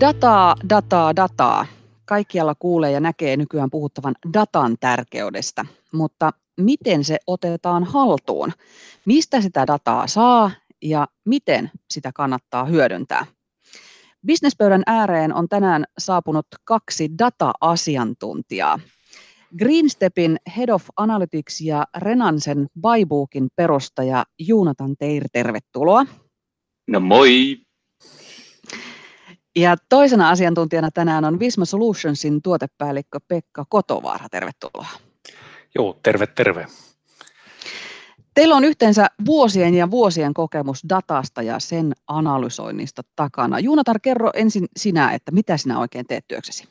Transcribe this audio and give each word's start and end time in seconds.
Dataa, 0.00 0.54
dataa, 0.68 1.16
dataa. 1.16 1.66
Kaikkialla 2.04 2.54
kuulee 2.54 2.90
ja 2.90 3.00
näkee 3.00 3.36
nykyään 3.36 3.70
puhuttavan 3.70 4.14
datan 4.34 4.76
tärkeydestä, 4.80 5.64
mutta 5.92 6.30
miten 6.60 7.04
se 7.04 7.18
otetaan 7.26 7.84
haltuun? 7.84 8.52
Mistä 9.06 9.40
sitä 9.40 9.66
dataa 9.66 10.06
saa 10.06 10.50
ja 10.82 11.06
miten 11.24 11.70
sitä 11.90 12.10
kannattaa 12.14 12.64
hyödyntää? 12.64 13.26
Businesspöydän 14.26 14.82
ääreen 14.86 15.34
on 15.34 15.48
tänään 15.48 15.84
saapunut 15.98 16.46
kaksi 16.64 17.10
data-asiantuntijaa. 17.18 18.80
Greenstepin 19.58 20.36
Head 20.56 20.68
of 20.68 20.88
Analytics 20.96 21.60
ja 21.60 21.84
Renansen 21.96 22.66
Bybookin 22.80 23.48
perustaja 23.56 24.24
Juunatan 24.38 24.96
Teir, 24.98 25.24
tervetuloa. 25.32 26.06
No 26.86 27.00
moi! 27.00 27.65
Ja 29.56 29.76
toisena 29.88 30.30
asiantuntijana 30.30 30.90
tänään 30.90 31.24
on 31.24 31.38
Visma 31.38 31.64
Solutionsin 31.64 32.42
tuotepäällikkö 32.42 33.18
Pekka 33.28 33.64
Kotovaara. 33.68 34.28
Tervetuloa. 34.28 34.86
Joo, 35.74 35.98
terve, 36.02 36.26
terve. 36.26 36.66
Teillä 38.34 38.54
on 38.54 38.64
yhteensä 38.64 39.06
vuosien 39.26 39.74
ja 39.74 39.90
vuosien 39.90 40.34
kokemus 40.34 40.82
datasta 40.88 41.42
ja 41.42 41.58
sen 41.58 41.92
analysoinnista 42.06 43.02
takana. 43.16 43.58
Juunatar, 43.58 43.98
kerro 44.02 44.30
ensin 44.34 44.66
sinä, 44.76 45.12
että 45.12 45.32
mitä 45.32 45.56
sinä 45.56 45.78
oikein 45.78 46.06
teet 46.06 46.24
työksesi? 46.28 46.68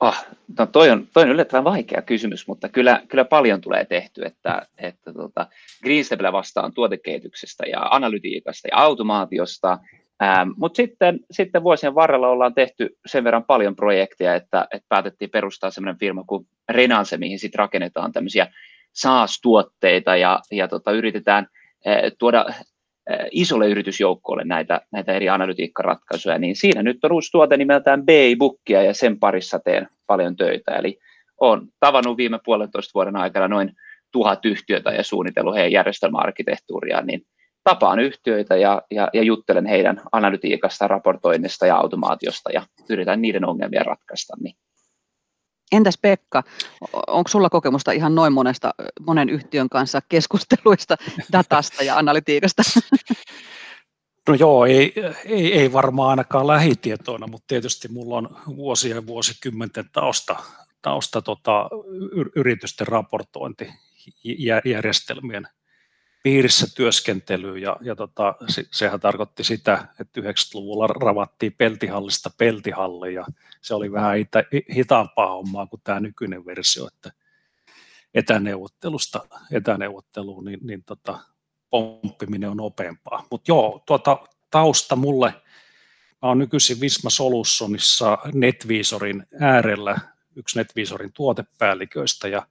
Oh, 0.00 0.16
no 0.58 0.66
toi, 0.66 0.90
on, 0.90 1.08
toi 1.12 1.22
on 1.22 1.28
yllättävän 1.28 1.64
vaikea 1.64 2.02
kysymys, 2.02 2.46
mutta 2.46 2.68
kyllä, 2.68 3.02
kyllä 3.08 3.24
paljon 3.24 3.60
tulee 3.60 3.84
tehty, 3.84 4.24
että, 4.24 4.66
että 4.78 5.12
tota, 5.12 5.46
Greenstepillä 5.82 6.32
vastaan 6.32 6.74
tuotekehityksestä 6.74 7.64
ja 7.66 7.80
analytiikasta 7.90 8.68
ja 8.72 8.78
automaatiosta, 8.78 9.78
ähm, 10.22 10.48
mutta 10.56 10.76
sitten, 10.76 11.20
sitten 11.30 11.62
vuosien 11.62 11.94
varrella 11.94 12.28
ollaan 12.28 12.54
tehty 12.54 12.96
sen 13.06 13.24
verran 13.24 13.44
paljon 13.44 13.76
projekteja, 13.76 14.34
että, 14.34 14.66
että 14.70 14.86
päätettiin 14.88 15.30
perustaa 15.30 15.70
sellainen 15.70 15.98
firma 15.98 16.24
kuin 16.26 16.46
Renanse, 16.68 17.16
mihin 17.16 17.38
sitten 17.38 17.58
rakennetaan 17.58 18.12
tämmöisiä 18.12 18.46
SaaS-tuotteita 18.92 20.16
ja, 20.16 20.40
ja 20.52 20.68
tota, 20.68 20.92
yritetään 20.92 21.46
äh, 21.86 22.02
tuoda 22.18 22.46
isolle 23.30 23.68
yritysjoukkoille 23.68 24.44
näitä, 24.44 24.80
näitä 24.92 25.12
eri 25.12 25.28
analytiikkaratkaisuja, 25.28 26.38
niin 26.38 26.56
siinä 26.56 26.82
nyt 26.82 27.04
on 27.04 27.12
uusi 27.12 27.30
tuote 27.32 27.56
nimeltään 27.56 28.06
B-bookia 28.06 28.82
ja 28.82 28.94
sen 28.94 29.18
parissa 29.18 29.58
teen 29.58 29.88
paljon 30.06 30.36
töitä. 30.36 30.76
Eli 30.76 30.98
olen 31.40 31.62
tavannut 31.80 32.16
viime 32.16 32.38
puolentoista 32.44 32.90
vuoden 32.94 33.16
aikana 33.16 33.48
noin 33.48 33.72
tuhat 34.12 34.44
yhtiötä 34.44 34.90
ja 34.90 35.02
suunnitellut 35.02 35.54
heidän 35.54 35.72
järjestelmäarkkitehtuuriaan, 35.72 37.06
niin 37.06 37.22
tapaan 37.68 37.98
yhtiöitä 37.98 38.56
ja, 38.56 38.82
ja, 38.90 39.08
ja 39.12 39.22
juttelen 39.22 39.66
heidän 39.66 40.02
analytiikasta, 40.12 40.88
raportoinnista 40.88 41.66
ja 41.66 41.76
automaatiosta 41.76 42.52
ja 42.52 42.62
yritän 42.90 43.22
niiden 43.22 43.44
ongelmia 43.44 43.82
ratkaista. 43.82 44.34
Niin 44.40 44.56
Entäs 45.72 45.98
Pekka, 46.02 46.42
onko 47.06 47.28
sulla 47.28 47.50
kokemusta 47.50 47.92
ihan 47.92 48.14
noin 48.14 48.32
monesta, 48.32 48.74
monen 49.00 49.28
yhtiön 49.28 49.68
kanssa 49.68 50.00
keskusteluista, 50.08 50.96
datasta 51.32 51.84
ja 51.84 51.96
analytiikasta? 51.96 52.62
No 54.28 54.34
joo, 54.34 54.66
ei, 54.66 54.94
ei, 55.24 55.54
ei 55.54 55.72
varmaan 55.72 56.10
ainakaan 56.10 56.46
lähitietoina, 56.46 57.26
mutta 57.26 57.44
tietysti 57.48 57.88
mulla 57.88 58.16
on 58.16 58.36
vuosia 58.56 58.94
ja 58.94 59.06
vuosikymmenten 59.06 59.90
tausta, 59.92 60.36
tausta 60.82 61.22
tota, 61.22 61.70
yritysten 62.36 62.86
raportointijärjestelmien 62.86 65.48
piirissä 66.22 66.66
työskentelyä 66.76 67.58
ja, 67.58 67.76
ja 67.80 67.96
tota, 67.96 68.34
se, 68.48 68.64
sehän 68.70 69.00
tarkoitti 69.00 69.44
sitä, 69.44 69.88
että 70.00 70.20
90-luvulla 70.20 70.86
ravattiin 70.86 71.52
peltihallista 71.52 72.30
peltihalli 72.38 73.14
ja 73.14 73.26
se 73.60 73.74
oli 73.74 73.92
vähän 73.92 74.18
ita, 74.18 74.38
hitaampaa 74.74 75.30
hommaa 75.30 75.66
kuin 75.66 75.80
tämä 75.84 76.00
nykyinen 76.00 76.46
versio, 76.46 76.86
että 76.86 77.12
etäneuvottelusta 78.14 79.20
etäneuvotteluun, 79.52 80.44
niin, 80.44 80.60
niin 80.62 80.84
tota, 80.84 81.18
pomppiminen 81.70 82.50
on 82.50 82.56
nopeampaa. 82.56 83.26
Mutta 83.30 83.50
joo, 83.50 83.82
tuota, 83.86 84.18
tausta 84.50 84.96
mulle, 84.96 85.34
mä 86.22 86.28
oon 86.28 86.38
nykyisin 86.38 86.80
Visma 86.80 87.10
Solutionissa 87.10 88.18
NetVisorin 88.34 89.26
äärellä, 89.40 89.98
yksi 90.36 90.58
NetVisorin 90.58 91.12
tuotepäälliköistä 91.12 92.28
ja 92.28 92.46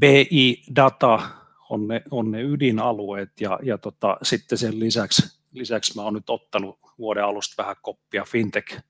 BI 0.00 0.62
Data 0.76 1.45
on 1.70 1.88
ne, 1.88 2.02
on 2.10 2.30
ne 2.30 2.42
ydinalueet 2.42 3.40
ja, 3.40 3.58
ja 3.62 3.78
tota, 3.78 4.16
sitten 4.22 4.58
sen 4.58 4.80
lisäksi, 4.80 5.40
lisäksi 5.52 5.96
mä 5.96 6.02
oon 6.02 6.14
nyt 6.14 6.30
ottanut 6.30 6.78
vuoden 6.98 7.24
alusta 7.24 7.62
vähän 7.62 7.76
koppia 7.82 8.24
fintech 8.24 8.80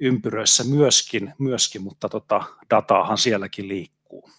ympyröissä 0.00 0.64
myöskin, 0.64 1.34
myöskin 1.38 1.82
mutta 1.82 2.08
tota, 2.08 2.42
dataahan 2.70 3.18
sielläkin 3.18 3.68
liikkuu. 3.68 4.30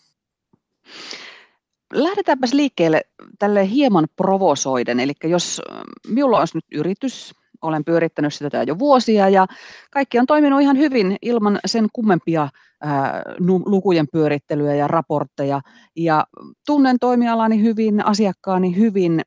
Lähdetäänpäs 1.94 2.54
liikkeelle 2.54 3.02
tälle 3.40 3.70
hieman 3.70 4.08
provosoiden, 4.16 5.00
eli 5.00 5.14
jos 5.24 5.62
minulla 6.08 6.40
olisi 6.40 6.58
nyt 6.58 6.66
yritys, 6.72 7.36
olen 7.62 7.86
pyörittänyt 7.86 8.34
sitä 8.34 8.64
jo 8.64 8.80
vuosia 8.80 9.30
ja 9.30 9.48
kaikki 9.92 10.20
on 10.20 10.26
toiminut 10.26 10.62
ihan 10.62 10.78
hyvin 10.78 11.18
ilman 11.22 11.60
sen 11.66 11.88
kummempia 11.94 12.50
ää, 12.82 13.24
lukujen 13.66 14.08
pyörittelyä 14.12 14.76
ja 14.76 14.88
raportteja 14.88 15.62
ja 15.96 16.26
tunnen 16.66 17.00
toimialani 17.00 17.62
hyvin, 17.62 18.06
asiakkaani 18.06 18.78
hyvin, 18.78 19.22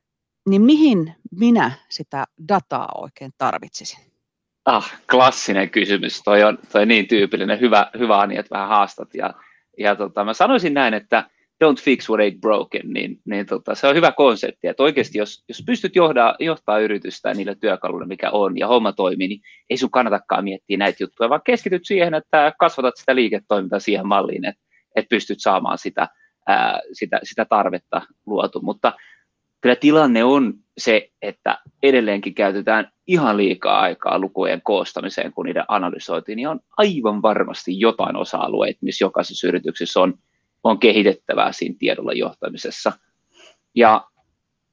niin 0.49 0.61
mihin 0.61 1.15
minä 1.39 1.71
sitä 1.89 2.25
dataa 2.47 2.89
oikein 2.95 3.31
tarvitsisin? 3.37 3.99
Ah, 4.65 4.93
klassinen 5.11 5.69
kysymys. 5.69 6.21
Toi 6.23 6.43
on, 6.43 6.57
toi 6.71 6.85
niin 6.85 7.07
tyypillinen. 7.07 7.59
Hyvä, 7.59 7.91
hyvä 7.99 8.19
Ani, 8.19 8.37
että 8.37 8.55
vähän 8.55 8.67
haastat. 8.67 9.15
Ja, 9.15 9.33
ja 9.77 9.95
tota, 9.95 10.25
mä 10.25 10.33
sanoisin 10.33 10.73
näin, 10.73 10.93
että 10.93 11.29
don't 11.63 11.81
fix 11.81 12.09
what 12.09 12.19
ain't 12.19 12.39
broken, 12.39 12.89
niin, 12.93 13.19
niin 13.25 13.45
tota, 13.45 13.75
se 13.75 13.87
on 13.87 13.95
hyvä 13.95 14.11
konsepti, 14.11 14.67
että 14.67 14.83
oikeasti 14.83 15.17
jos, 15.17 15.43
jos 15.47 15.63
pystyt 15.65 15.95
johdaa, 15.95 16.35
johtaa 16.39 16.79
yritystä 16.79 17.33
niillä 17.33 17.55
työkaluilla, 17.55 18.07
mikä 18.07 18.31
on, 18.31 18.57
ja 18.57 18.67
homma 18.67 18.91
toimii, 18.91 19.27
niin 19.27 19.41
ei 19.69 19.77
sun 19.77 19.91
kannatakaan 19.91 20.43
miettiä 20.43 20.77
näitä 20.77 21.03
juttuja, 21.03 21.29
vaan 21.29 21.41
keskityt 21.45 21.85
siihen, 21.85 22.13
että 22.13 22.53
kasvatat 22.59 22.97
sitä 22.97 23.15
liiketoimintaa 23.15 23.79
siihen 23.79 24.07
malliin, 24.07 24.45
että, 24.45 24.61
että 24.95 25.09
pystyt 25.09 25.37
saamaan 25.41 25.77
sitä, 25.77 26.07
ää, 26.47 26.79
sitä, 26.93 27.19
sitä 27.23 27.45
tarvetta 27.45 28.01
luotu, 28.25 28.61
mutta 28.61 28.93
kyllä 29.61 29.75
tilanne 29.75 30.23
on 30.23 30.53
se, 30.77 31.09
että 31.21 31.57
edelleenkin 31.83 32.33
käytetään 32.33 32.91
ihan 33.07 33.37
liikaa 33.37 33.79
aikaa 33.79 34.19
lukujen 34.19 34.61
koostamiseen, 34.61 35.33
kun 35.33 35.45
niiden 35.45 35.65
analysoitiin, 35.67 36.35
niin 36.35 36.47
on 36.47 36.59
aivan 36.77 37.21
varmasti 37.21 37.79
jotain 37.79 38.15
osa-alueita, 38.15 38.79
missä 38.81 39.05
jokaisessa 39.05 39.47
yrityksessä 39.47 39.99
on 39.99 40.13
on 40.63 40.79
kehitettävää 40.79 41.51
siinä 41.51 41.75
tiedolla 41.79 42.13
johtamisessa. 42.13 42.91
Ja 43.75 44.07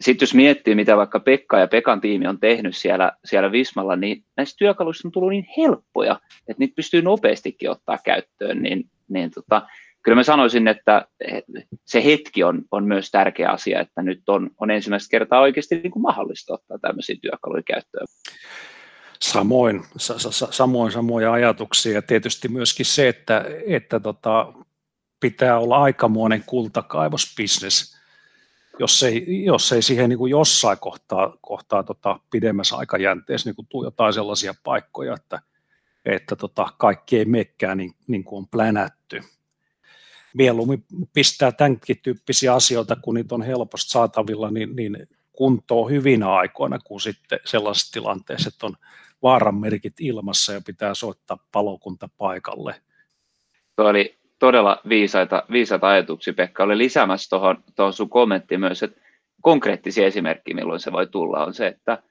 sitten 0.00 0.26
jos 0.26 0.34
miettii, 0.34 0.74
mitä 0.74 0.96
vaikka 0.96 1.20
Pekka 1.20 1.58
ja 1.58 1.68
Pekan 1.68 2.00
tiimi 2.00 2.26
on 2.26 2.40
tehnyt 2.40 2.76
siellä, 2.76 3.12
siellä 3.24 3.52
Vismalla, 3.52 3.96
niin 3.96 4.24
näistä 4.36 4.58
työkaluista 4.58 5.08
on 5.08 5.12
tullut 5.12 5.30
niin 5.30 5.48
helppoja, 5.56 6.20
että 6.48 6.58
niitä 6.58 6.74
pystyy 6.76 7.02
nopeastikin 7.02 7.70
ottaa 7.70 7.98
käyttöön, 8.04 8.62
niin, 8.62 8.84
niin 9.08 9.30
tota, 9.30 9.62
kyllä 10.02 10.16
mä 10.16 10.22
sanoisin, 10.22 10.68
että 10.68 11.06
se 11.84 12.04
hetki 12.04 12.44
on, 12.44 12.62
on 12.70 12.84
myös 12.84 13.10
tärkeä 13.10 13.50
asia, 13.50 13.80
että 13.80 14.02
nyt 14.02 14.28
on, 14.28 14.50
on 14.60 14.70
ensimmäistä 14.70 15.10
kertaa 15.10 15.40
oikeasti 15.40 15.80
niin 15.80 15.90
kuin 15.90 16.02
mahdollista 16.02 16.54
ottaa 16.54 16.78
tämmöisiä 16.78 17.16
työkaluja 17.22 17.62
käyttöön. 17.62 18.06
Samoin, 19.20 19.82
sa, 19.96 20.18
sa, 20.18 20.48
samoin 20.50 20.92
samoja 20.92 21.32
ajatuksia 21.32 21.92
ja 21.92 22.02
tietysti 22.02 22.48
myöskin 22.48 22.86
se, 22.86 23.08
että, 23.08 23.44
että 23.66 24.00
tota, 24.00 24.52
pitää 25.20 25.58
olla 25.58 25.76
aikamoinen 25.82 26.44
kultakaivosbisnes, 26.46 28.00
jos 28.78 29.02
ei, 29.02 29.44
jos 29.44 29.72
ei 29.72 29.82
siihen 29.82 30.08
niin 30.08 30.18
kuin 30.18 30.30
jossain 30.30 30.78
kohtaa, 30.78 31.36
kohtaa 31.40 31.82
tota 31.82 32.20
pidemmässä 32.30 32.76
aikajänteessä 32.76 33.50
niin 33.50 33.66
tule 33.68 33.86
jotain 33.86 34.14
sellaisia 34.14 34.54
paikkoja, 34.64 35.14
että, 35.14 35.40
että 36.04 36.36
tota, 36.36 36.68
kaikki 36.78 37.18
ei 37.18 37.24
mekkään 37.24 37.78
niin, 37.78 37.92
niin 38.06 38.24
kuin 38.24 38.38
on 38.38 38.48
plänätty. 38.48 39.20
Mieluummin 40.34 40.84
pistää 41.12 41.52
tämänkin 41.52 42.00
tyyppisiä 42.02 42.54
asioita, 42.54 42.96
kun 42.96 43.14
niitä 43.14 43.34
on 43.34 43.42
helposti 43.42 43.90
saatavilla, 43.90 44.50
niin, 44.50 44.76
niin 44.76 45.06
kuntoon 45.32 45.90
hyvinä 45.90 46.32
aikoina, 46.32 46.78
kuin 46.78 47.00
sitten 47.00 47.38
sellaisessa 47.44 47.92
tilanteessa, 47.92 48.48
että 48.48 48.66
on 48.66 48.76
vaaranmerkit 49.22 49.94
ilmassa 50.00 50.52
ja 50.52 50.60
pitää 50.66 50.94
soittaa 50.94 51.46
palokunta 51.52 52.08
paikalle. 52.18 52.82
Tuo 53.76 53.88
oli 53.88 54.19
todella 54.40 54.80
viisaita, 54.88 55.42
viisaita 55.52 55.88
ajatuksia, 55.88 56.34
Pekka. 56.34 56.64
Oli 56.64 56.78
lisäämässä 56.78 57.28
tuohon, 57.30 57.92
sun 57.92 58.10
kommenttiin 58.10 58.60
myös, 58.60 58.82
että 58.82 59.00
konkreettisia 59.42 60.06
esimerkkejä, 60.06 60.54
milloin 60.54 60.80
se 60.80 60.92
voi 60.92 61.06
tulla, 61.06 61.44
on 61.44 61.54
se, 61.54 61.66
että 61.66 62.02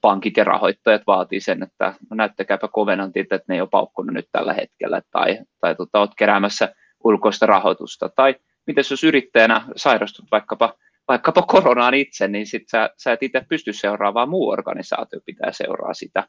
pankit 0.00 0.36
ja 0.36 0.44
rahoittajat 0.44 1.02
vaatii 1.06 1.40
sen, 1.40 1.62
että 1.62 1.94
no 2.10 2.14
näyttäkääpä 2.14 2.68
kovenantit, 2.68 3.32
että 3.32 3.44
ne 3.48 3.54
ei 3.54 3.60
ole 3.60 3.68
paukkunut 3.68 4.14
nyt 4.14 4.28
tällä 4.32 4.52
hetkellä, 4.52 5.02
tai, 5.10 5.38
tai 5.60 5.74
tota, 5.74 6.00
olet 6.00 6.10
keräämässä 6.16 6.74
ulkoista 7.04 7.46
rahoitusta, 7.46 8.08
tai 8.08 8.34
miten 8.66 8.84
jos 8.90 9.04
yrittäjänä 9.04 9.62
sairastut 9.76 10.24
vaikkapa, 10.30 10.74
vaikkapa 11.08 11.42
koronaan 11.42 11.94
itse, 11.94 12.28
niin 12.28 12.46
sit 12.46 12.68
sä, 12.68 12.90
sä 12.96 13.12
et 13.12 13.22
itse 13.22 13.46
pysty 13.48 13.72
seuraamaan, 13.72 14.28
muu 14.28 14.48
organisaatio 14.48 15.20
pitää 15.24 15.52
seuraa 15.52 15.94
sitä. 15.94 16.28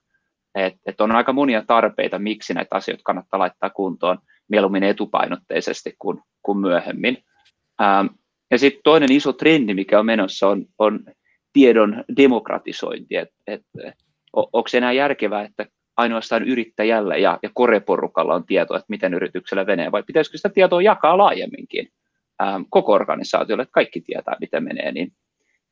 Et, 0.55 0.73
et 0.85 1.01
on 1.01 1.11
aika 1.11 1.33
monia 1.33 1.63
tarpeita, 1.67 2.19
miksi 2.19 2.53
näitä 2.53 2.75
asioita 2.75 3.03
kannattaa 3.03 3.39
laittaa 3.39 3.69
kuntoon 3.69 4.17
mieluummin 4.49 4.83
etupainotteisesti 4.83 5.95
kuin, 5.99 6.21
kuin 6.41 6.57
myöhemmin. 6.57 7.17
Ähm, 7.81 8.07
ja 8.51 8.57
sitten 8.57 8.81
toinen 8.83 9.11
iso 9.11 9.33
trendi, 9.33 9.73
mikä 9.73 9.99
on 9.99 10.05
menossa, 10.05 10.47
on, 10.47 10.65
on 10.79 10.99
tiedon 11.53 12.03
demokratisointi. 12.17 13.15
Et, 13.15 13.29
et, 13.47 13.61
onko 14.33 14.69
enää 14.73 14.91
järkevää, 14.91 15.43
että 15.43 15.65
ainoastaan 15.97 16.43
yrittäjällä 16.43 17.17
ja, 17.17 17.39
ja 17.43 17.49
koreporukalla 17.53 18.35
on 18.35 18.45
tietoa, 18.45 18.77
että 18.77 18.85
miten 18.89 19.13
yrityksellä 19.13 19.63
menee, 19.63 19.91
vai 19.91 20.03
pitäisikö 20.03 20.37
sitä 20.37 20.49
tietoa 20.49 20.81
jakaa 20.81 21.17
laajemminkin 21.17 21.87
ähm, 22.41 22.61
koko 22.69 22.93
organisaatiolle, 22.93 23.63
että 23.63 23.73
kaikki 23.73 24.01
tietää, 24.01 24.35
miten 24.39 24.63
menee, 24.63 24.91
niin, 24.91 25.13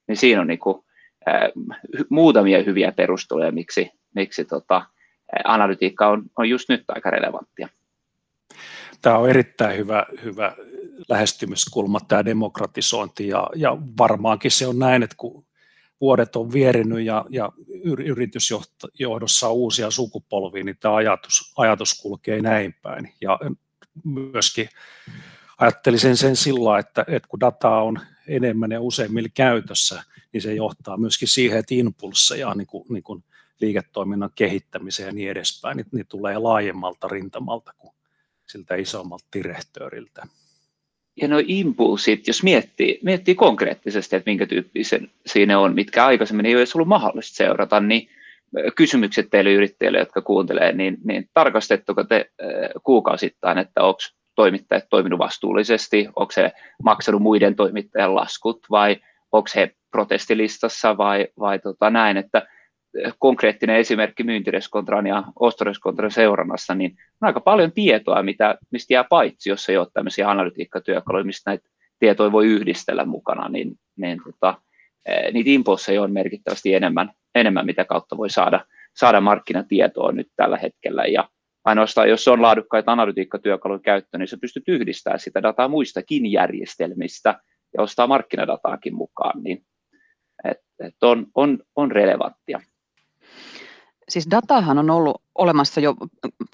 niin 0.08 0.18
siinä 0.18 0.42
on 0.42 0.48
niin 0.48 0.60
kuin, 0.60 0.84
äh, 1.28 1.52
muutamia 2.10 2.64
hyviä 2.64 2.92
perusteluja, 2.92 3.52
miksi, 3.52 3.92
miksi 4.16 4.46
tota, 4.46 4.86
analytiikka 5.44 6.08
on, 6.08 6.24
on 6.38 6.50
just 6.50 6.70
nyt 6.70 6.84
aika 6.88 7.10
relevanttia. 7.10 7.68
Tämä 9.02 9.18
on 9.18 9.30
erittäin 9.30 9.78
hyvä, 9.78 10.06
hyvä 10.24 10.56
lähestymiskulma, 11.10 12.00
tämä 12.00 12.26
demokratisointi, 12.26 13.28
ja, 13.28 13.50
ja 13.56 13.78
varmaankin 13.98 14.52
se 14.52 14.68
on 14.68 14.80
näin, 14.80 15.04
että 15.04 15.16
kun 15.18 15.46
vuodet 16.02 16.36
on 16.36 16.54
vierinyt 16.54 17.06
ja, 17.06 17.26
ja 17.30 17.52
yritysjohdossa 18.06 19.48
on 19.48 19.54
uusia 19.54 19.92
sukupolvia, 19.92 20.64
niin 20.64 20.78
tämä 20.80 20.96
ajatus, 20.96 21.54
ajatus 21.58 22.02
kulkee 22.02 22.42
näin 22.42 22.76
päin. 22.82 23.14
Ja 23.22 23.40
myöskin 24.04 24.70
ajattelisin 25.58 26.18
sen 26.18 26.36
sillä, 26.36 26.80
että, 26.80 27.06
että 27.08 27.30
kun 27.30 27.40
dataa 27.40 27.84
on 27.84 28.00
enemmän 28.28 28.72
ja 28.72 28.82
useimmilla 28.82 29.30
käytössä, 29.34 30.04
niin 30.34 30.42
se 30.42 30.54
johtaa 30.54 30.98
myöskin 30.98 31.28
siihen, 31.28 31.58
että 31.58 31.76
impulsseja 31.76 32.54
niin 32.54 32.68
kuin, 32.68 32.86
niin 32.90 33.04
kuin 33.04 33.24
liiketoiminnan 33.62 34.30
kehittämiseen 34.36 35.08
ja 35.08 35.14
niin 35.14 35.30
edespäin, 35.30 35.78
niin, 35.78 35.88
niin 35.92 36.08
tulee 36.08 36.38
laajemmalta 36.38 37.08
rintamalta 37.08 37.74
kuin 37.78 37.97
siltä 38.48 38.76
isommalta 38.76 39.26
direhtööriltä. 39.34 40.28
Ja 41.22 41.28
nuo 41.28 41.42
impulsit, 41.46 42.28
jos 42.28 42.44
miettii, 42.44 43.00
miettii 43.04 43.36
konkreettisesti, 43.36 44.16
että 44.16 44.30
minkä 44.30 44.46
tyyppisen 44.46 45.12
siinä 45.26 45.60
on, 45.60 45.76
mitkä 45.76 46.06
aikaisemmin 46.06 46.46
ei 46.46 46.54
edes 46.54 46.76
ollut 46.76 46.88
mahdollista 46.88 47.36
seurata, 47.36 47.80
niin 47.80 48.10
kysymykset 48.76 49.28
teille 49.30 49.54
yrittäjille, 49.54 50.00
jotka 50.00 50.22
kuuntelee, 50.22 50.72
niin, 50.72 50.98
niin 51.04 51.30
tarkastetteko 51.34 52.04
te 52.04 52.32
kuukausittain, 52.84 53.58
että 53.58 53.84
onko 53.84 54.00
toimittajat 54.36 54.86
toiminut 54.90 55.20
vastuullisesti, 55.20 56.08
onko 56.16 56.32
se 56.32 56.52
maksanut 56.84 57.22
muiden 57.22 57.56
toimittajan 57.56 58.16
laskut 58.16 58.66
vai 58.72 58.96
onko 59.32 59.50
he 59.56 59.72
protestilistassa 59.92 60.98
vai, 60.98 61.28
vai 61.40 61.60
tota 61.60 61.90
näin, 61.90 62.18
että 62.18 62.48
konkreettinen 63.20 63.76
esimerkki 63.76 64.24
myyntireskontran 64.24 65.08
ja 65.08 65.24
ostoreskontran 65.40 66.12
seurannassa, 66.12 66.76
niin 66.76 66.92
on 67.22 67.28
aika 67.28 67.40
paljon 67.40 67.72
tietoa, 67.72 68.24
mitä, 68.24 68.58
mistä 68.72 68.94
jää 68.94 69.04
paitsi, 69.04 69.50
jos 69.50 69.70
ei 69.70 69.78
ole 69.78 69.88
tämmöisiä 69.94 70.30
analytiikkatyökaluja, 70.30 71.24
mistä 71.24 71.52
näitä 71.52 71.70
tietoja 72.00 72.32
voi 72.32 72.48
yhdistellä 72.48 73.06
mukana, 73.06 73.50
niin, 73.50 73.76
niin 73.98 74.22
tota, 74.26 74.62
niitä 75.34 75.50
impulseja 75.50 76.02
on 76.02 76.14
merkittävästi 76.14 76.74
enemmän, 76.74 77.12
enemmän, 77.36 77.66
mitä 77.66 77.86
kautta 77.86 78.18
voi 78.18 78.30
saada, 78.30 78.66
saada 78.96 79.22
markkinatietoa 79.22 80.12
nyt 80.12 80.28
tällä 80.36 80.58
hetkellä. 80.58 81.06
Ja 81.06 81.30
ainoastaan, 81.66 82.10
jos 82.10 82.28
on 82.28 82.42
laadukkaita 82.42 82.92
analytiikkatyökaluja 82.92 83.80
käyttöön, 83.80 84.20
niin 84.20 84.28
se 84.28 84.38
pystyt 84.38 84.64
yhdistämään 84.68 85.20
sitä 85.20 85.44
dataa 85.44 85.68
muistakin 85.68 86.32
järjestelmistä 86.32 87.40
ja 87.78 87.84
ostaa 87.84 88.08
markkinadataakin 88.08 88.96
mukaan, 88.96 89.44
niin 89.44 89.66
et, 90.44 90.58
et 90.80 91.04
on, 91.04 91.28
on, 91.36 91.60
on 91.76 91.92
relevanttia 91.92 92.60
siis 94.10 94.32
datahan 94.32 94.78
on 94.78 94.90
ollut 94.90 95.22
olemassa 95.36 95.82
jo 95.82 95.96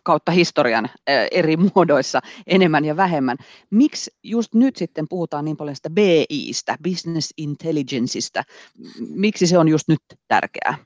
kautta 0.04 0.32
historian 0.32 0.90
eri 1.32 1.58
muodoissa 1.58 2.20
enemmän 2.48 2.86
ja 2.86 2.98
vähemmän. 2.98 3.38
Miksi 3.70 4.12
just 4.24 4.54
nyt 4.54 4.76
sitten 4.76 5.06
puhutaan 5.10 5.46
niin 5.46 5.58
paljon 5.58 5.76
sitä 5.76 5.90
BIstä, 5.90 6.76
Business 6.84 7.34
Intelligenceista? 7.38 8.44
Miksi 9.10 9.48
se 9.48 9.58
on 9.58 9.70
just 9.70 9.88
nyt 9.88 10.00
tärkeää? 10.28 10.78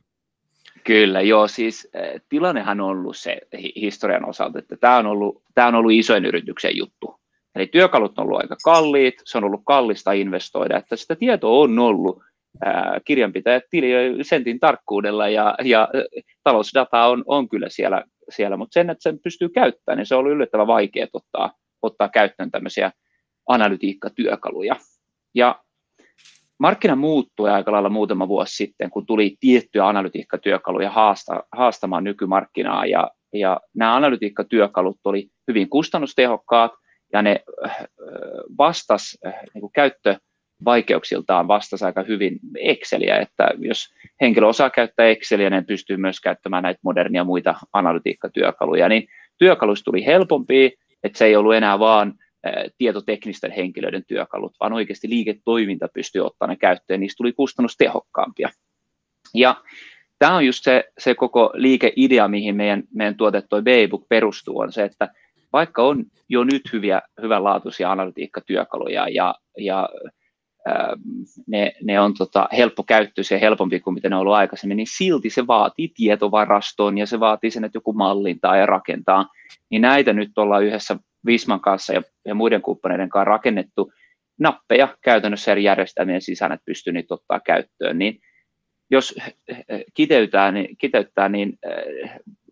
Kyllä, 0.83 1.21
joo, 1.21 1.47
siis 1.47 1.87
tilannehan 2.29 2.81
on 2.81 2.89
ollut 2.89 3.17
se 3.17 3.37
historian 3.75 4.29
osalta, 4.29 4.59
että 4.59 4.77
tämä 4.77 4.97
on 4.97 5.05
ollut, 5.05 5.43
tämä 5.55 5.67
on 5.67 5.75
ollut 5.75 5.91
isojen 5.91 6.25
yrityksen 6.25 6.77
juttu. 6.77 7.15
Eli 7.55 7.67
työkalut 7.67 8.19
on 8.19 8.25
ollut 8.25 8.41
aika 8.41 8.55
kalliit, 8.63 9.21
se 9.25 9.37
on 9.37 9.43
ollut 9.43 9.61
kallista 9.65 10.11
investoida, 10.11 10.77
että 10.77 10.95
sitä 10.95 11.15
tietoa 11.15 11.59
on 11.59 11.79
ollut 11.79 12.23
kirjanpitäjät 13.05 13.63
tiliöi 13.69 14.23
sentin 14.23 14.59
tarkkuudella 14.59 15.29
ja, 15.29 15.55
ja 15.63 15.87
talousdata 16.43 17.05
on, 17.05 17.23
on 17.27 17.49
kyllä 17.49 17.69
siellä, 17.69 18.03
siellä, 18.29 18.57
mutta 18.57 18.73
sen, 18.73 18.89
että 18.89 19.03
sen 19.03 19.19
pystyy 19.19 19.49
käyttämään, 19.49 19.97
niin 19.97 20.05
se 20.05 20.15
on 20.15 20.19
ollut 20.19 20.31
yllättävän 20.31 20.67
vaikea 20.67 21.07
ottaa, 21.13 21.53
ottaa 21.81 22.09
käyttöön 22.09 22.51
tämmöisiä 22.51 22.91
analytiikkatyökaluja. 23.47 24.75
Ja 25.35 25.59
markkina 26.59 26.95
muuttui 26.95 27.49
aika 27.49 27.71
lailla 27.71 27.89
muutama 27.89 28.27
vuosi 28.27 28.55
sitten, 28.55 28.89
kun 28.89 29.05
tuli 29.05 29.35
tiettyjä 29.39 29.87
analytiikkatyökaluja 29.87 30.91
haasta, 30.91 31.43
haastamaan 31.51 32.03
nykymarkkinaa, 32.03 32.85
ja, 32.85 33.11
ja 33.33 33.59
nämä 33.73 33.95
analytiikkatyökalut 33.95 34.97
oli 35.03 35.29
hyvin 35.47 35.69
kustannustehokkaat, 35.69 36.71
ja 37.13 37.21
ne 37.21 37.43
vastas 38.57 39.17
niin 39.53 39.71
käyttö 39.73 40.15
vaikeuksiltaan 40.65 41.47
vastasi 41.47 41.85
aika 41.85 42.03
hyvin 42.03 42.39
Exceliä, 42.59 43.17
että 43.17 43.49
jos 43.57 43.93
henkilö 44.21 44.47
osaa 44.47 44.69
käyttää 44.69 45.07
Exceliä, 45.07 45.49
niin 45.49 45.65
pystyy 45.65 45.97
myös 45.97 46.19
käyttämään 46.19 46.63
näitä 46.63 46.79
modernia 46.83 47.23
muita 47.23 47.55
analytiikkatyökaluja, 47.73 48.89
niin 48.89 49.07
työkaluista 49.37 49.83
tuli 49.83 50.05
helpompi, 50.05 50.73
että 51.03 51.17
se 51.17 51.25
ei 51.25 51.35
ollut 51.35 51.55
enää 51.55 51.79
vaan 51.79 52.13
tietoteknisten 52.77 53.51
henkilöiden 53.51 54.03
työkalut, 54.07 54.55
vaan 54.59 54.73
oikeasti 54.73 55.09
liiketoiminta 55.09 55.87
pystyy 55.93 56.21
ottamaan 56.25 56.49
ne 56.49 56.57
käyttöön, 56.57 56.99
niistä 56.99 57.17
tuli 57.17 57.33
kustannustehokkaampia. 57.33 58.49
Ja 59.33 59.55
tämä 60.19 60.35
on 60.35 60.45
just 60.45 60.63
se, 60.63 60.83
se 60.97 61.15
koko 61.15 61.51
liikeidea, 61.53 62.27
mihin 62.27 62.55
meidän, 62.55 62.83
meidän 62.95 63.15
tuotettu 63.15 63.61
B-book 63.61 64.05
perustuu, 64.09 64.59
on 64.59 64.71
se, 64.71 64.83
että 64.83 65.09
vaikka 65.53 65.83
on 65.83 66.05
jo 66.29 66.43
nyt 66.43 66.61
hyviä, 66.73 67.01
hyvänlaatuisia 67.21 67.91
analytiikkatyökaluja 67.91 69.09
ja, 69.09 69.35
ja 69.57 69.89
ne, 71.47 71.71
ne 71.83 71.99
on 71.99 72.13
tota, 72.13 72.49
helppokäyttöisiä 72.57 73.37
ja 73.37 73.41
helpompi 73.41 73.79
kuin 73.79 73.93
mitä 73.93 74.09
ne 74.09 74.15
on 74.15 74.21
ollut 74.21 74.33
aikaisemmin, 74.33 74.77
niin 74.77 74.87
silti 74.97 75.29
se 75.29 75.47
vaatii 75.47 75.91
tietovaraston 75.95 76.97
ja 76.97 77.05
se 77.05 77.19
vaatii 77.19 77.51
sen, 77.51 77.63
että 77.63 77.77
joku 77.77 77.93
mallintaa 77.93 78.57
ja 78.57 78.65
rakentaa. 78.65 79.25
Niin 79.69 79.81
näitä 79.81 80.13
nyt 80.13 80.37
ollaan 80.37 80.63
yhdessä 80.63 80.97
Visman 81.25 81.59
kanssa 81.59 81.93
ja, 81.93 82.01
ja 82.25 82.35
muiden 82.35 82.61
kumppaneiden 82.61 83.09
kanssa 83.09 83.29
rakennettu 83.29 83.91
nappeja 84.39 84.97
käytännössä 85.01 85.51
eri 85.51 85.63
järjestelmien 85.63 86.21
sisään, 86.21 86.51
että 86.51 86.65
pystyy 86.65 86.93
niitä 86.93 87.13
ottaa 87.13 87.39
käyttöön. 87.39 87.99
Niin 87.99 88.19
jos 88.91 89.15
kiteytää, 89.93 90.51
niin, 90.51 90.77
kiteyttää, 90.77 91.29
niin 91.29 91.59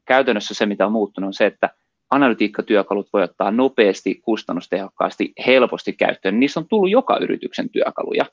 käytännössä 0.05 0.53
se, 0.53 0.65
mitä 0.65 0.85
on 0.85 0.91
muuttunut, 0.91 1.27
on 1.27 1.33
se, 1.33 1.45
että 1.45 1.69
analytiikkatyökalut 2.15 3.09
voi 3.13 3.23
ottaa 3.23 3.51
nopeasti, 3.51 4.15
kustannustehokkaasti, 4.15 5.33
helposti 5.45 5.93
käyttöön. 5.93 6.39
Niissä 6.39 6.59
on 6.59 6.67
tullut 6.67 6.89
joka 6.89 7.17
yrityksen 7.21 7.69
työkaluja. 7.69 8.25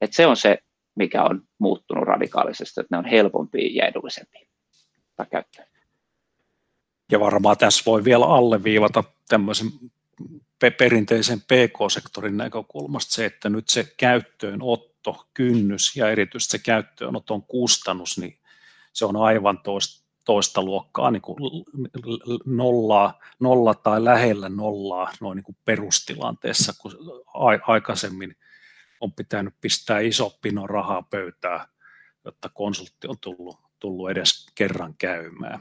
Et 0.00 0.12
se 0.12 0.26
on 0.26 0.36
se, 0.36 0.58
mikä 0.94 1.24
on 1.24 1.42
muuttunut 1.58 2.04
radikaalisesti, 2.04 2.80
että 2.80 2.94
ne 2.94 2.98
on 2.98 3.04
helpompia 3.04 3.70
ja 3.72 3.88
edullisempia 3.88 4.48
käyttöön. 5.30 5.68
Ja 7.12 7.20
varmaan 7.20 7.56
tässä 7.56 7.82
voi 7.86 8.04
vielä 8.04 8.24
alleviivata 8.24 9.04
tämmöisen 9.28 9.68
perinteisen 10.78 11.40
PK-sektorin 11.40 12.36
näkökulmasta 12.36 13.12
se, 13.12 13.24
että 13.24 13.48
nyt 13.48 13.68
se 13.68 13.94
käyttöönotto, 13.96 15.26
kynnys 15.34 15.96
ja 15.96 16.10
erityisesti 16.10 16.50
se 16.50 16.64
käyttöönoton 16.64 17.42
kustannus, 17.42 18.18
niin 18.18 18.38
se 18.92 19.04
on 19.04 19.16
aivan 19.16 19.58
toista 19.58 20.07
toista 20.28 20.62
luokkaa 20.62 21.10
niin 21.10 21.22
kuin 21.22 21.36
nollaa, 22.46 23.18
nolla 23.40 23.74
tai 23.74 24.04
lähellä 24.04 24.48
nollaa 24.48 25.12
noin 25.20 25.36
niin 25.36 25.44
kuin 25.44 25.56
perustilanteessa, 25.64 26.72
kun 26.82 26.92
aikaisemmin 27.66 28.36
on 29.00 29.12
pitänyt 29.12 29.54
pistää 29.60 30.00
iso 30.00 30.38
pino 30.42 30.66
rahaa 30.66 31.02
pöytään, 31.02 31.66
jotta 32.24 32.48
konsultti 32.54 33.08
on 33.08 33.16
tullut, 33.20 33.56
tullut 33.78 34.10
edes 34.10 34.46
kerran 34.54 34.94
käymään. 34.98 35.60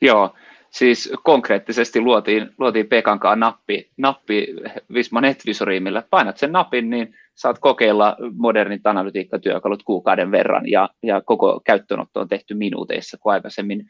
Joo, 0.00 0.34
siis 0.70 1.12
konkreettisesti 1.22 2.00
luotiin, 2.00 2.54
luotiin 2.58 2.88
Pekankaan 2.88 3.40
nappi, 3.40 3.90
nappi 3.96 4.46
Visma 4.94 5.20
NetVisoriin, 5.20 5.82
millä 5.82 6.02
painat 6.10 6.38
sen 6.38 6.52
napin, 6.52 6.90
niin 6.90 7.18
saat 7.38 7.58
kokeilla 7.58 8.16
modernit 8.36 8.86
analytiikkatyökalut 8.86 9.82
kuukauden 9.82 10.30
verran, 10.30 10.70
ja, 10.70 10.88
ja 11.02 11.20
koko 11.20 11.60
käyttöönotto 11.64 12.20
on 12.20 12.28
tehty 12.28 12.54
minuuteissa, 12.54 13.18
kun 13.20 13.32
aikaisemmin 13.32 13.86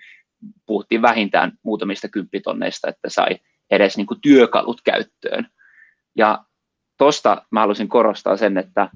puhuttiin 0.67 1.03
vähintään 1.03 1.53
muutamista 1.63 2.09
kymppitonneista, 2.09 2.89
että 2.89 3.09
sai 3.09 3.37
edes 3.71 3.97
niin 3.97 4.07
kuin 4.07 4.21
työkalut 4.21 4.81
käyttöön. 4.85 5.47
Ja 6.17 6.45
tuosta 6.99 7.43
mä 7.51 7.61
haluaisin 7.61 7.89
korostaa 7.89 8.37
sen, 8.37 8.59
että 8.59 8.89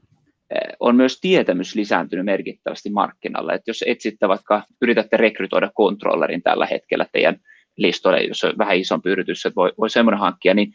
on 0.81 0.97
myös 0.97 1.21
tietämys 1.21 1.75
lisääntynyt 1.75 2.25
merkittävästi 2.25 2.91
markkinalle. 2.91 3.55
Että 3.55 3.71
jos 3.71 3.85
etsitte 3.87 4.29
vaikka, 4.29 4.63
yritätte 4.83 5.17
rekrytoida 5.17 5.71
kontrollerin 5.75 6.43
tällä 6.43 6.67
hetkellä 6.67 7.07
teidän 7.13 7.37
listoille, 7.77 8.23
jos 8.23 8.45
on 8.45 8.53
vähän 8.59 8.77
isompi 8.77 9.11
yritys, 9.11 9.47
että 9.47 9.57
voi, 9.57 9.73
voi 9.79 9.91
semmoinen 9.91 10.21
hankkia, 10.21 10.55
niin 10.55 10.73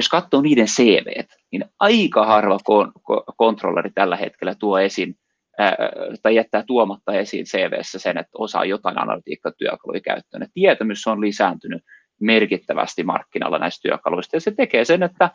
jos 0.00 0.08
katsoo 0.08 0.42
niiden 0.42 0.66
CV, 0.66 1.06
niin 1.52 1.64
aika 1.78 2.26
harva 2.26 2.58
kon, 2.64 2.92
kontrolleri 3.36 3.90
tällä 3.94 4.16
hetkellä 4.16 4.54
tuo 4.54 4.78
esiin 4.78 5.14
ää, 5.58 5.76
tai 6.22 6.34
jättää 6.34 6.62
tuomatta 6.66 7.12
esiin 7.12 7.44
CVssä 7.44 7.98
sen, 7.98 8.18
että 8.18 8.30
osaa 8.38 8.64
jotain 8.64 8.98
analytiikkatyökaluja 8.98 10.00
käyttöön. 10.00 10.42
Et 10.42 10.50
tietämys 10.54 11.06
on 11.06 11.20
lisääntynyt 11.20 11.82
merkittävästi 12.20 13.04
markkinalla 13.04 13.58
näistä 13.58 13.88
työkaluista, 13.88 14.36
ja 14.36 14.40
se 14.40 14.50
tekee 14.50 14.84
sen, 14.84 15.02
että 15.02 15.30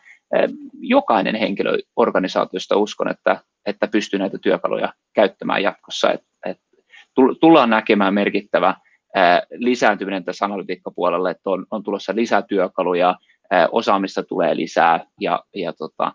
jokainen 0.79 1.35
henkilö 1.35 1.77
organisaatiosta 1.95 2.77
uskon, 2.77 3.11
että, 3.11 3.41
että 3.65 3.87
pystyy 3.87 4.19
näitä 4.19 4.37
työkaluja 4.37 4.93
käyttämään 5.13 5.63
jatkossa. 5.63 6.11
Et, 6.11 6.21
et 6.45 6.57
tullaan 7.39 7.69
näkemään 7.69 8.13
merkittävä 8.13 8.75
lisääntyminen 9.51 10.23
tässä 10.23 10.45
analytiikkapuolella, 10.45 11.29
että 11.29 11.49
on, 11.49 11.65
on 11.71 11.83
tulossa 11.83 12.15
lisää 12.15 12.41
työkaluja, 12.41 13.15
osaamista 13.71 14.23
tulee 14.23 14.55
lisää 14.55 15.05
ja, 15.19 15.43
ja, 15.55 15.73
tota, 15.73 16.13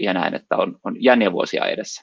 ja 0.00 0.12
näin, 0.12 0.34
että 0.34 0.56
on, 0.56 0.78
on 0.84 1.04
jänniä 1.04 1.32
vuosia 1.32 1.64
edessä. 1.66 2.02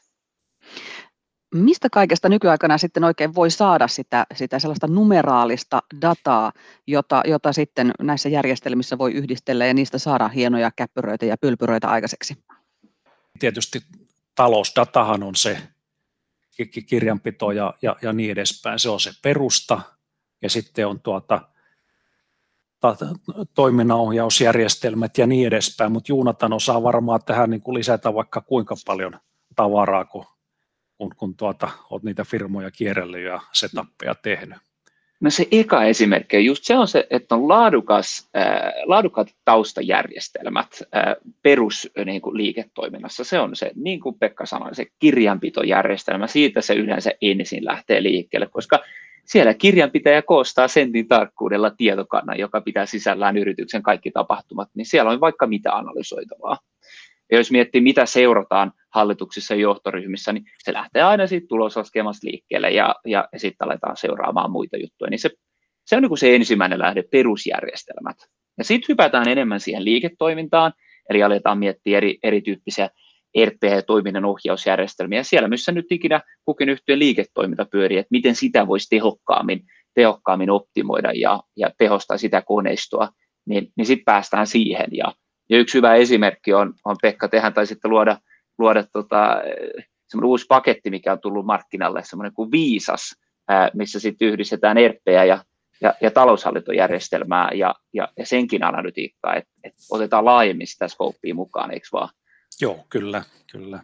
Mistä 1.55 1.87
kaikesta 1.91 2.29
nykyaikana 2.29 2.77
sitten 2.77 3.03
oikein 3.03 3.35
voi 3.35 3.51
saada 3.51 3.87
sitä, 3.87 4.25
sitä 4.35 4.59
sellaista 4.59 4.87
numeraalista 4.87 5.81
dataa, 6.01 6.51
jota, 6.87 7.21
jota 7.25 7.53
sitten 7.53 7.91
näissä 7.99 8.29
järjestelmissä 8.29 8.97
voi 8.97 9.11
yhdistellä 9.11 9.65
ja 9.65 9.73
niistä 9.73 9.97
saada 9.97 10.27
hienoja 10.27 10.71
käppyröitä 10.75 11.25
ja 11.25 11.37
pylpyröitä 11.37 11.87
aikaiseksi? 11.87 12.43
Tietysti 13.39 13.81
talousdatahan 14.35 15.23
on 15.23 15.35
se 15.35 15.57
kirjanpito 16.87 17.51
ja, 17.51 17.73
ja, 17.81 17.95
ja 18.01 18.13
niin 18.13 18.31
edespäin. 18.31 18.79
Se 18.79 18.89
on 18.89 18.99
se 18.99 19.11
perusta 19.21 19.81
ja 20.41 20.49
sitten 20.49 20.87
on 20.87 21.01
tuota, 21.01 21.41
toiminnanohjausjärjestelmät 23.55 25.17
ja 25.17 25.27
niin 25.27 25.47
edespäin, 25.47 25.91
mutta 25.91 26.11
Juunatan 26.11 26.53
osaa 26.53 26.83
varmaan 26.83 27.19
tähän 27.25 27.49
niin 27.49 27.61
kuin 27.61 27.77
lisätä 27.77 28.13
vaikka 28.13 28.41
kuinka 28.41 28.75
paljon 28.85 29.19
tavaraa, 29.55 30.05
kun, 30.05 30.25
kun, 30.97 31.11
kun 31.17 31.35
tuota, 31.35 31.69
olet 31.89 32.03
niitä 32.03 32.23
firmoja 32.23 32.71
kierrellyt 32.71 33.25
ja 33.25 33.41
setappeja 33.53 34.15
tehnyt. 34.15 34.57
No 35.21 35.29
se 35.29 35.47
eka 35.51 35.83
esimerkki 35.83 36.37
on 36.37 36.45
just 36.45 36.63
se, 36.63 36.77
on 36.77 36.87
se 36.87 37.07
että 37.09 37.35
on 37.35 37.47
laadukas, 37.47 38.29
äh, 38.37 38.73
laadukkaat 38.85 39.27
taustajärjestelmät 39.45 40.67
äh, 40.95 41.15
perus 41.43 41.89
niin 42.05 42.21
kuin 42.21 42.37
liiketoiminnassa. 42.37 43.23
Se 43.23 43.39
on 43.39 43.55
se, 43.55 43.71
niin 43.75 43.99
kuin 43.99 44.19
Pekka 44.19 44.45
sanoi, 44.45 44.75
se 44.75 44.85
kirjanpitojärjestelmä. 44.99 46.27
Siitä 46.27 46.61
se 46.61 46.73
yleensä 46.73 47.11
ensin 47.21 47.65
lähtee 47.65 48.03
liikkeelle, 48.03 48.47
koska 48.47 48.79
siellä 49.25 49.53
kirjanpitäjä 49.53 50.21
koostaa 50.21 50.67
sentin 50.67 51.07
tarkkuudella 51.07 51.69
tietokannan, 51.69 52.39
joka 52.39 52.61
pitää 52.61 52.85
sisällään 52.85 53.37
yrityksen 53.37 53.83
kaikki 53.83 54.11
tapahtumat, 54.11 54.69
niin 54.75 54.85
siellä 54.85 55.11
on 55.11 55.21
vaikka 55.21 55.47
mitä 55.47 55.71
analysoitavaa. 55.71 56.57
Ja 57.31 57.37
jos 57.37 57.51
miettii, 57.51 57.81
mitä 57.81 58.05
seurataan 58.05 58.71
hallituksissa 58.89 59.53
ja 59.53 59.59
johtoryhmissä, 59.59 60.33
niin 60.33 60.45
se 60.63 60.73
lähtee 60.73 61.01
aina 61.01 61.27
siitä 61.27 61.47
tulosaskemasta 61.47 62.27
liikkeelle 62.27 62.71
ja, 62.71 62.95
ja, 63.05 63.29
ja 63.33 63.39
sitten 63.39 63.67
aletaan 63.67 63.97
seuraamaan 63.97 64.51
muita 64.51 64.77
juttuja. 64.77 65.09
Niin 65.09 65.19
se, 65.19 65.29
se 65.85 65.95
on 65.95 66.01
niin 66.01 66.09
kuin 66.09 66.17
se 66.17 66.35
ensimmäinen 66.35 66.79
lähde, 66.79 67.03
perusjärjestelmät. 67.03 68.17
Ja 68.57 68.63
sitten 68.63 68.89
hypätään 68.89 69.27
enemmän 69.27 69.59
siihen 69.59 69.85
liiketoimintaan, 69.85 70.73
eli 71.09 71.23
aletaan 71.23 71.57
miettiä 71.57 71.97
eri, 71.97 72.17
erityyppisiä 72.23 72.89
ERP- 73.37 73.75
ja 73.75 73.81
toiminnan 73.81 74.25
ohjausjärjestelmiä. 74.25 75.23
Siellä, 75.23 75.47
missä 75.47 75.71
nyt 75.71 75.85
ikinä 75.91 76.21
kukin 76.45 76.69
yhtiön 76.69 76.99
liiketoiminta 76.99 77.65
pyörii, 77.65 77.97
että 77.97 78.11
miten 78.11 78.35
sitä 78.35 78.67
voisi 78.67 78.87
tehokkaammin, 78.89 79.63
tehokkaammin 79.93 80.49
optimoida 80.49 81.11
ja, 81.15 81.39
ja 81.57 81.69
tehostaa 81.77 82.17
sitä 82.17 82.41
koneistoa, 82.41 83.09
niin, 83.45 83.67
niin 83.77 83.85
sitten 83.85 84.05
päästään 84.05 84.47
siihen. 84.47 84.87
Ja, 84.91 85.13
ja 85.49 85.57
yksi 85.57 85.77
hyvä 85.77 85.95
esimerkki 85.95 86.53
on, 86.53 86.73
on 86.85 86.95
Pekka, 87.01 87.27
tehän 87.27 87.53
taisitte 87.53 87.87
luoda, 87.87 88.17
luoda 88.57 88.83
tota, 88.93 89.41
semmoinen 90.07 90.29
uusi 90.29 90.45
paketti, 90.49 90.89
mikä 90.89 91.11
on 91.11 91.19
tullut 91.19 91.45
markkinalle, 91.45 92.03
semmoinen 92.03 92.33
kuin 92.33 92.51
Viisas, 92.51 93.15
ää, 93.47 93.69
missä 93.73 93.99
sitten 93.99 94.27
yhdistetään 94.27 94.77
ERP:ä 94.77 95.23
ja, 95.23 95.43
ja, 95.81 95.93
ja 96.01 96.11
taloushallintojärjestelmää 96.11 97.49
ja, 97.53 97.75
ja, 97.93 98.07
ja 98.17 98.25
senkin 98.25 98.63
analytiikkaa, 98.63 99.35
että 99.35 99.51
et 99.63 99.73
otetaan 99.91 100.25
laajemmin 100.25 100.67
sitä 100.67 100.87
skouppia 100.87 101.35
mukaan, 101.35 101.71
eikö 101.71 101.87
vaan? 101.93 102.09
Joo, 102.61 102.85
kyllä, 102.89 103.23
kyllä. 103.51 103.83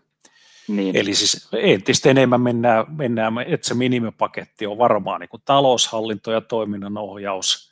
Niin. 0.67 0.95
Eli 0.95 1.15
siis 1.15 1.49
entistä 1.53 2.09
enemmän 2.09 2.41
mennään, 2.41 2.85
mennään, 2.97 3.33
että 3.47 3.67
se 3.67 3.73
minimipaketti 3.73 4.65
on 4.65 4.77
varmaan 4.77 5.21
niin 5.21 5.29
kuin 5.29 5.41
taloushallinto 5.45 6.31
ja 6.31 6.41
toiminnanohjaus, 6.41 7.71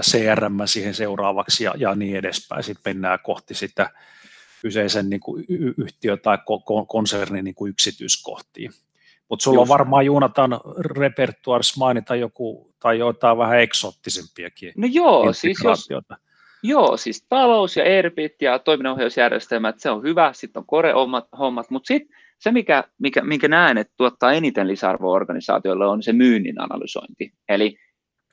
CRM 0.00 0.58
siihen 0.64 0.94
seuraavaksi 0.94 1.64
ja, 1.64 1.74
ja 1.78 1.94
niin 1.94 2.16
edespäin. 2.16 2.62
Sitten 2.62 2.94
mennään 2.94 3.18
kohti 3.22 3.54
sitä 3.54 3.90
kyseisen 4.62 5.10
niin 5.10 5.20
kuin 5.20 5.44
yhtiö- 5.78 6.16
tai 6.16 6.38
konsernin 6.88 7.44
niin 7.44 7.54
kuin 7.54 7.70
yksityiskohtia. 7.70 8.70
Mutta 9.28 9.42
sulla 9.42 9.60
Just. 9.60 9.70
on 9.70 9.74
varmaan 9.74 10.06
Juunatan 10.06 10.60
repertuarissa 10.78 11.78
mainita 11.78 12.16
joku 12.16 12.74
tai 12.78 12.98
jotain 12.98 13.38
vähän 13.38 13.60
eksoottisempiakin 13.60 14.72
No 14.76 14.88
joo, 14.90 15.32
siis 15.32 15.58
jos, 15.64 15.88
Joo, 16.62 16.96
siis 16.96 17.26
talous 17.28 17.76
ja 17.76 17.84
ERPit 17.84 18.42
ja 18.42 18.58
toiminnanohjausjärjestelmät, 18.58 19.74
se 19.78 19.90
on 19.90 20.02
hyvä, 20.02 20.30
sitten 20.34 20.60
on 20.60 20.66
kore-hommat, 20.66 21.24
hommat, 21.38 21.70
mutta 21.70 21.86
sitten 21.86 22.16
se, 22.38 22.52
mikä, 22.52 22.84
mikä, 22.98 23.22
minkä 23.22 23.48
näen, 23.48 23.78
että 23.78 23.94
tuottaa 23.96 24.32
eniten 24.32 24.68
lisäarvoa 24.68 25.14
organisaatioille, 25.14 25.86
on 25.86 26.02
se 26.02 26.12
myynnin 26.12 26.60
analysointi. 26.60 27.32
Eli 27.48 27.76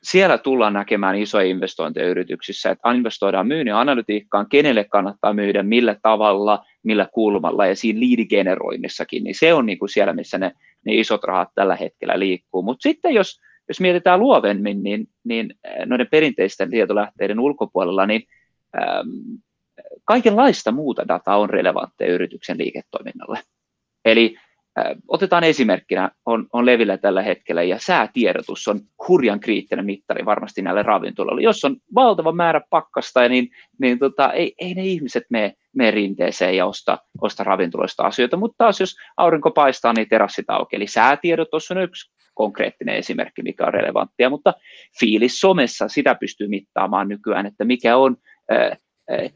siellä 0.02 0.38
tullaan 0.38 0.72
näkemään 0.72 1.16
isoja 1.16 1.46
investointeja 1.46 2.08
yrityksissä, 2.08 2.70
että 2.70 2.92
investoidaan 2.92 3.46
myynnin 3.46 3.74
analytiikkaan, 3.74 4.48
kenelle 4.48 4.84
kannattaa 4.84 5.32
myydä, 5.32 5.62
millä 5.62 5.96
tavalla, 6.02 6.64
millä 6.82 7.08
kulmalla, 7.14 7.66
ja 7.66 7.76
siinä 7.76 8.00
liidigeneroinnissakin, 8.00 9.24
niin 9.24 9.34
se 9.34 9.54
on 9.54 9.66
niin 9.66 9.78
kuin 9.78 9.88
siellä, 9.88 10.12
missä 10.12 10.38
ne, 10.38 10.52
ne 10.86 10.94
isot 10.94 11.24
rahat 11.24 11.48
tällä 11.54 11.76
hetkellä 11.76 12.18
liikkuu. 12.18 12.62
Mutta 12.62 12.82
sitten 12.82 13.14
jos 13.14 13.40
jos 13.68 13.80
mietitään 13.80 14.20
luovemmin, 14.20 14.82
niin, 14.82 15.08
niin 15.24 15.54
äh, 15.66 15.86
noiden 15.86 16.08
perinteisten 16.10 16.70
tietolähteiden 16.70 17.40
ulkopuolella, 17.40 18.06
niin 18.06 18.22
ähm, 18.76 19.08
kaikenlaista 20.04 20.72
muuta 20.72 21.08
dataa 21.08 21.36
on 21.36 21.50
relevantteja 21.50 22.14
yrityksen 22.14 22.58
liiketoiminnalle. 22.58 23.38
Eli 24.04 24.36
äh, 24.78 24.84
otetaan 25.08 25.44
esimerkkinä, 25.44 26.10
on, 26.26 26.46
on 26.52 26.66
levillä 26.66 26.98
tällä 26.98 27.22
hetkellä, 27.22 27.62
ja 27.62 27.78
säätiedotus 27.78 28.68
on 28.68 28.80
hurjan 29.08 29.40
kriittinen 29.40 29.86
mittari 29.86 30.24
varmasti 30.24 30.62
näille 30.62 30.82
ravintoloille. 30.82 31.42
Jos 31.42 31.64
on 31.64 31.76
valtava 31.94 32.32
määrä 32.32 32.60
pakkasta, 32.70 33.28
niin, 33.28 33.48
niin 33.80 33.98
tota, 33.98 34.32
ei, 34.32 34.54
ei 34.58 34.74
ne 34.74 34.84
ihmiset 34.84 35.24
mene, 35.30 35.52
mene 35.76 35.90
rinteeseen 35.90 36.56
ja 36.56 36.66
osta, 36.66 36.98
osta 37.20 37.44
ravintoloista 37.44 38.02
asioita, 38.02 38.36
mutta 38.36 38.64
taas 38.64 38.80
jos 38.80 38.96
aurinko 39.16 39.50
paistaa, 39.50 39.92
niin 39.92 40.08
terassit 40.08 40.50
auki. 40.50 40.76
Eli 40.76 40.86
säätiedotus 40.86 41.70
on 41.70 41.78
yksi 41.78 42.14
konkreettinen 42.34 42.96
esimerkki, 42.96 43.42
mikä 43.42 43.66
on 43.66 43.74
relevanttia, 43.74 44.30
mutta 44.30 44.54
fiilis 45.00 45.40
somessa 45.40 45.88
sitä 45.88 46.14
pystyy 46.14 46.48
mittaamaan 46.48 47.08
nykyään, 47.08 47.46
että 47.46 47.64
mikä 47.64 47.96
on 47.96 48.16
äh, 48.52 48.78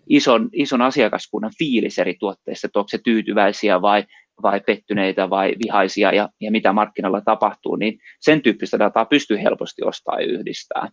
ison, 0.09 0.49
ison 0.53 0.83
asiakaskunnan 0.83 1.53
fiilis 1.59 1.99
eri 1.99 2.15
tuotteista, 2.21 2.67
että 2.67 2.79
onko 2.79 2.89
se 2.89 2.99
tyytyväisiä 3.05 3.83
vai, 3.83 4.05
vai 4.43 4.61
pettyneitä 4.61 5.31
vai 5.31 5.55
vihaisia 5.65 6.13
ja, 6.13 6.29
ja 6.41 6.51
mitä 6.51 6.73
markkinoilla 6.73 7.21
tapahtuu, 7.21 7.77
niin 7.77 7.99
sen 8.21 8.43
tyyppistä 8.43 8.79
dataa 8.79 9.05
pystyy 9.05 9.43
helposti 9.43 9.83
ostamaan 9.85 10.23
ja 10.23 10.29
yhdistää. 10.29 10.89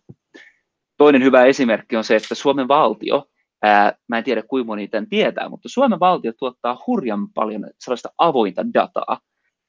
Toinen 0.96 1.22
hyvä 1.22 1.44
esimerkki 1.44 1.96
on 1.96 2.04
se, 2.04 2.16
että 2.16 2.34
Suomen 2.34 2.68
valtio, 2.68 3.24
ää, 3.62 3.92
mä 4.08 4.18
en 4.18 4.24
tiedä 4.24 4.42
kuinka 4.42 4.66
moni 4.66 4.88
tämän 4.88 5.08
tietää, 5.08 5.48
mutta 5.48 5.68
Suomen 5.68 6.00
valtio 6.00 6.32
tuottaa 6.38 6.82
hurjan 6.86 7.32
paljon 7.34 7.70
sellaista 7.78 8.08
avointa 8.18 8.64
dataa. 8.74 9.20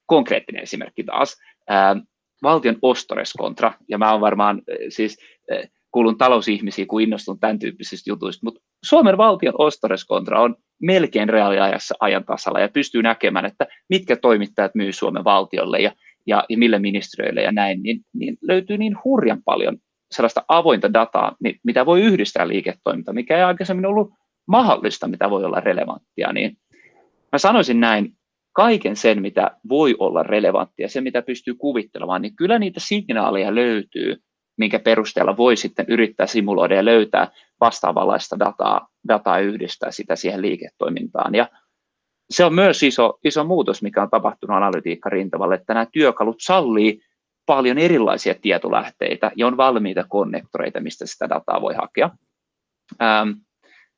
Konkreettinen 0.06 0.63
esimerkki 0.63 1.03
taas, 1.03 1.36
ää, 1.70 1.96
valtion 2.44 2.77
ostoreskontra, 2.82 3.74
ja 3.89 3.98
mä 3.98 4.12
oon 4.12 4.22
varmaan 4.22 4.62
siis 4.89 5.17
kuulun 5.91 6.17
talousihmisiin, 6.17 6.88
kun 6.88 7.01
innostun 7.01 7.39
tämän 7.39 7.60
tyyppisistä 7.60 8.10
jutuista, 8.10 8.41
mutta 8.44 8.62
Suomen 8.86 9.17
valtion 9.17 9.53
ostoreskontra 9.58 10.41
on 10.41 10.56
melkein 10.82 11.29
reaaliajassa 11.29 11.96
ajan 12.00 12.25
tasalla 12.25 12.60
ja 12.60 12.70
pystyy 12.70 13.03
näkemään, 13.03 13.46
että 13.46 13.67
mitkä 13.89 14.15
toimittajat 14.15 14.75
myy 14.75 14.91
Suomen 14.91 15.24
valtiolle 15.24 15.79
ja, 15.79 15.91
ja, 16.27 16.44
ja 16.50 16.58
mille 16.58 16.79
ministeriöille 16.79 17.41
ja 17.41 17.51
näin, 17.51 17.84
niin, 17.84 18.01
niin 18.13 18.38
löytyy 18.41 18.77
niin 18.77 18.98
hurjan 19.03 19.44
paljon 19.44 19.77
sellaista 20.12 20.46
avointa 20.48 20.94
dataa, 20.94 21.36
mitä 21.63 21.86
voi 21.86 22.01
yhdistää 22.01 22.48
liiketoiminta, 22.48 23.13
mikä 23.13 23.38
ei 23.38 23.44
aikaisemmin 23.44 23.86
ollut 23.86 24.10
mahdollista, 24.48 25.08
mitä 25.08 25.29
voi 25.29 25.46
olla 25.46 25.60
relevanttia, 25.60 26.34
niin 26.34 26.58
mä 27.32 27.38
sanoisin 27.38 27.79
näin, 27.79 28.16
kaiken 28.57 28.95
sen, 28.95 29.21
mitä 29.21 29.51
voi 29.69 29.95
olla 29.99 30.23
relevanttia, 30.23 30.89
se 30.89 31.01
mitä 31.01 31.21
pystyy 31.21 31.53
kuvittelemaan, 31.53 32.21
niin 32.21 32.35
kyllä 32.35 32.59
niitä 32.59 32.79
signaaleja 32.79 33.55
löytyy, 33.55 34.15
minkä 34.57 34.79
perusteella 34.79 35.37
voi 35.37 35.57
sitten 35.57 35.85
yrittää 35.89 36.27
simuloida 36.27 36.75
ja 36.75 36.85
löytää 36.85 37.31
vastaavanlaista 37.61 38.39
dataa, 38.39 38.87
dataa 39.07 39.39
yhdistää 39.39 39.91
sitä 39.91 40.15
siihen 40.15 40.41
liiketoimintaan. 40.41 41.35
Ja 41.35 41.49
se 42.29 42.45
on 42.45 42.53
myös 42.53 42.83
iso, 42.83 43.19
iso 43.23 43.43
muutos, 43.43 43.81
mikä 43.81 44.01
on 44.01 44.09
tapahtunut 44.09 44.57
analytiikkarintavalle, 44.57 45.55
että 45.55 45.73
nämä 45.73 45.87
työkalut 45.93 46.37
sallii 46.39 47.01
paljon 47.45 47.77
erilaisia 47.77 48.35
tietolähteitä 48.41 49.31
ja 49.35 49.47
on 49.47 49.57
valmiita 49.57 50.05
konnektoreita, 50.09 50.79
mistä 50.79 51.05
sitä 51.05 51.29
dataa 51.29 51.61
voi 51.61 51.73
hakea. 51.75 52.09
Ähm, 53.01 53.29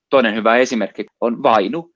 toinen 0.10 0.36
hyvä 0.36 0.58
esimerkki 0.58 1.06
on 1.22 1.44
Vainu. 1.44 1.92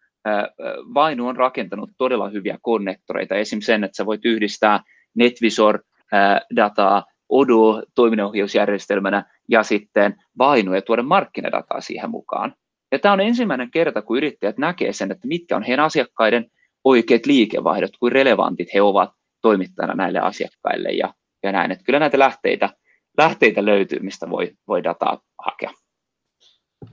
Vainu 0.93 1.27
on 1.27 1.37
rakentanut 1.37 1.89
todella 1.97 2.29
hyviä 2.29 2.57
konnektoreita, 2.61 3.35
esim. 3.35 3.61
sen, 3.61 3.83
että 3.83 3.97
sä 3.97 4.05
voit 4.05 4.25
yhdistää 4.25 4.79
NetVisor-dataa 5.15 7.03
Odoo 7.29 7.83
toiminnanohjausjärjestelmänä 7.95 9.25
ja 9.49 9.63
sitten 9.63 10.15
Vainu 10.37 10.73
ja 10.73 10.81
tuoda 10.81 11.03
markkinadataa 11.03 11.81
siihen 11.81 12.09
mukaan. 12.09 12.55
Ja 12.91 12.99
tämä 12.99 13.13
on 13.13 13.21
ensimmäinen 13.21 13.71
kerta, 13.71 14.01
kun 14.01 14.17
yrittäjät 14.17 14.57
näkee 14.57 14.93
sen, 14.93 15.11
että 15.11 15.27
mitkä 15.27 15.55
on 15.55 15.63
heidän 15.63 15.85
asiakkaiden 15.85 16.51
oikeat 16.83 17.25
liikevaihdot, 17.25 17.97
kuin 17.99 18.11
relevantit 18.11 18.73
he 18.73 18.81
ovat 18.81 19.11
toimittajana 19.41 19.93
näille 19.93 20.19
asiakkaille 20.19 20.89
ja, 20.89 21.13
ja 21.43 21.51
näin. 21.51 21.71
Että 21.71 21.83
kyllä 21.83 21.99
näitä 21.99 22.19
lähteitä, 22.19 22.69
lähteitä 23.17 23.65
löytyy, 23.65 23.99
mistä 23.99 24.29
voi, 24.29 24.51
voi 24.67 24.83
dataa 24.83 25.21
hakea. 25.45 25.71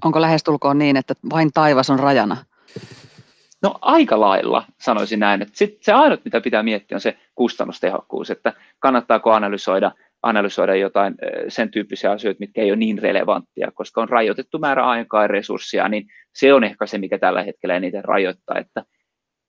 Onko 0.05 0.21
lähestulkoon 0.21 0.79
niin, 0.79 0.97
että 0.97 1.15
vain 1.31 1.51
taivas 1.55 1.91
on 1.91 1.99
rajana? 1.99 2.37
No 3.63 3.75
aika 3.81 4.21
lailla 4.21 4.65
sanoisin 4.81 5.21
näin, 5.21 5.43
että 5.43 5.57
sit 5.57 5.83
se 5.83 5.93
ainut 5.93 6.25
mitä 6.25 6.41
pitää 6.41 6.63
miettiä 6.63 6.97
on 6.97 7.01
se 7.01 7.19
kustannustehokkuus, 7.35 8.31
että 8.31 8.53
kannattaako 8.79 9.33
analysoida 9.33 9.93
analysoida 10.23 10.75
jotain 10.75 11.15
sen 11.49 11.71
tyyppisiä 11.71 12.11
asioita, 12.11 12.39
mitkä 12.41 12.61
ei 12.63 12.71
ole 12.71 12.77
niin 12.77 12.99
relevanttia, 12.99 13.71
koska 13.75 14.03
on 14.03 14.09
rajoitettu 14.09 14.59
määrä 14.59 14.87
aikaa 14.87 15.23
ja 15.23 15.29
resursseja, 15.29 15.89
niin 15.89 16.07
se 16.35 16.55
on 16.55 16.65
ehkä 16.65 16.87
se, 16.87 16.99
mikä 16.99 17.19
tällä 17.19 17.43
hetkellä 17.43 17.77
eniten 17.77 18.05
rajoittaa, 18.05 18.59
että 18.59 18.85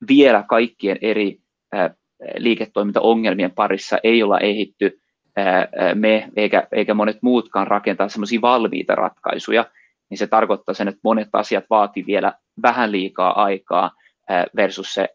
vielä 0.08 0.44
kaikkien 0.50 0.98
eri 1.02 1.38
liiketoimintaongelmien 2.38 3.52
parissa 3.52 3.98
ei 4.04 4.24
olla 4.24 4.40
ehitty 4.40 5.00
me 5.96 6.30
eikä, 6.36 6.68
eikä 6.72 6.94
monet 6.94 7.18
muutkaan 7.22 7.68
rakentaa 7.68 8.10
semmoisia 8.10 8.42
valmiita 8.42 8.96
ratkaisuja, 8.96 9.66
niin 10.10 10.18
se 10.18 10.28
tarkoittaa 10.28 10.76
sen, 10.76 10.88
että 10.88 11.02
monet 11.04 11.30
asiat 11.34 11.66
vaatii 11.70 12.06
vielä 12.06 12.34
vähän 12.62 12.92
liikaa 12.92 13.44
aikaa 13.44 13.92
versus 14.56 14.94
se 14.94 15.10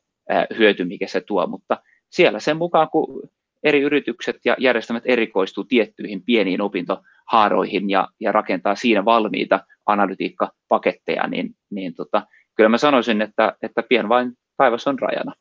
hyöty, 0.58 0.84
mikä 0.84 1.06
se 1.06 1.20
tuo, 1.20 1.46
mutta 1.46 1.82
siellä 2.10 2.40
sen 2.40 2.56
mukaan, 2.56 2.88
kun 2.90 3.28
eri 3.62 3.80
yritykset 3.80 4.36
ja 4.44 4.56
järjestelmät 4.58 5.02
erikoistuu 5.06 5.64
tiettyihin 5.64 6.22
pieniin 6.22 6.60
opintohaaroihin 6.60 7.90
ja, 7.90 8.08
ja 8.20 8.32
rakentaa 8.32 8.74
siinä 8.74 9.04
valmiita 9.04 9.60
analytiikkapaketteja, 9.86 11.26
niin, 11.26 11.54
niin 11.70 11.94
tota, 11.94 12.26
kyllä 12.54 12.68
mä 12.68 12.78
sanoisin, 12.78 13.22
että, 13.22 13.56
että 13.62 13.82
pien 13.82 14.08
vain 14.08 14.32
taivas 14.56 14.86
on 14.86 14.98
rajana. 14.98 15.32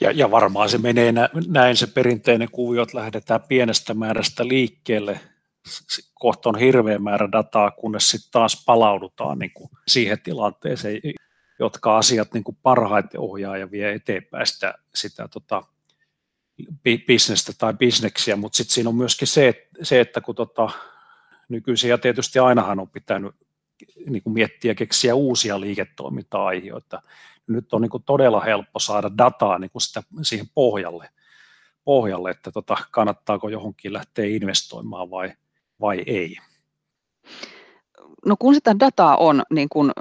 Ja, 0.00 0.10
ja 0.10 0.30
varmaan 0.30 0.68
se 0.68 0.78
menee 0.78 1.14
näin 1.48 1.76
se 1.76 1.86
perinteinen 1.86 2.48
kuvio, 2.52 2.82
että 2.82 2.98
lähdetään 2.98 3.40
pienestä 3.48 3.94
määrästä 3.94 4.48
liikkeelle, 4.48 5.20
kohta 6.14 6.48
on 6.48 6.58
hirveä 6.58 6.98
määrä 6.98 7.28
dataa, 7.32 7.70
kunnes 7.70 8.10
sitten 8.10 8.30
taas 8.32 8.64
palaudutaan 8.66 9.38
niin 9.38 9.52
kuin 9.54 9.70
siihen 9.88 10.20
tilanteeseen, 10.20 11.00
jotka 11.58 11.98
asiat 11.98 12.34
niin 12.34 12.44
kuin 12.44 12.58
parhaiten 12.62 13.20
ohjaa 13.20 13.56
ja 13.56 13.70
vie 13.70 13.92
eteenpäin 13.92 14.46
sitä, 14.46 14.74
sitä 14.94 15.28
tota, 15.28 15.62
bisnestä 17.06 17.52
tai 17.58 17.74
bisneksiä, 17.74 18.36
mutta 18.36 18.56
sitten 18.56 18.74
siinä 18.74 18.88
on 18.88 18.96
myöskin 18.96 19.28
se, 19.28 19.68
se 19.82 20.00
että 20.00 20.20
kun 20.20 20.34
tota, 20.34 20.70
nykyisin 21.48 21.90
ja 21.90 21.98
tietysti 21.98 22.38
ainahan 22.38 22.80
on 22.80 22.88
pitänyt 22.88 23.34
niin 24.08 24.22
kuin 24.22 24.34
miettiä 24.34 24.70
ja 24.70 24.74
keksiä 24.74 25.14
uusia 25.14 25.60
liiketoiminta-aiheita. 25.60 27.02
Nyt 27.46 27.72
on 27.72 27.82
niin 27.82 27.90
kuin 27.90 28.02
todella 28.02 28.40
helppo 28.40 28.78
saada 28.78 29.10
dataa 29.18 29.58
niin 29.58 29.70
kuin 29.70 29.82
sitä, 29.82 30.02
siihen 30.22 30.46
pohjalle, 30.54 31.10
pohjalle 31.84 32.30
että 32.30 32.52
tota, 32.52 32.76
kannattaako 32.90 33.48
johonkin 33.48 33.92
lähteä 33.92 34.24
investoimaan 34.24 35.10
vai, 35.10 35.32
vai 35.84 36.02
ei. 36.06 36.36
No 38.26 38.36
kun 38.38 38.54
sitä 38.54 38.76
dataa 38.80 39.16
on 39.16 39.42
niin 39.50 39.68
kuin 39.68 39.92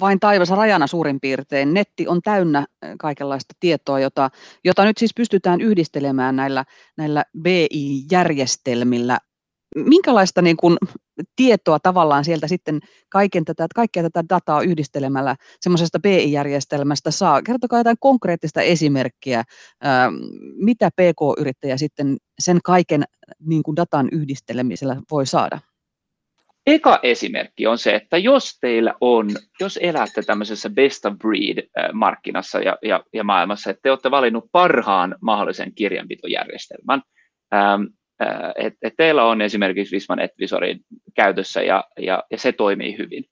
vain 0.00 0.20
taivas 0.20 0.50
rajana 0.50 0.86
suurin 0.86 1.20
piirtein. 1.20 1.74
Netti 1.74 2.08
on 2.08 2.22
täynnä 2.22 2.66
kaikenlaista 2.98 3.54
tietoa, 3.60 4.00
jota, 4.00 4.30
jota 4.64 4.84
nyt 4.84 4.98
siis 4.98 5.14
pystytään 5.16 5.60
yhdistelemään 5.60 6.36
näillä, 6.36 6.64
näillä 6.96 7.24
BI-järjestelmillä. 7.42 9.18
Minkälaista 9.74 10.42
niin 10.42 10.56
kuin, 10.56 10.76
tietoa 11.36 11.78
tavallaan 11.78 12.24
sieltä 12.24 12.48
sitten 12.48 12.80
kaiken 13.08 13.44
tätä, 13.44 13.66
kaikkea 13.74 14.02
tätä 14.02 14.24
dataa 14.28 14.62
yhdistelemällä 14.62 15.36
semmoisesta 15.60 15.98
BI-järjestelmästä 16.00 17.10
saa? 17.10 17.42
Kertokaa 17.42 17.80
jotain 17.80 17.96
konkreettista 18.00 18.62
esimerkkiä, 18.62 19.44
mitä 20.56 20.90
PK-yrittäjä 20.90 21.76
sitten 21.76 22.16
sen 22.38 22.58
kaiken 22.64 23.04
niin 23.46 23.62
kuin 23.62 23.76
datan 23.76 24.08
yhdistelemisellä 24.12 24.96
voi 25.10 25.26
saada? 25.26 25.58
Eka 26.66 27.00
esimerkki 27.02 27.66
on 27.66 27.78
se, 27.78 27.94
että 27.94 28.18
jos 28.18 28.58
teillä 28.60 28.94
on, 29.00 29.30
jos 29.60 29.78
elätte 29.82 30.22
tämmöisessä 30.22 30.70
best 30.70 31.04
of 31.06 31.14
breed-markkinassa 31.14 32.60
ja, 32.60 32.78
ja, 32.82 33.04
ja 33.12 33.24
maailmassa, 33.24 33.70
että 33.70 33.80
te 33.82 33.90
olette 33.90 34.10
valinnut 34.10 34.44
parhaan 34.52 35.16
mahdollisen 35.20 35.74
kirjanpitojärjestelmän, 35.74 37.02
että 38.56 38.78
et 38.82 38.94
teillä 38.96 39.24
on 39.24 39.42
esimerkiksi 39.42 39.96
Visma 39.96 40.16
NetVisori 40.16 40.76
käytössä 41.14 41.62
ja, 41.62 41.84
ja, 41.98 42.24
ja 42.30 42.38
se 42.38 42.52
toimii 42.52 42.98
hyvin. 42.98 43.24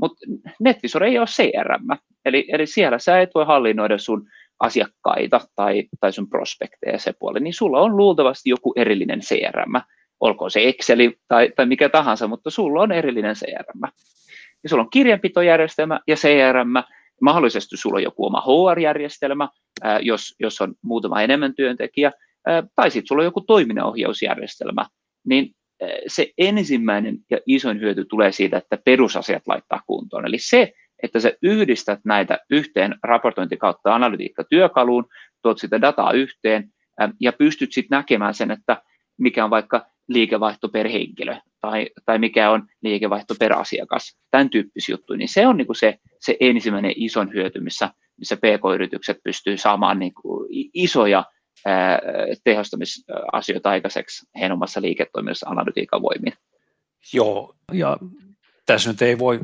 Mutta 0.00 0.26
NetVisor 0.60 1.04
ei 1.04 1.18
ole 1.18 1.26
CRM, 1.26 1.98
eli, 2.24 2.44
eli 2.48 2.66
siellä 2.66 2.98
sä 2.98 3.20
et 3.20 3.30
voi 3.34 3.46
hallinnoida 3.46 3.98
sun 3.98 4.28
asiakkaita 4.60 5.40
tai, 5.56 5.84
tai 6.00 6.12
sun 6.12 6.28
prospekteja 6.28 6.98
se 6.98 7.12
puoli, 7.18 7.40
niin 7.40 7.54
sulla 7.54 7.80
on 7.80 7.96
luultavasti 7.96 8.50
joku 8.50 8.72
erillinen 8.76 9.20
CRM, 9.20 9.80
olkoon 10.20 10.50
se 10.50 10.68
Exceli 10.68 11.18
tai, 11.28 11.52
tai 11.56 11.66
mikä 11.66 11.88
tahansa, 11.88 12.28
mutta 12.28 12.50
sulla 12.50 12.82
on 12.82 12.92
erillinen 12.92 13.34
CRM. 13.34 13.80
Ja 14.62 14.68
sulla 14.68 14.82
on 14.82 14.90
kirjanpitojärjestelmä 14.90 16.00
ja 16.06 16.16
CRM, 16.16 16.72
mahdollisesti 17.20 17.76
sulla 17.76 17.96
on 17.96 18.02
joku 18.02 18.26
oma 18.26 18.40
HR-järjestelmä, 18.40 19.48
jos, 20.00 20.34
jos 20.40 20.60
on 20.60 20.74
muutama 20.82 21.22
enemmän 21.22 21.54
työntekijä, 21.54 22.12
tai 22.76 22.90
sitten 22.90 23.06
sulla 23.06 23.22
on 23.22 23.26
joku 23.26 23.40
toiminnanohjausjärjestelmä, 23.40 24.86
niin 25.28 25.50
se 26.06 26.32
ensimmäinen 26.38 27.18
ja 27.30 27.38
isoin 27.46 27.80
hyöty 27.80 28.04
tulee 28.04 28.32
siitä, 28.32 28.56
että 28.56 28.78
perusasiat 28.84 29.42
laittaa 29.46 29.82
kuntoon. 29.86 30.26
Eli 30.26 30.38
se, 30.38 30.72
että 31.02 31.20
sä 31.20 31.32
yhdistät 31.42 32.00
näitä 32.04 32.38
yhteen 32.50 32.94
raportointi 33.02 33.56
kautta 33.56 33.94
analytiikkatyökaluun, 33.94 35.08
tuot 35.42 35.58
sitä 35.58 35.80
dataa 35.80 36.12
yhteen 36.12 36.70
ja 37.20 37.32
pystyt 37.32 37.72
sitten 37.72 37.96
näkemään 37.96 38.34
sen, 38.34 38.50
että 38.50 38.82
mikä 39.18 39.44
on 39.44 39.50
vaikka 39.50 39.86
liikevaihto 40.08 40.68
per 40.68 40.88
henkilö 40.88 41.36
tai, 41.60 41.90
tai 42.04 42.18
mikä 42.18 42.50
on 42.50 42.66
liikevaihto 42.82 43.34
per 43.38 43.52
asiakas, 43.52 44.18
tämän 44.30 44.50
tyyppisiä 44.50 44.92
juttuja, 44.92 45.18
niin 45.18 45.28
se 45.28 45.46
on 45.46 45.56
niin 45.56 45.66
kuin 45.66 45.76
se, 45.76 45.98
se 46.20 46.36
ensimmäinen 46.40 46.92
ison 46.96 47.32
hyöty, 47.32 47.60
missä, 47.60 47.90
missä 48.18 48.36
PK-yritykset 48.36 49.18
pystyy 49.24 49.56
saamaan 49.56 49.98
niin 49.98 50.14
kuin 50.14 50.48
isoja 50.74 51.24
tehostamisasioita 52.44 53.70
aikaiseksi 53.70 54.26
heidän 54.34 54.52
omassa 54.52 54.82
liiketoiminnassa 54.82 55.48
analytiikan 55.48 56.02
voimin. 56.02 56.32
Joo, 57.12 57.54
ja 57.72 57.96
tässä 58.66 58.90
nyt 58.90 59.02
ei 59.02 59.18
voi 59.18 59.40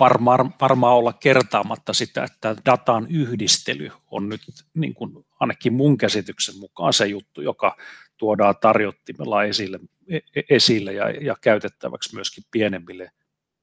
varmaan, 0.00 0.54
varmaan 0.60 0.96
olla 0.96 1.12
kertaamatta 1.12 1.92
sitä, 1.92 2.24
että 2.24 2.56
datan 2.66 3.06
yhdistely 3.10 3.90
on 4.10 4.28
nyt 4.28 4.40
niin 4.74 4.94
kuin 4.94 5.26
ainakin 5.40 5.72
mun 5.72 5.98
käsityksen 5.98 6.58
mukaan 6.58 6.92
se 6.92 7.06
juttu, 7.06 7.40
joka 7.40 7.76
tuodaan 8.16 8.54
tarjottimella 8.60 9.44
esille, 9.44 9.80
e, 10.08 10.16
e, 10.16 10.42
esille 10.50 10.92
ja, 10.92 11.10
ja 11.10 11.36
käytettäväksi 11.40 12.14
myöskin 12.14 12.44
pienemmille 12.50 13.10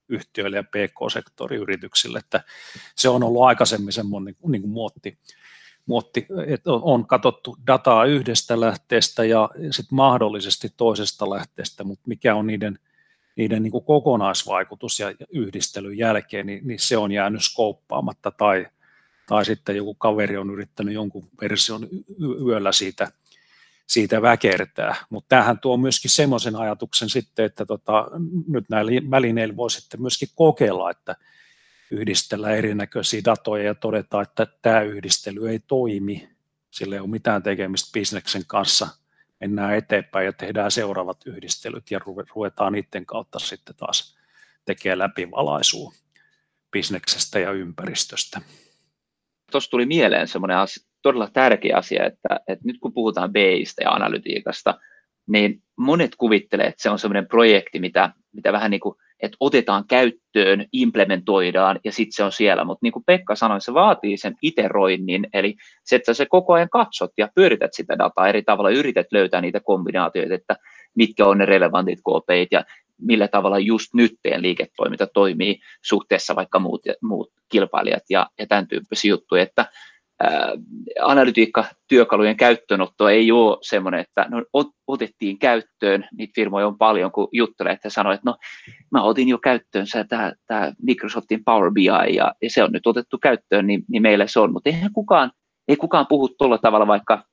yhtiöille 0.09 0.57
ja 0.57 0.63
PK-sektoriyrityksille, 0.63 2.19
että 2.19 2.43
se 2.95 3.09
on 3.09 3.23
ollut 3.23 3.43
aikaisemmin 3.43 3.93
semmoinen 3.93 4.35
niin, 4.41 4.51
niin 4.51 4.61
kuin 4.61 4.71
muotti, 4.71 5.17
muotti, 5.85 6.25
että 6.47 6.73
on 6.73 7.07
katsottu 7.07 7.57
dataa 7.67 8.05
yhdestä 8.05 8.59
lähteestä 8.59 9.23
ja 9.25 9.49
sitten 9.55 9.95
mahdollisesti 9.95 10.67
toisesta 10.77 11.29
lähteestä, 11.29 11.83
mutta 11.83 12.03
mikä 12.07 12.35
on 12.35 12.47
niiden, 12.47 12.79
niiden 13.35 13.63
niin 13.63 13.71
kuin 13.71 13.83
kokonaisvaikutus 13.83 14.99
ja 14.99 15.13
yhdistelyn 15.29 15.97
jälkeen, 15.97 16.45
niin, 16.45 16.67
niin 16.67 16.79
se 16.79 16.97
on 16.97 17.11
jäänyt 17.11 17.43
skouppaamatta 17.43 18.31
tai, 18.31 18.67
tai 19.27 19.45
sitten 19.45 19.75
joku 19.75 19.93
kaveri 19.93 20.37
on 20.37 20.49
yrittänyt 20.49 20.93
jonkun 20.93 21.27
version 21.41 21.87
yöllä 22.45 22.71
siitä 22.71 23.11
siitä 23.91 24.21
väkertää. 24.21 24.95
Mutta 25.09 25.29
tämähän 25.29 25.59
tuo 25.59 25.77
myöskin 25.77 26.11
semmoisen 26.11 26.55
ajatuksen 26.55 27.09
sitten, 27.09 27.45
että 27.45 27.65
tota, 27.65 28.07
nyt 28.47 28.65
näillä 28.69 28.91
välineillä 29.11 29.55
voi 29.55 29.71
sitten 29.71 30.01
myöskin 30.01 30.29
kokeilla, 30.35 30.91
että 30.91 31.15
yhdistellä 31.91 32.49
erinäköisiä 32.49 33.21
datoja 33.25 33.63
ja 33.63 33.75
todeta, 33.75 34.21
että 34.21 34.47
tämä 34.61 34.81
yhdistely 34.81 35.49
ei 35.49 35.59
toimi, 35.59 36.29
sillä 36.71 36.95
ei 36.95 36.99
ole 36.99 37.09
mitään 37.09 37.43
tekemistä 37.43 37.89
bisneksen 37.93 38.41
kanssa, 38.47 38.87
mennään 39.39 39.75
eteenpäin 39.75 40.25
ja 40.25 40.33
tehdään 40.33 40.71
seuraavat 40.71 41.17
yhdistelyt 41.25 41.91
ja 41.91 41.99
ruvetaan 42.35 42.73
niiden 42.73 43.05
kautta 43.05 43.39
sitten 43.39 43.75
taas 43.75 44.17
tekemään 44.65 44.99
läpivalaisua 44.99 45.93
bisneksestä 46.71 47.39
ja 47.39 47.51
ympäristöstä. 47.51 48.41
tuossa 49.51 49.71
tuli 49.71 49.85
mieleen 49.85 50.27
semmoinen 50.27 50.57
asia, 50.57 50.87
todella 51.01 51.29
tärkeä 51.33 51.77
asia, 51.77 52.05
että, 52.05 52.39
että 52.47 52.65
nyt 52.67 52.77
kun 52.79 52.93
puhutaan 52.93 53.33
BIstä 53.33 53.83
ja 53.83 53.91
analytiikasta, 53.91 54.79
niin 55.27 55.63
monet 55.75 56.15
kuvittelee, 56.15 56.67
että 56.67 56.81
se 56.81 56.89
on 56.89 56.99
semmoinen 56.99 57.27
projekti, 57.27 57.79
mitä, 57.79 58.13
mitä 58.31 58.53
vähän 58.53 58.71
niin 58.71 58.81
kuin, 58.81 58.95
että 59.21 59.37
otetaan 59.39 59.83
käyttöön, 59.87 60.65
implementoidaan 60.73 61.79
ja 61.83 61.91
sitten 61.91 62.15
se 62.15 62.23
on 62.23 62.31
siellä. 62.31 62.65
Mutta 62.65 62.85
niin 62.85 62.93
kuin 62.93 63.03
Pekka 63.05 63.35
sanoi, 63.35 63.61
se 63.61 63.73
vaatii 63.73 64.17
sen 64.17 64.35
iteroinnin, 64.41 65.27
eli 65.33 65.55
se, 65.83 65.95
että 65.95 66.13
sä 66.13 66.25
koko 66.29 66.53
ajan 66.53 66.69
katsot 66.69 67.11
ja 67.17 67.29
pyörität 67.35 67.73
sitä 67.73 67.97
dataa 67.97 68.27
eri 68.27 68.43
tavalla, 68.43 68.69
yrität 68.69 69.07
löytää 69.11 69.41
niitä 69.41 69.59
kombinaatioita, 69.59 70.33
että 70.33 70.55
mitkä 70.95 71.25
on 71.25 71.37
ne 71.37 71.45
relevantit 71.45 71.99
KPIt 71.99 72.51
ja 72.51 72.63
millä 73.01 73.27
tavalla 73.27 73.59
just 73.59 73.93
nyt 73.93 74.11
teidän 74.23 74.41
liiketoiminta 74.41 75.07
toimii 75.07 75.59
suhteessa 75.81 76.35
vaikka 76.35 76.59
muut, 76.59 76.81
muut 77.01 77.31
kilpailijat 77.49 78.03
ja, 78.09 78.29
ja 78.39 78.47
tämän 78.47 78.67
tyyppisiä 78.67 79.09
juttuja, 79.09 79.43
että 79.43 79.65
analytiikkatyökalujen 81.01 82.37
käyttöönotto 82.37 83.09
ei 83.09 83.31
ole 83.31 83.57
semmoinen, 83.61 83.99
että 83.99 84.25
no, 84.29 84.43
otettiin 84.87 85.39
käyttöön, 85.39 86.07
niitä 86.17 86.31
firmoja 86.35 86.67
on 86.67 86.77
paljon, 86.77 87.11
kun 87.11 87.27
juttelee, 87.31 87.73
että 87.73 87.89
sanoo, 87.89 88.13
että 88.13 88.29
no 88.29 88.37
mä 88.91 89.03
otin 89.03 89.29
jo 89.29 89.37
käyttöön 89.37 89.85
tämä, 90.09 90.33
tämä 90.47 90.73
Microsoftin 90.81 91.43
Power 91.43 91.71
BI 91.71 91.85
ja, 92.15 92.33
ja 92.41 92.49
se 92.49 92.63
on 92.63 92.71
nyt 92.71 92.87
otettu 92.87 93.17
käyttöön, 93.17 93.67
niin, 93.67 93.83
niin 93.87 94.01
meille 94.01 94.27
se 94.27 94.39
on, 94.39 94.53
mutta 94.53 94.69
eihän 94.69 94.93
kukaan, 94.93 95.31
ei 95.67 95.75
kukaan 95.75 96.07
puhu 96.07 96.29
tuolla 96.29 96.57
tavalla 96.57 96.87
vaikka 96.87 97.23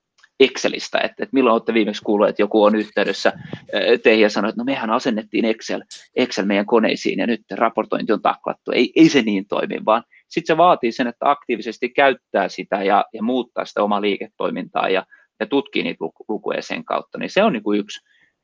Excelistä, 0.41 0.99
että, 0.99 1.23
että 1.23 1.35
milloin 1.35 1.53
olette 1.53 1.75
viimeksi 1.75 2.03
kuulleet, 2.03 2.31
että 2.31 2.43
joku 2.43 2.63
on 2.63 2.77
yhteydessä 2.77 3.33
teihin 4.03 4.23
ja 4.23 4.31
sanoo, 4.31 4.49
että 4.49 4.61
no 4.61 4.65
mehän 4.65 4.91
asennettiin 4.91 5.45
Excel, 5.45 5.83
Excel 6.17 6.45
meidän 6.45 6.67
koneisiin 6.67 7.19
ja 7.19 7.27
nyt 7.27 7.41
raportointi 7.51 8.13
on 8.13 8.23
taklattu. 8.23 8.71
Ei, 8.71 8.93
ei 8.97 9.09
se 9.09 9.23
niin 9.23 9.47
toimi, 9.47 9.85
vaan 9.85 10.03
sitten 10.29 10.55
se 10.55 10.57
vaatii 10.57 10.93
sen, 10.93 11.07
että 11.07 11.31
aktiivisesti 11.31 11.89
käyttää 11.89 12.49
sitä 12.49 12.83
ja, 12.83 13.05
ja 13.13 13.23
muuttaa 13.23 13.65
sitä 13.65 13.83
omaa 13.83 14.01
liiketoimintaa 14.01 14.89
ja, 14.89 15.07
ja 15.41 15.47
tutkii 15.47 15.83
niitä 15.83 16.05
lukuja 16.29 16.63
sen 16.63 16.85
kautta. 16.85 17.19
Niin 17.19 17.31
se 17.31 17.43
on 17.43 17.53
niin 17.53 17.63
kuin 17.63 17.81
yksi, 17.81 18.01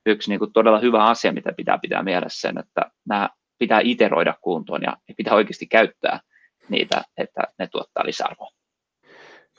yksi 0.06 0.30
niin 0.30 0.38
kuin 0.38 0.52
todella 0.52 0.78
hyvä 0.78 1.04
asia, 1.04 1.32
mitä 1.32 1.52
pitää 1.56 1.78
pitää 1.78 2.02
mielessä 2.02 2.48
sen, 2.48 2.58
että 2.58 2.90
nämä 3.08 3.28
pitää 3.58 3.80
iteroida 3.84 4.34
kuntoon 4.40 4.82
ja 4.82 4.96
pitää 5.16 5.34
oikeasti 5.34 5.66
käyttää 5.66 6.20
niitä, 6.68 7.02
että 7.16 7.42
ne 7.58 7.66
tuottaa 7.66 8.06
lisäarvoa. 8.06 8.63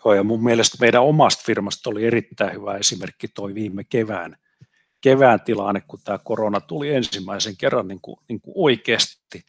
Joo, 0.06 0.14
ja 0.14 0.24
mun 0.24 0.44
mielestä 0.44 0.78
meidän 0.82 1.04
omasta 1.04 1.44
firmasta 1.46 1.90
oli 1.90 2.06
erittäin 2.06 2.54
hyvä 2.54 2.78
esimerkki 2.78 3.28
toi 3.28 3.56
viime 3.56 3.84
kevään, 3.84 4.38
kevään 5.02 5.42
tilanne, 5.42 5.82
kun 5.88 6.00
tämä 6.04 6.18
korona 6.18 6.62
tuli 6.62 6.94
ensimmäisen 6.94 7.58
kerran 7.58 7.88
niin 7.88 8.02
kuin, 8.02 8.18
niin 8.30 8.42
kuin 8.42 8.54
oikeasti 8.58 9.46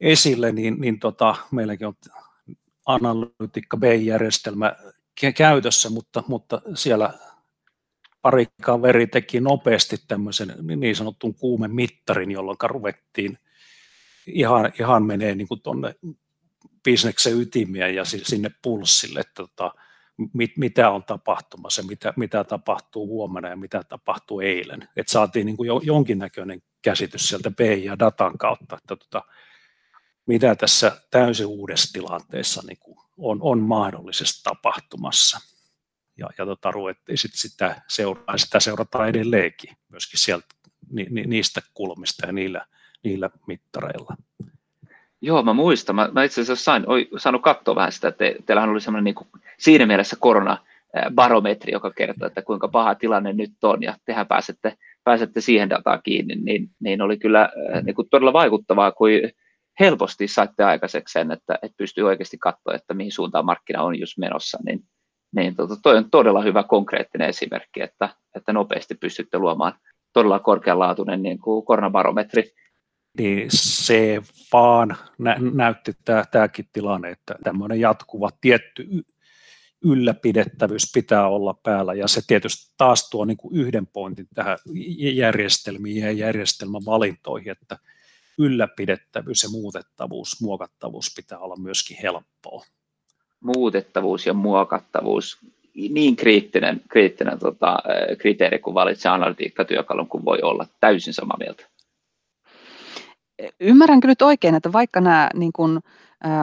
esille, 0.00 0.52
niin, 0.52 0.80
niin 0.80 0.98
tota, 0.98 1.36
meilläkin 1.50 1.86
on 1.86 1.94
Analytiikka 2.86 3.76
B-järjestelmä 3.76 4.72
käytössä, 5.36 5.90
mutta, 5.90 6.22
mutta 6.28 6.62
siellä 6.74 7.14
pari 8.22 8.46
kaveri 8.62 9.06
teki 9.06 9.40
nopeasti 9.40 9.96
tämmöisen 10.08 10.54
niin 10.76 10.96
sanotun 10.96 11.34
kuumemittarin, 11.34 12.30
jolloin 12.30 12.56
ruvettiin 12.62 13.38
ihan, 14.26 14.72
ihan 14.80 15.02
menee 15.02 15.34
niin 15.34 15.48
kuin 15.48 15.62
tuonne 15.62 15.94
bisneksen 16.84 17.40
ytimiä 17.40 17.88
ja 17.88 18.04
sinne 18.04 18.50
pulssille, 18.62 19.20
että 19.20 19.34
tota, 19.34 19.74
mit, 20.32 20.56
mitä 20.56 20.90
on 20.90 21.04
tapahtumassa, 21.04 21.82
mitä, 21.82 22.12
mitä 22.16 22.44
tapahtuu 22.44 23.06
huomenna 23.06 23.48
ja 23.48 23.56
mitä 23.56 23.82
tapahtuu 23.88 24.40
eilen. 24.40 24.88
Et 24.96 25.08
saatiin 25.08 25.46
niin 25.46 25.56
kuin 25.56 25.66
jo, 25.66 25.80
jonkinnäköinen 25.84 26.62
käsitys 26.82 27.28
sieltä 27.28 27.50
B 27.50 27.60
ja 27.60 27.98
datan 27.98 28.38
kautta, 28.38 28.76
että 28.76 28.96
tota, 28.96 29.22
mitä 30.26 30.54
tässä 30.54 31.00
täysin 31.10 31.46
uudessa 31.46 31.92
tilanteessa 31.92 32.62
niin 32.66 32.78
kuin 32.80 32.98
on, 33.16 33.38
on 33.40 33.58
mahdollisesti 33.60 34.40
tapahtumassa. 34.44 35.40
Ja, 36.18 36.28
ja 36.38 36.46
tota, 36.46 36.70
ruvettiin 36.70 37.18
sit 37.18 37.34
sitä, 37.34 37.82
seuraa, 37.88 38.38
sitä 38.38 38.60
seurataan 38.60 39.08
edelleenkin 39.08 39.76
myöskin 39.88 40.20
sieltä 40.20 40.46
ni, 40.90 41.06
ni, 41.10 41.22
niistä 41.22 41.62
kulmista 41.74 42.26
ja 42.26 42.32
niillä, 42.32 42.66
niillä 43.04 43.30
mittareilla. 43.46 44.16
Joo, 45.20 45.42
mä 45.42 45.52
muistan. 45.52 45.96
Mä, 45.96 46.08
mä 46.12 46.24
itse 46.24 46.40
asiassa 46.40 46.64
sain, 46.64 46.84
oi, 46.86 47.08
saanut 47.16 47.42
katsoa 47.42 47.74
vähän 47.74 47.92
sitä, 47.92 48.08
että 48.08 48.18
te, 48.18 48.36
teillähän 48.46 48.70
oli 48.70 48.80
semmoinen 48.80 49.04
niin 49.04 49.14
kuin, 49.14 49.28
siinä 49.58 49.86
mielessä 49.86 50.16
korona 50.20 50.58
barometri, 51.14 51.72
joka 51.72 51.90
kertoo, 51.90 52.26
että 52.26 52.42
kuinka 52.42 52.68
paha 52.68 52.94
tilanne 52.94 53.32
nyt 53.32 53.52
on, 53.62 53.82
ja 53.82 53.94
tehän 54.04 54.26
pääsette, 54.26 54.76
pääsette 55.04 55.40
siihen 55.40 55.70
dataan 55.70 56.00
kiinni, 56.02 56.34
niin, 56.34 56.70
niin 56.80 57.02
oli 57.02 57.16
kyllä 57.18 57.48
niin 57.82 57.94
kuin 57.94 58.08
todella 58.10 58.32
vaikuttavaa, 58.32 58.92
kun 58.92 59.08
helposti 59.80 60.28
saitte 60.28 60.64
aikaiseksi 60.64 61.12
sen, 61.12 61.30
että, 61.30 61.58
että 61.62 61.76
pystyy 61.76 62.04
oikeasti 62.04 62.38
katsoa, 62.38 62.74
että 62.74 62.94
mihin 62.94 63.12
suuntaan 63.12 63.44
markkina 63.44 63.82
on 63.82 63.98
just 63.98 64.18
menossa, 64.18 64.58
niin, 64.66 64.80
niin 65.36 65.56
tota, 65.56 65.76
toi 65.82 65.96
on 65.96 66.10
todella 66.10 66.42
hyvä 66.42 66.62
konkreettinen 66.62 67.28
esimerkki, 67.28 67.82
että, 67.82 68.08
että 68.36 68.52
nopeasti 68.52 68.94
pystytte 68.94 69.38
luomaan 69.38 69.72
todella 70.12 70.38
korkeanlaatuinen 70.38 71.22
niin 71.22 71.38
kuin 71.38 71.64
koronabarometri. 71.64 72.52
Niin 73.18 73.46
se 73.50 74.22
vaan 74.52 74.96
nä- 75.18 75.38
näytti 75.54 75.92
tämä, 76.04 76.24
tämäkin 76.30 76.68
tilanne, 76.72 77.10
että 77.10 77.34
tämmöinen 77.44 77.80
jatkuva 77.80 78.30
tietty 78.40 79.04
ylläpidettävyys 79.84 80.92
pitää 80.94 81.28
olla 81.28 81.54
päällä, 81.62 81.94
ja 81.94 82.08
se 82.08 82.20
tietysti 82.26 82.74
taas 82.76 83.10
tuo 83.10 83.24
niin 83.24 83.36
kuin 83.36 83.56
yhden 83.56 83.86
pointin 83.86 84.28
tähän 84.34 84.58
järjestelmiin 85.14 85.96
ja 85.96 86.12
järjestelmän 86.12 86.82
valintoihin, 86.86 87.52
että 87.52 87.78
ylläpidettävyys 88.38 89.42
ja 89.42 89.48
muutettavuus, 89.48 90.40
muokattavuus 90.40 91.12
pitää 91.16 91.38
olla 91.38 91.56
myöskin 91.56 91.96
helppoa. 92.02 92.64
Muutettavuus 93.40 94.26
ja 94.26 94.34
muokattavuus, 94.34 95.38
niin 95.74 96.16
kriittinen, 96.16 96.80
kriittinen 96.88 97.38
tota, 97.38 97.78
kriteeri, 98.18 98.58
kun 98.58 98.74
valitsee 98.74 99.12
analytiikkatyökalun, 99.12 100.08
kun 100.08 100.24
voi 100.24 100.38
olla 100.42 100.66
täysin 100.80 101.14
samaa 101.14 101.36
mieltä. 101.38 101.66
Ymmärränkö 103.60 104.08
nyt 104.08 104.22
oikein, 104.22 104.54
että 104.54 104.72
vaikka 104.72 105.00
nämä 105.00 105.30
niin 105.34 105.52
kuin, 105.52 105.80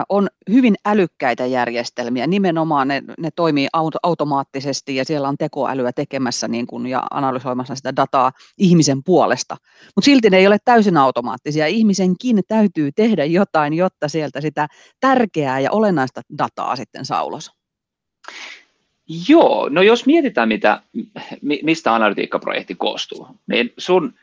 on 0.08 0.28
hyvin 0.50 0.74
älykkäitä 0.84 1.46
järjestelmiä, 1.46 2.26
nimenomaan 2.26 2.88
ne, 2.88 3.02
ne 3.18 3.30
toimii 3.36 3.68
auto, 3.72 3.98
automaattisesti 4.02 4.96
ja 4.96 5.04
siellä 5.04 5.28
on 5.28 5.36
tekoälyä 5.36 5.92
tekemässä 5.92 6.48
niin 6.48 6.66
kuin, 6.66 6.86
ja 6.86 7.02
analysoimassa 7.10 7.74
sitä 7.74 7.96
dataa 7.96 8.32
ihmisen 8.58 9.02
puolesta, 9.04 9.56
mutta 9.94 10.04
silti 10.04 10.30
ne 10.30 10.36
ei 10.36 10.46
ole 10.46 10.58
täysin 10.64 10.96
automaattisia. 10.96 11.66
Ihmisenkin 11.66 12.40
täytyy 12.48 12.92
tehdä 12.92 13.24
jotain, 13.24 13.74
jotta 13.74 14.08
sieltä 14.08 14.40
sitä 14.40 14.68
tärkeää 15.00 15.60
ja 15.60 15.72
olennaista 15.72 16.20
dataa 16.38 16.76
sitten 16.76 17.04
saa 17.04 17.24
ulos. 17.24 17.50
Joo, 19.28 19.68
no 19.68 19.82
jos 19.82 20.06
mietitään, 20.06 20.48
mitä, 20.48 20.82
mistä 21.62 21.94
analytiikkaprojekti 21.94 22.74
koostuu, 22.74 23.28
niin 23.46 23.72
sun 23.78 24.14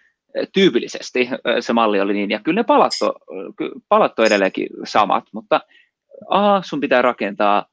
tyypillisesti 0.53 1.29
se 1.59 1.73
malli 1.73 1.99
oli 1.99 2.13
niin, 2.13 2.29
ja 2.29 2.39
kyllä 2.39 2.59
ne 2.59 2.63
palat 2.63 2.91
on, 3.01 3.13
palat 3.89 4.19
on 4.19 4.25
edelleenkin 4.25 4.67
samat, 4.83 5.23
mutta 5.33 5.61
A, 6.29 6.61
sun 6.61 6.79
pitää 6.79 7.01
rakentaa 7.01 7.65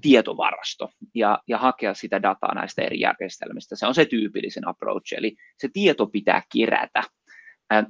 tietovarasto 0.00 0.90
ja, 1.14 1.38
ja 1.48 1.58
hakea 1.58 1.94
sitä 1.94 2.22
dataa 2.22 2.54
näistä 2.54 2.82
eri 2.82 3.00
järjestelmistä. 3.00 3.76
Se 3.76 3.86
on 3.86 3.94
se 3.94 4.04
tyypillisen 4.04 4.68
approach, 4.68 5.14
eli 5.16 5.36
se 5.58 5.68
tieto 5.72 6.06
pitää 6.06 6.42
kerätä. 6.52 7.02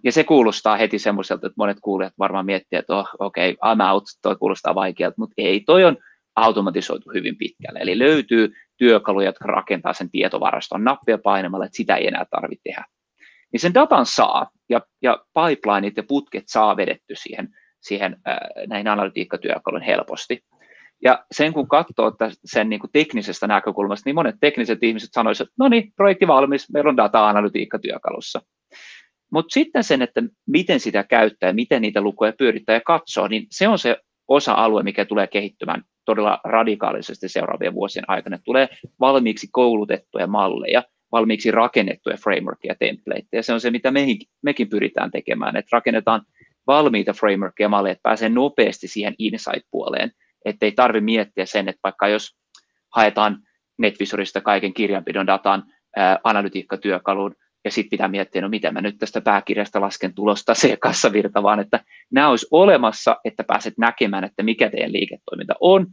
Ja 0.04 0.12
se 0.12 0.24
kuulostaa 0.24 0.76
heti 0.76 0.98
semmoiselta, 0.98 1.46
että 1.46 1.54
monet 1.56 1.78
kuulijat 1.80 2.12
varmaan 2.18 2.46
miettii, 2.46 2.78
että 2.78 2.96
oh, 2.96 3.08
okei, 3.18 3.50
okay, 3.50 3.74
I'm 3.74 3.92
out, 3.92 4.04
toi 4.22 4.36
kuulostaa 4.36 4.74
vaikealta, 4.74 5.14
mutta 5.18 5.34
ei, 5.36 5.60
toi 5.60 5.84
on 5.84 5.96
automatisoitu 6.36 7.10
hyvin 7.14 7.36
pitkälle. 7.36 7.78
Eli 7.82 7.98
löytyy 7.98 8.52
työkaluja, 8.76 9.28
jotka 9.28 9.44
rakentaa 9.44 9.92
sen 9.92 10.10
tietovaraston 10.10 10.84
nappia 10.84 11.18
painamalla, 11.18 11.64
että 11.64 11.76
sitä 11.76 11.96
ei 11.96 12.06
enää 12.06 12.24
tarvitse 12.30 12.62
tehdä 12.64 12.84
niin 13.52 13.60
sen 13.60 13.74
datan 13.74 14.06
saa 14.06 14.50
ja, 14.68 14.80
ja 15.02 15.24
pipelineit 15.34 15.96
ja 15.96 16.02
putket 16.08 16.44
saa 16.46 16.76
vedetty 16.76 17.14
siihen, 17.16 17.48
siihen 17.80 18.16
äh, 18.28 18.36
näihin 18.66 18.88
analytiikkatyökalun 18.88 19.82
helposti. 19.82 20.44
Ja 21.04 21.24
sen 21.32 21.52
kun 21.52 21.68
katsoo 21.68 22.12
sen 22.44 22.68
niin 22.68 22.80
kuin 22.80 22.90
teknisestä 22.92 23.46
näkökulmasta, 23.46 24.02
niin 24.08 24.14
monet 24.14 24.36
tekniset 24.40 24.82
ihmiset 24.82 25.08
sanoisivat, 25.12 25.48
että 25.48 25.64
no 25.64 25.68
niin, 25.68 25.92
projekti 25.96 26.26
valmis, 26.26 26.72
meillä 26.72 26.88
on 26.88 26.96
data-analytiikkatyökalussa. 26.96 28.42
Mutta 29.32 29.52
sitten 29.52 29.84
sen, 29.84 30.02
että 30.02 30.22
miten 30.46 30.80
sitä 30.80 31.04
käyttää, 31.04 31.52
miten 31.52 31.82
niitä 31.82 32.00
lukuja 32.00 32.32
pyörittää 32.38 32.74
ja 32.74 32.80
katsoo, 32.86 33.28
niin 33.28 33.46
se 33.50 33.68
on 33.68 33.78
se 33.78 33.96
osa-alue, 34.28 34.82
mikä 34.82 35.04
tulee 35.04 35.26
kehittymään 35.26 35.82
todella 36.04 36.40
radikaalisesti 36.44 37.28
seuraavien 37.28 37.74
vuosien 37.74 38.04
aikana. 38.08 38.38
Tulee 38.44 38.68
valmiiksi 39.00 39.48
koulutettuja 39.52 40.26
malleja, 40.26 40.82
valmiiksi 41.12 41.50
rakennettuja 41.50 42.16
frameworkia 42.16 42.72
ja 42.72 42.76
templateja. 42.78 43.42
Se 43.42 43.52
on 43.52 43.60
se, 43.60 43.70
mitä 43.70 43.90
mekin, 43.90 44.18
mekin 44.42 44.68
pyritään 44.68 45.10
tekemään, 45.10 45.56
että 45.56 45.68
rakennetaan 45.72 46.22
valmiita 46.66 47.12
frameworkia 47.12 47.68
malleja, 47.68 47.92
että 47.92 48.02
pääsee 48.02 48.28
nopeasti 48.28 48.88
siihen 48.88 49.14
insight-puoleen, 49.18 50.10
ettei 50.44 50.72
tarvitse 50.72 51.04
miettiä 51.04 51.46
sen, 51.46 51.68
että 51.68 51.80
vaikka 51.84 52.08
jos 52.08 52.36
haetaan 52.94 53.38
NetVisorista 53.78 54.40
kaiken 54.40 54.74
kirjanpidon 54.74 55.26
datan 55.26 55.62
ää, 55.96 56.18
analytiikkatyökaluun, 56.24 57.34
ja 57.64 57.70
sitten 57.70 57.90
pitää 57.90 58.08
miettiä, 58.08 58.42
no 58.42 58.48
miten 58.48 58.74
mä 58.74 58.80
nyt 58.80 58.98
tästä 58.98 59.20
pääkirjasta 59.20 59.80
lasken 59.80 60.14
tulosta 60.14 60.54
se 60.54 60.76
kassavirta, 60.76 61.42
vaan 61.42 61.60
että 61.60 61.84
nämä 62.12 62.28
olisi 62.28 62.46
olemassa, 62.50 63.16
että 63.24 63.44
pääset 63.44 63.74
näkemään, 63.78 64.24
että 64.24 64.42
mikä 64.42 64.70
teidän 64.70 64.92
liiketoiminta 64.92 65.54
on, 65.60 65.86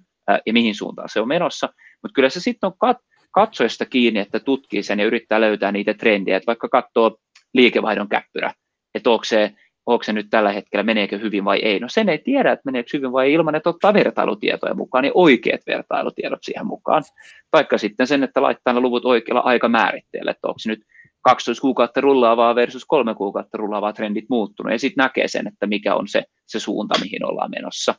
ja 0.46 0.54
mihin 0.54 0.76
suuntaan 0.76 1.10
se 1.10 1.22
on 1.22 1.28
menossa, 1.28 1.70
mutta 2.04 2.16
kyllä 2.16 2.30
se 2.30 2.40
sitten 2.40 2.68
on 2.68 2.74
kat- 2.86 3.15
katsojasta 3.36 3.86
kiinni, 3.86 4.20
että 4.20 4.40
tutkii 4.40 4.84
sen 4.84 5.00
ja 5.00 5.06
yrittää 5.06 5.42
löytää 5.42 5.72
niitä 5.72 5.94
trendejä, 5.94 6.38
että 6.38 6.48
vaikka 6.48 6.70
katsoo 6.70 7.18
liikevaihdon 7.54 8.10
käppyrä, 8.10 8.54
että 8.96 9.10
onko 9.10 9.24
se, 9.24 9.52
onko 9.86 10.04
se 10.04 10.14
nyt 10.14 10.28
tällä 10.30 10.52
hetkellä, 10.52 10.84
meneekö 10.84 11.18
hyvin 11.18 11.46
vai 11.46 11.60
ei. 11.60 11.80
No 11.80 11.88
sen 11.90 12.10
ei 12.10 12.18
tiedä, 12.18 12.52
että 12.52 12.62
meneekö 12.66 12.90
hyvin 12.94 13.12
vai 13.12 13.26
ei 13.28 13.34
ilman, 13.34 13.56
että 13.56 13.70
ottaa 13.70 13.94
vertailutietoja 13.94 14.74
mukaan, 14.74 15.02
niin 15.02 15.12
oikeat 15.16 15.62
vertailutiedot 15.68 16.40
siihen 16.42 16.66
mukaan. 16.66 17.04
Taikka 17.52 17.78
sitten 17.78 18.08
sen, 18.08 18.24
että 18.24 18.42
laittaa 18.42 18.74
ne 18.74 18.80
luvut 18.80 19.06
oikealla 19.06 19.42
aikamääritteellä, 19.42 20.32
että 20.32 20.48
onko 20.48 20.60
se 20.60 20.70
nyt 20.70 20.84
12 21.22 21.62
kuukautta 21.62 22.02
rullaavaa 22.02 22.56
versus 22.56 22.86
3 22.86 23.16
kuukautta 23.16 23.58
rullaavaa 23.58 23.94
trendit 23.94 24.26
muuttunut, 24.30 24.72
ja 24.72 24.80
sitten 24.80 25.04
näkee 25.04 25.28
sen, 25.28 25.48
että 25.48 25.68
mikä 25.68 25.96
on 25.96 26.08
se, 26.08 26.24
se 26.46 26.60
suunta, 26.60 27.00
mihin 27.04 27.26
ollaan 27.26 27.52
menossa. 27.52 27.96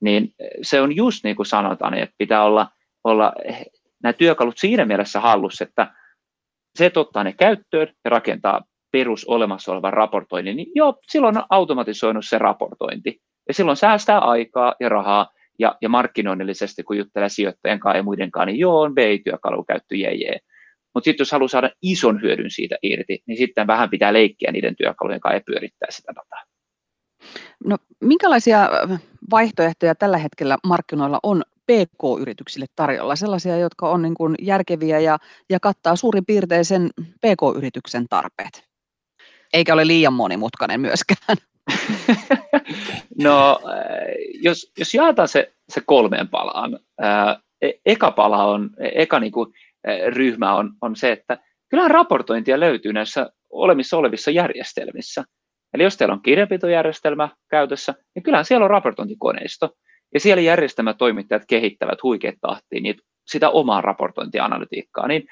Niin 0.00 0.34
se 0.62 0.80
on 0.80 0.96
just 0.96 1.24
niin 1.24 1.36
kuin 1.36 1.46
sanotaan, 1.46 1.94
että 1.94 2.14
pitää 2.18 2.44
olla, 2.44 2.68
olla 3.04 3.32
nämä 4.06 4.12
työkalut 4.12 4.58
siinä 4.58 4.84
mielessä 4.84 5.20
hallussa, 5.20 5.64
että 5.64 5.94
se, 6.78 6.86
että 6.86 7.00
ottaa 7.00 7.24
ne 7.24 7.32
käyttöön 7.32 7.88
ja 8.04 8.10
rakentaa 8.10 8.62
perus 8.92 9.24
olemassa 9.24 9.72
olevan 9.72 9.92
raportoinnin, 9.92 10.56
niin 10.56 10.68
joo, 10.74 10.98
silloin 11.08 11.38
on 11.38 11.44
automatisoinut 11.50 12.24
se 12.26 12.38
raportointi. 12.38 13.20
Ja 13.48 13.54
silloin 13.54 13.76
säästää 13.76 14.18
aikaa 14.18 14.74
ja 14.80 14.88
rahaa, 14.88 15.30
ja, 15.58 15.76
ja 15.82 15.88
markkinoinnillisesti, 15.88 16.82
kun 16.82 16.98
juttelee 16.98 17.28
sijoittajien 17.28 17.80
kanssa 17.80 17.96
ja 17.96 18.02
muiden 18.02 18.30
kanssa, 18.30 18.46
niin 18.46 18.58
joo, 18.58 18.80
on 18.80 18.94
BI-työkalu 18.94 19.64
käytty, 19.64 19.94
jee, 19.94 20.14
jee. 20.14 20.38
Mutta 20.94 21.04
sitten 21.04 21.24
jos 21.24 21.32
haluaa 21.32 21.48
saada 21.48 21.70
ison 21.82 22.22
hyödyn 22.22 22.50
siitä 22.50 22.76
irti, 22.82 23.18
niin 23.26 23.38
sitten 23.38 23.66
vähän 23.66 23.90
pitää 23.90 24.12
leikkiä 24.12 24.52
niiden 24.52 24.76
työkalujen 24.76 25.20
kanssa 25.20 25.36
ja 25.36 25.42
pyörittää 25.46 25.88
sitä 25.90 26.12
dataa. 26.14 26.42
No, 27.64 27.76
minkälaisia 28.00 28.68
vaihtoehtoja 29.30 29.94
tällä 29.94 30.18
hetkellä 30.18 30.56
markkinoilla 30.66 31.20
on 31.22 31.42
PK-yrityksille 31.66 32.66
tarjolla, 32.76 33.16
sellaisia, 33.16 33.56
jotka 33.56 33.90
on 33.90 34.02
niin 34.02 34.14
kuin 34.14 34.34
järkeviä 34.40 34.98
ja, 35.00 35.18
ja 35.50 35.60
kattaa 35.60 35.96
suurin 35.96 36.26
piirtein 36.26 36.64
sen 36.64 36.90
PK-yrityksen 36.96 38.06
tarpeet, 38.10 38.64
eikä 39.52 39.74
ole 39.74 39.86
liian 39.86 40.12
monimutkainen 40.12 40.80
myöskään. 40.80 41.36
no, 43.22 43.60
jos, 44.42 44.72
jos 44.78 44.94
jaetaan 44.94 45.28
se, 45.28 45.52
se 45.68 45.80
kolmeen 45.86 46.28
palaan, 46.28 46.78
e, 47.62 47.70
eka 47.86 48.10
pala 48.10 48.44
on, 48.44 48.70
eka 48.94 49.20
niin 49.20 49.32
kuin, 49.32 49.52
ryhmä 50.08 50.54
on, 50.54 50.72
on 50.80 50.96
se, 50.96 51.12
että 51.12 51.38
kyllähän 51.68 51.90
raportointia 51.90 52.60
löytyy 52.60 52.92
näissä 52.92 53.30
olemissa 53.50 53.96
olevissa 53.96 54.30
järjestelmissä. 54.30 55.24
Eli 55.74 55.82
jos 55.82 55.96
teillä 55.96 56.14
on 56.14 56.22
kirjanpitojärjestelmä 56.22 57.28
käytössä, 57.50 57.94
niin 58.14 58.22
kyllähän 58.22 58.44
siellä 58.44 58.64
on 58.64 58.70
raportointikoneisto. 58.70 59.70
Ja 60.16 60.20
siellä 60.20 60.42
järjestelmätoimittajat 60.42 61.42
kehittävät 61.48 62.02
huikeat 62.02 62.34
tahtiin 62.40 62.82
niitä, 62.82 63.02
sitä 63.26 63.50
omaa 63.50 63.80
raportointianalytiikkaa. 63.80 65.08
Niin 65.08 65.22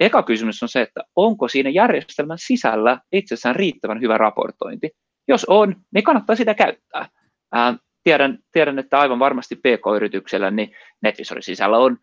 eka 0.00 0.22
kysymys 0.22 0.62
on 0.62 0.68
se, 0.68 0.82
että 0.82 1.00
onko 1.16 1.48
siinä 1.48 1.70
järjestelmän 1.70 2.38
sisällä 2.38 3.00
itsessään 3.12 3.56
riittävän 3.56 4.00
hyvä 4.00 4.18
raportointi. 4.18 4.90
Jos 5.28 5.44
on, 5.44 5.76
niin 5.94 6.04
kannattaa 6.04 6.36
sitä 6.36 6.54
käyttää. 6.54 7.08
Ää, 7.52 7.76
tiedän, 8.04 8.38
tiedän, 8.52 8.78
että 8.78 9.00
aivan 9.00 9.18
varmasti 9.18 9.56
PK-yrityksellä 9.56 10.50
niin 10.50 10.70
NetVisorin 11.02 11.42
sisällä 11.42 11.78
on 11.78 11.98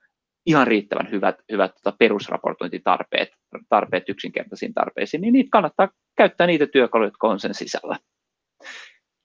ihan 0.46 0.68
riittävän 0.68 1.12
hyvät, 1.12 1.36
hyvät 1.52 1.72
tota, 1.76 1.96
perusraportointitarpeet 2.00 3.30
tarpeet 3.70 4.10
yksinkertaisiin 4.10 4.74
tarpeisiin, 4.74 5.22
niin 5.22 5.34
niitä 5.34 5.50
kannattaa 5.52 5.90
käyttää 6.18 6.48
niitä 6.48 6.68
työkaluja, 6.68 7.08
jotka 7.08 7.28
on 7.28 7.40
sen 7.40 7.54
sisällä. 7.54 8.00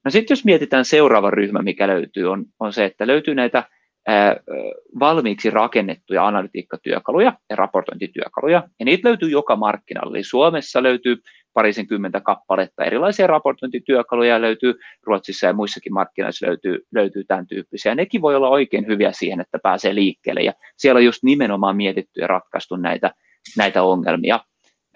No 0.05 0.11
sitten 0.11 0.35
jos 0.35 0.45
mietitään 0.45 0.85
seuraava 0.85 1.31
ryhmä, 1.31 1.63
mikä 1.63 1.89
löytyy, 1.89 2.31
on, 2.31 2.45
on 2.61 2.73
se, 2.73 2.85
että 2.85 3.07
löytyy 3.07 3.35
näitä 3.35 3.65
ää, 4.09 4.37
valmiiksi 5.01 5.51
rakennettuja 5.51 6.27
analytiikkatyökaluja 6.27 7.33
ja 7.51 7.57
raportointityökaluja, 7.57 8.69
ja 8.79 8.85
niitä 8.85 9.09
löytyy 9.09 9.29
joka 9.29 9.57
markkinalle. 9.57 10.17
Eli 10.17 10.25
Suomessa 10.25 10.83
löytyy 10.83 11.17
parisenkymmentä 11.53 12.21
kappaletta 12.21 12.85
erilaisia 12.85 13.27
raportointityökaluja, 13.27 14.41
löytyy 14.41 14.75
Ruotsissa 15.03 15.47
ja 15.47 15.53
muissakin 15.53 15.95
markkinoissa 15.95 16.47
löytyy, 16.47 16.79
löytyy 16.95 17.25
tämän 17.25 17.47
tyyppisiä. 17.47 17.95
Nekin 17.95 18.23
voi 18.23 18.37
olla 18.37 18.49
oikein 18.49 18.87
hyviä 18.87 19.13
siihen, 19.13 19.41
että 19.41 19.59
pääsee 19.63 19.95
liikkeelle, 19.95 20.41
ja 20.41 20.53
siellä 20.77 20.99
on 20.99 21.05
just 21.05 21.23
nimenomaan 21.23 21.77
mietitty 21.77 22.21
ja 22.21 22.27
ratkaistu 22.27 22.77
näitä, 22.77 23.15
näitä 23.57 23.83
ongelmia 23.83 24.41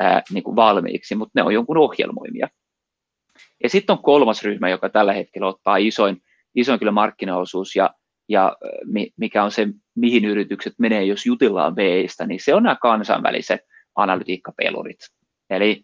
ää, 0.01 0.23
niin 0.33 0.45
kuin 0.45 0.57
valmiiksi, 0.57 1.15
mutta 1.15 1.33
ne 1.35 1.43
on 1.43 1.55
jonkun 1.55 1.79
ohjelmoimia. 1.79 2.49
Ja 3.63 3.69
sitten 3.69 3.97
on 3.97 4.03
kolmas 4.03 4.43
ryhmä, 4.43 4.69
joka 4.69 4.89
tällä 4.89 5.13
hetkellä 5.13 5.49
ottaa 5.49 5.77
isoin, 5.77 6.17
isoin 6.55 6.79
kyllä 6.79 6.93
markkinaosuus 6.93 7.77
ja, 7.77 7.91
ja 8.29 8.57
mikä 9.17 9.45
on 9.45 9.51
se, 9.51 9.69
mihin 9.97 10.25
yritykset 10.25 10.75
menee, 10.79 11.05
jos 11.05 11.27
jutillaan 11.27 11.75
BEistä, 11.75 12.27
niin 12.27 12.41
se 12.41 12.55
on 12.55 12.63
nämä 12.63 12.77
kansainväliset 12.83 13.61
analytiikkapelurit. 13.97 14.99
Eli 15.51 15.83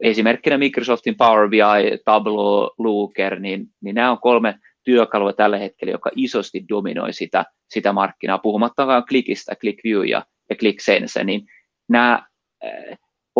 esimerkkinä 0.00 0.58
Microsoftin 0.58 1.16
Power 1.16 1.48
BI, 1.48 1.98
Tableau, 2.04 2.70
Looker, 2.78 3.40
niin, 3.40 3.66
niin 3.80 3.94
nämä 3.94 4.10
on 4.10 4.18
kolme 4.18 4.58
työkalua 4.84 5.32
tällä 5.32 5.58
hetkellä, 5.58 5.92
joka 5.92 6.10
isosti 6.16 6.64
dominoi 6.68 7.12
sitä, 7.12 7.44
sitä 7.70 7.92
markkinaa, 7.92 8.38
puhumattakaan 8.38 9.04
Clickista, 9.04 9.54
ClickView 9.56 10.06
ja, 10.06 10.22
ja 10.50 10.56
ClickSense, 10.56 11.24
niin 11.24 11.46
nämä 11.88 12.26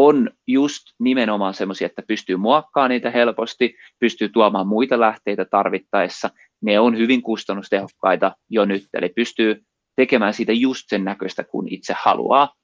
on 0.01 0.31
just 0.47 0.83
nimenomaan 0.99 1.55
semmoisia, 1.55 1.87
että 1.87 2.03
pystyy 2.09 2.37
muokkaamaan 2.37 2.91
niitä 2.91 3.11
helposti, 3.11 3.75
pystyy 3.99 4.29
tuomaan 4.29 4.67
muita 4.67 5.01
lähteitä 5.01 5.45
tarvittaessa. 5.45 6.31
Ne 6.63 6.81
on 6.81 6.99
hyvin 6.99 7.23
kustannustehokkaita 7.23 8.37
jo 8.51 8.65
nyt, 8.65 8.89
eli 8.95 9.09
pystyy 9.09 9.65
tekemään 9.97 10.35
siitä 10.35 10.53
just 10.53 10.85
sen 10.89 11.05
näköistä, 11.05 11.45
kun 11.45 11.69
itse 11.69 11.95
haluaa. 11.99 12.55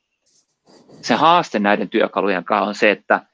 Se 1.01 1.15
haaste 1.15 1.59
näiden 1.59 1.89
työkalujen 1.89 2.45
kanssa 2.45 2.69
on 2.69 2.75
se, 2.75 2.91
että 2.91 3.27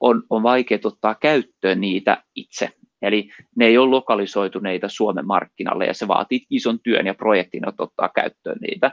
on, 0.00 0.22
on 0.30 0.42
vaikea 0.42 0.78
ottaa 0.84 1.14
käyttöön 1.14 1.80
niitä 1.80 2.22
itse. 2.34 2.70
Eli 3.02 3.30
ne 3.56 3.66
ei 3.66 3.78
ole 3.78 3.90
lokalisoituneita 3.90 4.88
Suomen 4.88 5.26
markkinalle 5.26 5.86
ja 5.86 5.94
se 5.94 6.08
vaatii 6.08 6.46
ison 6.50 6.80
työn 6.80 7.06
ja 7.06 7.14
projektin, 7.14 7.68
että 7.68 7.82
ottaa 7.82 8.10
käyttöön 8.14 8.58
niitä. 8.60 8.90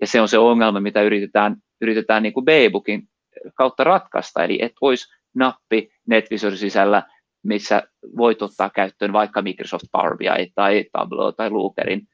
Ja 0.00 0.06
se 0.06 0.20
on 0.20 0.28
se 0.28 0.38
ongelma, 0.38 0.80
mitä 0.80 1.02
yritetään, 1.02 1.56
yritetään 1.80 2.22
niin 2.22 2.32
kuin 2.32 2.44
B-bookin 2.44 3.08
kautta 3.54 3.84
ratkaista, 3.84 4.44
eli 4.44 4.58
että 4.62 4.78
olisi 4.80 5.12
nappi 5.34 5.92
NetVisor 6.06 6.56
sisällä, 6.56 7.02
missä 7.42 7.82
voit 8.16 8.42
ottaa 8.42 8.70
käyttöön 8.70 9.12
vaikka 9.12 9.42
Microsoft 9.42 9.84
Power 9.92 10.16
BI 10.16 10.52
tai 10.54 10.84
Tableau 10.92 11.32
tai 11.32 11.50
Lookerin, 11.50 12.08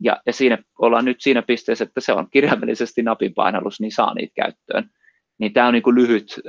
ja, 0.00 0.20
ja 0.26 0.32
siinä 0.32 0.58
ollaan 0.78 1.04
nyt 1.04 1.20
siinä 1.20 1.42
pisteessä, 1.42 1.84
että 1.84 2.00
se 2.00 2.12
on 2.12 2.30
kirjaimellisesti 2.30 3.02
napin 3.02 3.34
painallus, 3.34 3.80
niin 3.80 3.92
saa 3.92 4.14
niitä 4.14 4.32
käyttöön. 4.34 4.90
Niin 5.38 5.52
tämä 5.52 5.66
on 5.66 5.72
niin 5.72 5.82
kuin 5.82 5.96
lyhyt 5.96 6.40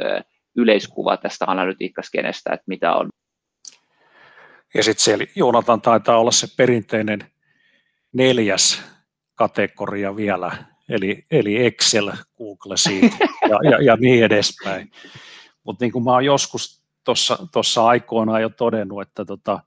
yleiskuva 0.57 1.17
tästä 1.17 1.45
analytiikkaskenestä, 1.47 2.53
että 2.53 2.63
mitä 2.67 2.93
on. 2.93 3.09
Ja 4.73 4.83
sitten 4.83 5.03
siellä 5.03 5.25
Joonatan 5.35 5.81
taitaa 5.81 6.17
olla 6.17 6.31
se 6.31 6.47
perinteinen 6.57 7.19
neljäs 8.13 8.83
kategoria 9.35 10.15
vielä, 10.15 10.51
eli, 10.89 11.25
eli 11.31 11.65
Excel, 11.65 12.11
Google 12.37 12.77
Sheet 12.77 13.13
ja, 13.49 13.69
ja, 13.71 13.81
ja 13.81 13.95
niin 13.95 14.23
edespäin. 14.23 14.91
Mutta 15.63 15.85
niin 15.85 15.91
kuin 15.91 16.03
mä 16.03 16.11
oon 16.11 16.25
joskus 16.25 16.83
tuossa 17.51 17.87
aikoinaan 17.87 18.41
jo 18.41 18.49
todennut, 18.49 19.01
että 19.01 19.25
tota, 19.25 19.59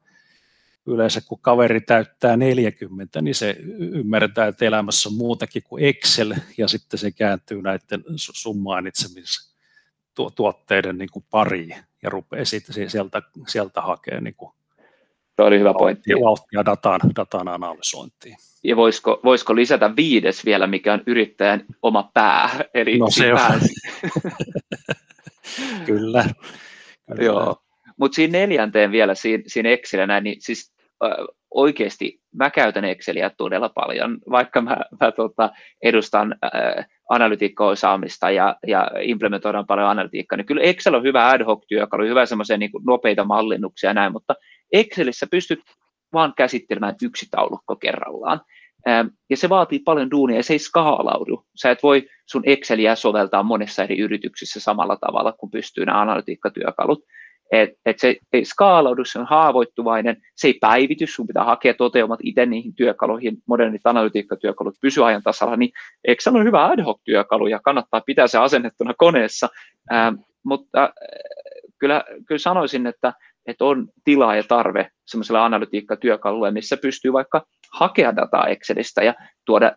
yleensä 0.87 1.20
kun 1.20 1.38
kaveri 1.40 1.81
täyttää 1.81 2.37
40, 2.37 3.22
niin 3.22 3.35
se 3.35 3.57
ymmärtää, 3.79 4.46
että 4.46 4.64
elämässä 4.64 5.09
on 5.09 5.14
muutakin 5.14 5.62
kuin 5.62 5.85
Excel, 5.85 6.35
ja 6.59 6.68
sitten 6.68 6.98
se 6.98 7.11
kääntyy 7.11 7.62
näiden 7.62 8.05
sun 8.16 8.59
mainitsemisen 8.59 9.52
tuotteiden 10.35 10.98
niin 10.98 11.09
pariin, 11.31 11.76
ja 12.02 12.11
rupeaa 12.11 12.44
sieltä, 12.88 13.22
sieltä 13.46 13.81
hakemaan 13.81 14.24
niin 14.24 14.35
Tuo 15.37 15.46
oli 15.46 15.59
hyvä 15.59 15.75
pointti. 15.79 16.11
Vauhtia 16.25 16.64
datan, 16.64 17.01
datan 17.16 17.49
analysointiin. 17.49 18.37
Ja 18.64 18.77
voisiko, 18.77 19.20
voisiko 19.25 19.57
lisätä 19.57 19.96
viides 19.96 20.44
vielä, 20.44 20.66
mikä 20.66 20.92
on 20.92 21.03
yrittäjän 21.07 21.64
oma 21.83 22.11
pää? 22.14 22.51
Eli 22.75 22.99
no 22.99 23.11
se 23.11 23.33
pää. 23.35 23.59
Kyllä. 25.87 26.25
Kyllä. 27.07 27.25
Joo. 27.25 27.57
Mutta 27.96 28.16
siinä 28.16 28.38
neljänteen 28.38 28.92
vielä, 28.92 29.14
siinä, 29.14 29.42
siinä 29.46 29.68
Excelillä 29.68 30.07
näin, 30.07 30.25
niin 30.25 30.37
siis 30.40 30.72
äh, 31.05 31.11
oikeasti 31.51 32.20
mä 32.35 32.51
käytän 32.51 32.85
Exceliä 32.85 33.31
todella 33.31 33.68
paljon, 33.68 34.18
vaikka 34.31 34.61
mä, 34.61 34.77
mä 35.01 35.12
tota, 35.12 35.51
edustan 35.83 36.35
äh, 36.44 36.87
analytiikko-osaamista 37.11 38.31
ja, 38.31 38.57
ja 38.66 38.90
implementoidaan 39.01 39.66
paljon 39.66 39.88
analytiikkaa, 39.88 40.37
niin 40.37 40.46
kyllä 40.46 40.62
Excel 40.62 40.94
on 40.94 41.03
hyvä 41.03 41.29
ad 41.29 41.44
hoc 41.44 41.64
työkalu, 41.68 42.05
hyvä 42.05 42.27
semmoisia 42.27 42.59
niin 42.59 42.70
nopeita 42.87 43.25
mallinnuksia 43.25 43.90
ja 43.90 43.94
näin, 43.94 44.12
mutta 44.12 44.35
Excelissä 44.72 45.26
pystyt 45.31 45.61
vaan 46.12 46.33
käsittelemään 46.37 46.94
yksi 47.02 47.26
taulukko 47.31 47.76
kerrallaan. 47.76 48.40
Ähm, 48.88 49.07
ja 49.31 49.37
se 49.37 49.48
vaatii 49.48 49.79
paljon 49.79 50.11
duunia 50.11 50.37
ja 50.37 50.42
se 50.42 50.52
ei 50.52 50.59
skaalaudu. 50.59 51.44
Sä 51.62 51.70
et 51.70 51.83
voi 51.83 52.09
sun 52.26 52.42
Exceliä 52.46 52.94
soveltaa 52.94 53.42
monessa 53.42 53.85
eri 53.85 53.98
yrityksissä 53.98 54.61
samalla 54.61 54.96
tavalla, 54.96 55.33
kun 55.33 55.50
pystyy 55.50 55.87
nämä 55.87 56.00
analytiikkatyökalut. 56.00 57.05
että 57.52 57.76
et 57.87 57.98
se 57.98 58.16
ei 58.33 58.44
skaalaudu, 58.44 59.05
se 59.05 59.18
on 59.18 59.26
haavoittuvainen, 59.26 60.16
se 60.37 60.48
ei 60.48 60.55
päivity, 60.61 61.07
sun 61.07 61.26
pitää 61.26 61.44
hakea 61.44 61.74
toteumat 61.74 62.20
itse 62.22 62.46
niihin 62.46 62.74
työkaluihin, 62.74 63.38
modernit 63.46 63.87
analytiikkatyökalut 63.87 64.74
pysyä 64.81 65.07
ajan 65.07 65.22
tasalla, 65.22 65.57
niin 65.57 65.70
Excel 66.05 66.35
on 66.35 66.44
hyvä 66.44 66.66
ad 66.66 66.83
hoc-työkalu 66.83 67.46
ja 67.46 67.61
kannattaa 67.64 68.00
pitää 68.00 68.26
se 68.26 68.38
asennettuna 68.38 68.94
koneessa, 68.98 69.48
ää, 69.90 70.12
mutta 70.44 70.81
ää, 70.81 70.92
kyllä, 71.79 72.05
kyllä 72.26 72.38
sanoisin, 72.38 72.87
että, 72.87 73.12
että 73.47 73.65
on 73.65 73.89
tilaa 74.05 74.37
ja 74.37 74.43
tarve 74.43 74.91
semmoiselle 75.07 75.41
analytiikkatyökalulle, 75.41 76.51
missä 76.51 76.77
pystyy 76.77 77.13
vaikka 77.13 77.47
hakea 77.73 78.17
dataa 78.17 78.47
Excelistä 78.47 79.03
ja 79.03 79.15
tuoda 79.45 79.73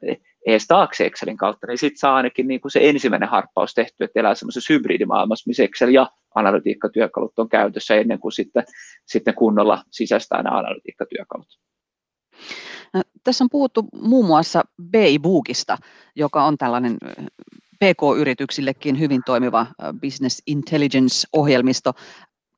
edes 0.47 0.67
taakse 0.67 1.05
Excelin 1.05 1.37
kautta, 1.37 1.67
niin 1.67 1.77
sitten 1.77 1.99
saa 1.99 2.15
ainakin 2.15 2.47
niin 2.47 2.61
kuin 2.61 2.71
se 2.71 2.89
ensimmäinen 2.89 3.29
harppaus 3.29 3.73
tehty, 3.73 4.03
että 4.03 4.19
elää 4.19 4.35
semmoisessa 4.35 4.73
hybridimaailmassa, 4.73 5.47
missä 5.47 5.63
Excel 5.63 5.89
ja 5.89 6.09
analytiikkatyökalut 6.35 7.39
on 7.39 7.49
käytössä 7.49 7.95
ennen 7.95 8.19
kuin 8.19 8.31
sitten, 8.31 8.63
sitten 9.05 9.33
kunnolla 9.33 9.83
sisäistää 9.91 10.43
nämä 10.43 10.57
analytiikkatyökalut. 10.57 11.47
No, 12.93 13.01
tässä 13.23 13.43
on 13.43 13.49
puhuttu 13.51 13.85
muun 14.01 14.25
muassa 14.25 14.63
Baybookista, 14.91 15.77
joka 16.15 16.43
on 16.43 16.57
tällainen 16.57 16.97
PK-yrityksillekin 17.79 18.99
hyvin 18.99 19.21
toimiva 19.25 19.67
business 20.01 20.41
intelligence-ohjelmisto. 20.47 21.93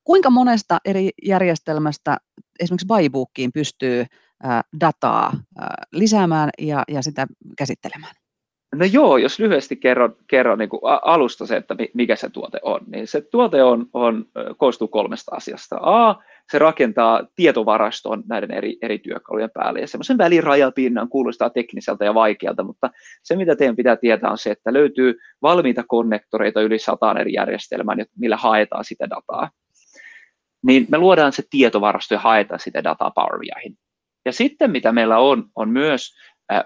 Kuinka 0.03 0.29
monesta 0.29 0.77
eri 0.85 1.09
järjestelmästä 1.23 2.17
esimerkiksi 2.59 2.87
Baybookiin 2.87 3.51
pystyy 3.53 4.05
dataa 4.79 5.33
lisäämään 5.91 6.49
ja, 6.59 6.83
ja 6.87 7.01
sitä 7.01 7.27
käsittelemään? 7.57 8.13
No 8.75 8.85
joo, 8.85 9.17
jos 9.17 9.39
lyhyesti 9.39 9.75
kerron, 9.75 10.15
kerron 10.27 10.59
niin 10.59 10.69
kuin 10.69 10.81
alusta 11.01 11.45
se, 11.45 11.55
että 11.55 11.75
mikä 11.93 12.15
se 12.15 12.29
tuote 12.29 12.59
on, 12.63 12.79
niin 12.87 13.07
se 13.07 13.21
tuote 13.21 13.63
on, 13.63 13.85
on, 13.93 14.25
koostuu 14.57 14.87
kolmesta 14.87 15.35
asiasta. 15.35 15.77
A, 15.81 16.15
se 16.51 16.59
rakentaa 16.59 17.27
tietovaraston 17.35 18.23
näiden 18.29 18.51
eri, 18.51 18.77
eri 18.81 18.99
työkalujen 18.99 19.49
päälle, 19.53 19.79
ja 19.79 19.87
semmoisen 19.87 20.17
välirajapinnan 20.17 21.09
kuulostaa 21.09 21.49
tekniseltä 21.49 22.05
ja 22.05 22.13
vaikealta, 22.13 22.63
mutta 22.63 22.89
se, 23.23 23.35
mitä 23.35 23.55
teidän 23.55 23.75
pitää 23.75 23.95
tietää, 23.95 24.31
on 24.31 24.37
se, 24.37 24.51
että 24.51 24.73
löytyy 24.73 25.15
valmiita 25.41 25.83
konnektoreita 25.87 26.61
yli 26.61 26.79
sataan 26.79 27.17
eri 27.17 27.33
järjestelmään, 27.33 28.05
millä 28.17 28.37
haetaan 28.37 28.85
sitä 28.85 29.09
dataa. 29.09 29.49
Niin 30.65 30.85
me 30.89 30.97
luodaan 30.97 31.33
se 31.33 31.43
tietovarasto 31.49 32.13
ja 32.13 32.19
haetaan 32.19 32.59
sitä 32.59 32.83
dataa 32.83 33.11
Power 33.11 33.39
BIhin. 33.39 33.77
Ja 34.25 34.33
sitten 34.33 34.71
mitä 34.71 34.91
meillä 34.91 35.17
on, 35.17 35.45
on 35.55 35.69
myös 35.69 36.15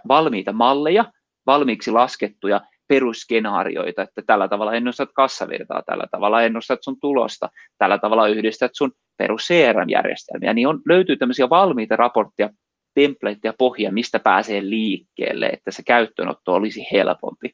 valmiita 0.08 0.54
malleja, 0.54 1.06
valmiiksi 1.46 1.92
laskettuja 1.92 2.62
perusskenaarioita, 2.88 4.02
että 4.02 4.22
tällä 4.28 4.48
tavalla 4.48 4.74
ennustat 4.74 5.10
kassavirtaa, 5.14 5.84
tällä 5.86 6.06
tavalla 6.12 6.42
ennustat 6.42 6.80
sun 6.82 7.00
tulosta, 7.00 7.50
tällä 7.78 7.98
tavalla 7.98 8.28
yhdistät 8.28 8.72
sun 8.74 8.92
perus 9.18 9.42
CRM-järjestelmiä, 9.42 10.54
niin 10.54 10.68
on, 10.68 10.82
löytyy 10.90 11.18
tämmöisiä 11.18 11.50
valmiita 11.50 11.96
raportteja, 11.96 12.50
templateja, 12.94 13.54
pohjia, 13.58 13.92
mistä 13.92 14.20
pääsee 14.20 14.62
liikkeelle, 14.62 15.46
että 15.46 15.72
se 15.72 15.84
käyttöönotto 15.84 16.54
olisi 16.54 16.88
helpompi. 16.92 17.52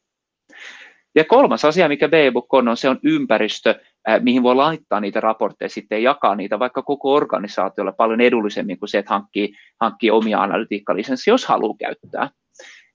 Ja 1.16 1.26
kolmas 1.26 1.66
asia, 1.66 1.88
mikä 1.88 2.10
B-Book 2.10 2.54
on, 2.54 2.68
on 2.68 2.78
se 2.78 2.90
on 2.90 3.00
ympäristö, 3.04 3.80
mihin 4.20 4.44
voi 4.44 4.56
laittaa 4.56 5.00
niitä 5.00 5.20
raportteja 5.20 5.70
sitten 5.70 6.04
ja 6.04 6.10
jakaa 6.10 6.36
niitä 6.36 6.60
vaikka 6.60 6.82
koko 6.82 7.14
organisaatiolle 7.14 7.94
paljon 7.98 8.22
edullisemmin 8.22 8.80
kuin 8.80 8.90
se, 8.90 8.98
että 8.98 9.14
hankkii, 9.14 9.54
hankkii 9.82 10.12
omia 10.12 10.42
analytiikkalisenssi, 10.42 11.30
jos 11.30 11.46
haluaa 11.46 11.76
käyttää. 11.80 12.30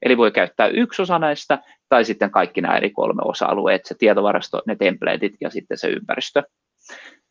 Eli 0.02 0.16
voi 0.16 0.30
käyttää 0.30 0.66
yksi 0.66 1.02
osa 1.02 1.18
näistä 1.18 1.58
tai 1.88 2.04
sitten 2.04 2.30
kaikki 2.30 2.60
nämä 2.60 2.76
eri 2.76 2.90
kolme 2.90 3.22
osa-alueet, 3.24 3.84
se 3.84 3.94
tietovarasto, 3.98 4.62
ne 4.66 4.76
templateit 4.76 5.36
ja 5.40 5.50
sitten 5.50 5.78
se 5.78 5.88
ympäristö. 5.88 6.42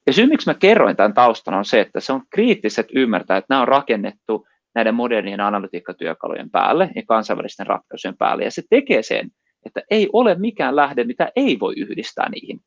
Ja 0.07 0.13
syy, 0.13 0.27
miksi 0.27 0.49
mä 0.49 0.53
kerroin 0.53 0.95
tämän 0.95 1.13
taustan, 1.13 1.53
on 1.53 1.65
se, 1.65 1.79
että 1.79 1.99
se 1.99 2.13
on 2.13 2.21
kriittiset 2.29 2.87
ymmärtää, 2.95 3.37
että 3.37 3.45
nämä 3.49 3.61
on 3.61 3.67
rakennettu 3.67 4.47
näiden 4.75 4.95
modernien 4.95 5.39
analytiikkatyökalujen 5.39 6.49
päälle 6.49 6.89
ja 6.95 7.03
kansainvälisten 7.07 7.67
ratkaisujen 7.67 8.17
päälle. 8.17 8.43
Ja 8.43 8.51
se 8.51 8.61
tekee 8.69 9.03
sen, 9.03 9.29
että 9.65 9.81
ei 9.91 10.09
ole 10.13 10.35
mikään 10.35 10.75
lähde, 10.75 11.03
mitä 11.03 11.31
ei 11.35 11.59
voi 11.59 11.73
yhdistää 11.77 12.29
niihin. 12.29 12.59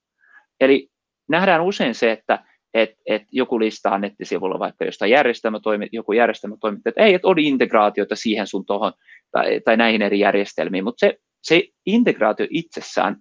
Eli 0.61 0.89
nähdään 1.29 1.65
usein 1.65 1.95
se, 1.95 2.13
että 2.13 2.45
et, 2.75 2.91
et 3.07 3.23
joku 3.33 3.61
listaa 3.61 3.99
nettisivulla 3.99 4.59
vaikka 4.59 4.85
jostain 4.85 5.11
järjestelmätoimi, 5.11 5.89
joku 5.93 6.13
järjestelmätoimittaja, 6.13 6.91
että 6.91 7.03
ei, 7.03 7.15
että 7.15 7.29
on 7.29 7.39
integraatioita 7.39 8.17
siihen 8.17 8.47
sun 8.47 8.67
tuohon 8.67 8.93
tai, 9.31 9.61
tai 9.61 9.77
näihin 9.77 10.03
eri 10.03 10.21
järjestelmiin, 10.21 10.85
mutta 10.85 11.07
se, 11.07 11.19
se 11.43 11.63
integraatio 11.87 12.47
itsessään 12.51 13.17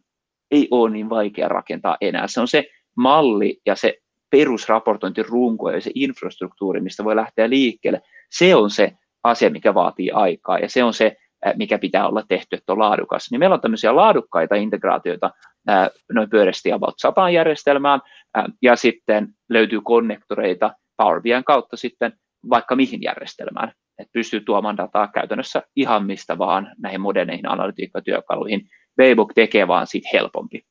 ei 0.52 0.68
ole 0.72 0.90
niin 0.90 1.10
vaikea 1.10 1.48
rakentaa 1.48 1.98
enää. 2.02 2.28
Se 2.28 2.42
on 2.42 2.48
se 2.48 2.66
malli 2.98 3.62
ja 3.66 3.76
se 3.76 3.98
perusraportointirunko 4.30 5.72
ja 5.72 5.82
se 5.82 5.92
infrastruktuuri, 5.96 6.82
mistä 6.82 7.04
voi 7.04 7.16
lähteä 7.16 7.50
liikkeelle, 7.50 8.02
se 8.32 8.56
on 8.56 8.70
se 8.70 8.92
asia, 9.24 9.50
mikä 9.50 9.74
vaatii 9.74 10.12
aikaa 10.12 10.60
ja 10.60 10.70
se 10.70 10.84
on 10.84 10.94
se, 10.94 11.16
mikä 11.56 11.80
pitää 11.80 12.08
olla 12.08 12.24
tehty, 12.28 12.56
että 12.56 12.74
on 12.74 12.80
laadukas. 12.80 13.32
Niin 13.32 13.40
meillä 13.40 13.54
on 13.54 13.62
tämmöisiä 13.62 13.96
laadukkaita 13.96 14.56
integraatioita 14.56 15.32
noin 16.14 16.30
pyöreästi 16.30 16.72
about 16.72 16.96
100 16.98 17.30
järjestelmään, 17.30 18.02
ja 18.62 18.76
sitten 18.76 19.28
löytyy 19.50 19.82
konnektoreita 19.84 20.74
Power 20.98 21.22
BIn 21.22 21.44
kautta 21.44 21.78
sitten 21.78 22.14
vaikka 22.50 22.76
mihin 22.76 23.02
järjestelmään, 23.04 23.72
että 24.00 24.12
pystyy 24.14 24.42
tuomaan 24.42 24.78
dataa 24.78 25.08
käytännössä 25.08 25.64
ihan 25.76 26.06
mistä 26.06 26.38
vaan 26.38 26.72
näihin 26.78 27.02
moderneihin 27.02 27.50
analytiikkatyökaluihin. 27.50 28.62
Waybook 29.00 29.34
tekee 29.34 29.68
vaan 29.68 29.88
siitä 29.88 30.10
helpompi. 30.14 30.62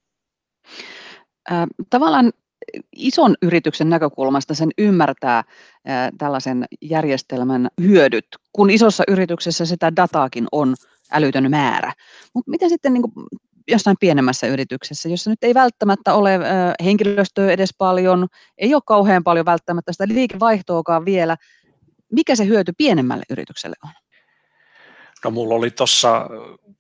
Tavallaan 1.91 2.33
ison 2.97 3.35
yrityksen 3.43 3.91
näkökulmasta 3.91 4.55
sen 4.55 4.69
ymmärtää 4.79 5.45
tällaisen 6.19 6.65
järjestelmän 6.83 7.69
hyödyt, 7.83 8.27
kun 8.53 8.71
isossa 8.71 9.05
yrityksessä 9.09 9.65
sitä 9.65 9.97
dataakin 9.97 10.47
on 10.53 10.75
älytön 11.13 11.51
määrä. 11.51 11.93
Mutta 12.35 12.51
miten 12.51 12.69
sitten 12.71 12.93
niin 12.93 13.03
jossain 13.69 13.97
pienemmässä 14.01 14.47
yrityksessä, 14.47 15.09
jossa 15.09 15.31
nyt 15.31 15.45
ei 15.45 15.55
välttämättä 15.55 16.15
ole 16.15 16.39
henkilöstöä 16.85 17.51
edes 17.51 17.71
paljon, 17.79 18.27
ei 18.59 18.75
ole 18.75 18.83
kauhean 18.87 19.25
paljon 19.25 19.47
välttämättä 19.47 19.93
sitä 19.93 20.09
liikevaihtoakaan 20.09 21.05
vielä. 21.05 21.37
Mikä 22.13 22.37
se 22.37 22.47
hyöty 22.47 22.73
pienemmälle 22.79 23.25
yritykselle 23.31 23.77
on? 23.85 23.91
No 25.25 25.31
mulla 25.31 25.55
oli 25.55 25.71
tuossa 25.71 26.31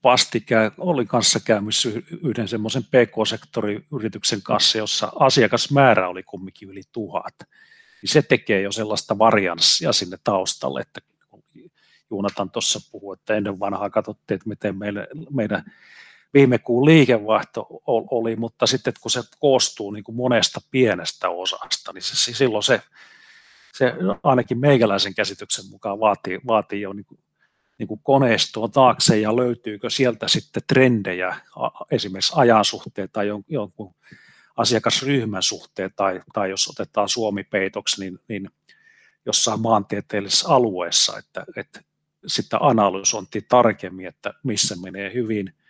vastikään, 0.04 0.72
olin 0.78 1.08
kanssa 1.08 1.40
käymässä 1.40 1.88
yhden 2.22 2.48
semmoisen 2.48 2.84
PK-sektoriyrityksen 2.84 4.42
kanssa, 4.42 4.78
jossa 4.78 5.12
asiakasmäärä 5.18 6.08
oli 6.08 6.22
kumminkin 6.22 6.70
yli 6.70 6.82
tuhat. 6.92 7.34
Niin 8.02 8.10
se 8.10 8.22
tekee 8.22 8.62
jo 8.62 8.72
sellaista 8.72 9.18
varianssia 9.18 9.92
sinne 9.92 10.16
taustalle, 10.24 10.80
että 10.80 11.00
Juunatan 12.10 12.50
tuossa 12.50 12.80
puhui, 12.92 13.14
että 13.14 13.34
ennen 13.34 13.60
vanhaa 13.60 13.90
katsottiin, 13.90 14.36
että 14.36 14.48
miten 14.48 14.78
meille, 14.78 15.08
meidän 15.30 15.72
viime 16.34 16.58
kuun 16.58 16.84
liikevaihto 16.84 17.66
oli, 17.86 18.36
mutta 18.36 18.66
sitten 18.66 18.92
kun 19.00 19.10
se 19.10 19.20
koostuu 19.38 19.90
niin 19.90 20.04
kuin 20.04 20.16
monesta 20.16 20.60
pienestä 20.70 21.28
osasta, 21.28 21.92
niin 21.92 22.02
se, 22.02 22.34
silloin 22.34 22.62
se, 22.62 22.82
se 23.74 23.94
ainakin 24.22 24.58
meikäläisen 24.58 25.14
käsityksen 25.14 25.64
mukaan 25.70 26.00
vaatii, 26.00 26.40
vaatii 26.46 26.80
jo 26.80 26.92
niin 26.92 27.04
kuin, 27.04 27.20
niin 27.78 27.86
kuin 27.86 28.00
koneistoa 28.02 28.68
taakse 28.68 29.18
ja 29.18 29.36
löytyykö 29.36 29.90
sieltä 29.90 30.28
sitten 30.28 30.62
trendejä, 30.66 31.36
esimerkiksi 31.90 32.32
ajan 32.36 32.64
suhteen 32.64 33.08
tai 33.12 33.26
jonkun 33.48 33.94
asiakasryhmän 34.56 35.42
suhteen, 35.42 35.90
tai, 35.96 36.20
tai 36.32 36.50
jos 36.50 36.68
otetaan 36.68 37.08
Suomi 37.08 37.44
peitoksi, 37.44 38.00
niin, 38.00 38.18
niin 38.28 38.50
jossain 39.26 39.60
maantieteellisessä 39.60 40.48
alueessa, 40.48 41.18
että, 41.18 41.44
että 41.56 41.80
sitä 42.26 42.56
analysointia 42.60 43.42
tarkemmin, 43.48 44.06
että 44.06 44.34
missä 44.42 44.76
menee 44.82 45.14
hyvin– 45.14 45.52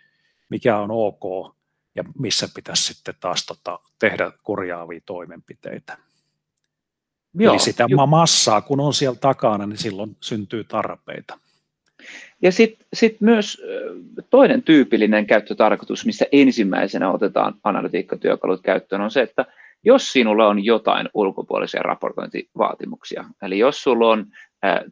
mikä 0.49 0.77
on 0.77 0.91
ok 0.91 1.53
ja 1.95 2.03
missä 2.19 2.49
pitäisi 2.55 2.93
sitten 2.93 3.15
taas 3.19 3.45
tota, 3.45 3.79
tehdä 3.99 4.31
korjaavia 4.43 5.01
toimenpiteitä. 5.05 5.97
Joo, 7.33 7.53
Eli 7.53 7.59
sitä 7.59 7.85
ju- 7.87 8.07
massaa, 8.07 8.61
kun 8.61 8.79
on 8.79 8.93
siellä 8.93 9.17
takana, 9.21 9.65
niin 9.65 9.77
silloin 9.77 10.17
syntyy 10.19 10.63
tarpeita. 10.63 11.39
Ja 12.41 12.51
sitten 12.51 12.87
sit 12.93 13.21
myös 13.21 13.61
toinen 14.29 14.63
tyypillinen 14.63 15.27
käyttötarkoitus, 15.27 16.05
missä 16.05 16.25
ensimmäisenä 16.31 17.11
otetaan 17.11 17.55
analytiikkatyökalut 17.63 18.61
käyttöön, 18.61 19.01
on 19.01 19.11
se, 19.11 19.21
että 19.21 19.45
jos 19.83 20.11
sinulla 20.11 20.47
on 20.47 20.65
jotain 20.65 21.09
ulkopuolisia 21.13 21.81
raportointivaatimuksia, 21.83 23.25
eli 23.41 23.59
jos 23.59 23.83
sulla 23.83 24.09
on 24.09 24.25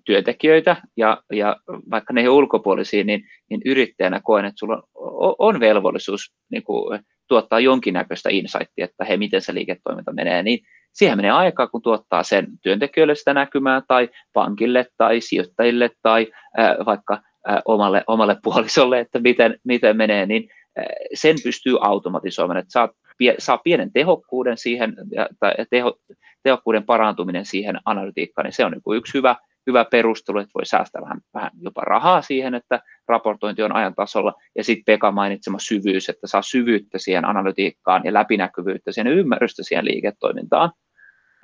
työntekijöitä 0.05 0.75
ja, 0.97 1.23
ja 1.31 1.57
vaikka 1.91 2.13
ne 2.13 2.21
ei 2.21 2.27
ole 2.27 2.37
ulkopuolisia, 2.37 3.03
niin, 3.03 3.21
niin 3.49 3.61
yrittäjänä 3.65 4.21
koen, 4.23 4.45
että 4.45 4.59
sulla 4.59 4.83
on, 4.95 5.35
on 5.39 5.59
velvollisuus 5.59 6.33
niin 6.51 6.63
kuin, 6.63 6.99
tuottaa 7.27 7.59
jonkinnäköistä 7.59 8.29
insightia, 8.29 8.85
että 8.85 9.05
hei, 9.05 9.17
miten 9.17 9.41
se 9.41 9.53
liiketoiminta 9.53 10.13
menee, 10.13 10.43
niin 10.43 10.59
siihen 10.93 11.17
menee 11.17 11.31
aikaa, 11.31 11.67
kun 11.67 11.81
tuottaa 11.81 12.23
sen 12.23 12.47
työntekijöille 12.61 13.15
sitä 13.15 13.33
näkymää 13.33 13.81
tai 13.87 14.09
pankille 14.33 14.85
tai 14.97 15.21
sijoittajille 15.21 15.89
tai 16.01 16.27
ää, 16.57 16.75
vaikka 16.85 17.21
ää, 17.47 17.61
omalle, 17.65 18.03
omalle 18.07 18.37
puolisolle, 18.43 18.99
että 18.99 19.19
miten, 19.19 19.59
miten 19.63 19.97
menee, 19.97 20.25
niin 20.25 20.49
ää, 20.77 20.85
sen 21.13 21.35
pystyy 21.43 21.77
automatisoimaan, 21.81 22.57
että 22.57 22.71
saat 22.71 22.91
saa 23.39 23.57
pienen 23.57 23.93
tehokkuuden 23.93 24.57
siihen, 24.57 24.95
tai 25.39 25.53
teho, 25.69 25.99
tehokkuuden 26.43 26.83
parantuminen 26.83 27.45
siihen 27.45 27.79
analytiikkaan, 27.85 28.45
niin 28.45 28.53
se 28.53 28.65
on 28.65 28.71
niin 28.71 28.97
yksi 28.97 29.13
hyvä, 29.13 29.35
hyvä 29.67 29.85
perustelu, 29.85 30.39
että 30.39 30.51
voi 30.55 30.65
säästää 30.65 31.01
vähän, 31.01 31.21
vähän 31.33 31.51
jopa 31.61 31.81
rahaa 31.81 32.21
siihen, 32.21 32.55
että 32.55 32.79
raportointi 33.07 33.63
on 33.63 33.75
ajan 33.75 33.95
tasolla, 33.95 34.33
ja 34.55 34.63
sitten 34.63 34.83
Pekka 34.85 35.11
mainitsema 35.11 35.59
syvyys, 35.59 36.09
että 36.09 36.27
saa 36.27 36.41
syvyyttä 36.41 36.97
siihen 36.97 37.25
analytiikkaan 37.25 38.01
ja 38.05 38.13
läpinäkyvyyttä, 38.13 38.91
siihen 38.91 39.13
ymmärrystä 39.13 39.63
siihen 39.63 39.85
liiketoimintaan. 39.85 40.71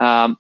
Ähm, 0.01 0.32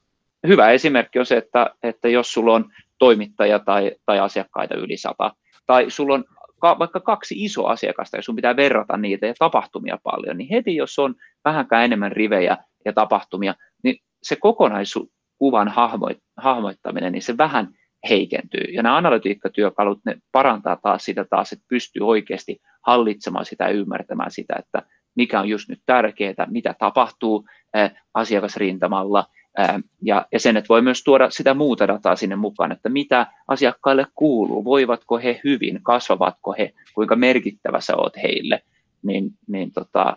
hyvä 0.47 0.71
esimerkki 0.71 1.19
on 1.19 1.25
se, 1.25 1.37
että, 1.37 1.75
että 1.83 2.09
jos 2.09 2.33
sulla 2.33 2.53
on 2.53 2.65
toimittaja 2.97 3.59
tai, 3.59 3.91
tai 4.05 4.19
asiakkaita 4.19 4.75
yli 4.75 4.97
sata, 4.97 5.31
tai 5.65 5.85
sulla 5.89 6.13
on 6.13 6.25
ka, 6.59 6.79
vaikka 6.79 6.99
kaksi 6.99 7.43
isoa 7.45 7.71
asiakasta, 7.71 8.17
ja 8.17 8.23
sun 8.23 8.35
pitää 8.35 8.55
verrata 8.55 8.97
niitä 8.97 9.27
ja 9.27 9.33
tapahtumia 9.39 9.97
paljon, 10.03 10.37
niin 10.37 10.49
heti 10.49 10.75
jos 10.75 10.99
on 10.99 11.15
vähänkään 11.45 11.85
enemmän 11.85 12.11
rivejä 12.11 12.57
ja 12.85 12.93
tapahtumia, 12.93 13.55
niin 13.83 13.95
se 14.23 14.35
kokonaiskuvan 15.41 15.67
hahmoit, 15.67 16.17
hahmoittaminen, 16.37 17.11
niin 17.11 17.21
se 17.21 17.37
vähän 17.37 17.67
heikentyy. 18.09 18.63
Ja 18.73 18.83
nämä 18.83 18.97
analytiikkatyökalut, 18.97 19.99
ne 20.05 20.17
parantaa 20.31 20.77
taas 20.83 21.05
sitä 21.05 21.25
taas, 21.29 21.53
että 21.53 21.65
pystyy 21.69 22.07
oikeasti 22.07 22.61
hallitsemaan 22.85 23.45
sitä 23.45 23.63
ja 23.63 23.69
ymmärtämään 23.69 24.31
sitä, 24.31 24.55
että 24.59 24.81
mikä 25.15 25.39
on 25.39 25.49
just 25.49 25.69
nyt 25.69 25.81
tärkeää, 25.85 26.47
mitä 26.49 26.75
tapahtuu 26.79 27.45
äh, 27.75 27.91
asiakasrintamalla, 28.13 29.25
ja, 30.01 30.25
ja 30.31 30.39
sen, 30.39 30.57
että 30.57 30.69
voi 30.69 30.81
myös 30.81 31.03
tuoda 31.03 31.29
sitä 31.29 31.53
muuta 31.53 31.87
dataa 31.87 32.15
sinne 32.15 32.35
mukaan, 32.35 32.71
että 32.71 32.89
mitä 32.89 33.27
asiakkaille 33.47 34.07
kuuluu, 34.15 34.63
voivatko 34.63 35.17
he 35.17 35.41
hyvin, 35.43 35.79
kasvavatko 35.83 36.55
he, 36.57 36.73
kuinka 36.93 37.15
merkittävä 37.15 37.81
sä 37.81 37.97
oot 37.97 38.17
heille, 38.23 38.61
niin, 39.03 39.31
niin 39.47 39.71
tota, 39.71 40.15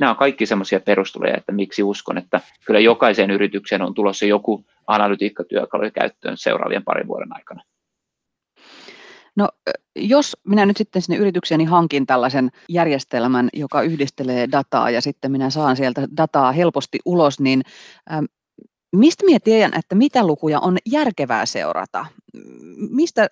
nämä 0.00 0.10
on 0.10 0.16
kaikki 0.16 0.46
semmoisia 0.46 0.80
perusteluja, 0.80 1.36
että 1.36 1.52
miksi 1.52 1.82
uskon, 1.82 2.18
että 2.18 2.40
kyllä 2.66 2.80
jokaiseen 2.80 3.30
yritykseen 3.30 3.82
on 3.82 3.94
tulossa 3.94 4.24
joku 4.24 4.64
analytiikkatyökalu 4.86 5.90
käyttöön 5.94 6.36
seuraavien 6.36 6.84
parin 6.84 7.08
vuoden 7.08 7.36
aikana. 7.36 7.62
No, 9.36 9.48
jos 9.96 10.36
minä 10.44 10.66
nyt 10.66 10.76
sitten 10.76 11.02
sinne 11.02 11.18
yritykseeni 11.18 11.64
hankin 11.64 12.06
tällaisen 12.06 12.50
järjestelmän, 12.68 13.48
joka 13.52 13.82
yhdistelee 13.82 14.48
dataa 14.52 14.90
ja 14.90 15.00
sitten 15.00 15.32
minä 15.32 15.50
saan 15.50 15.76
sieltä 15.76 16.08
dataa 16.16 16.52
helposti 16.52 16.98
ulos, 17.04 17.40
niin 17.40 17.62
Mistä 18.96 19.24
minä 19.24 19.38
tiedän, 19.44 19.78
että 19.78 19.94
mitä 19.94 20.26
lukuja 20.26 20.60
on 20.60 20.78
järkevää 20.86 21.46
seurata? 21.46 22.06
Mistä, 22.90 23.28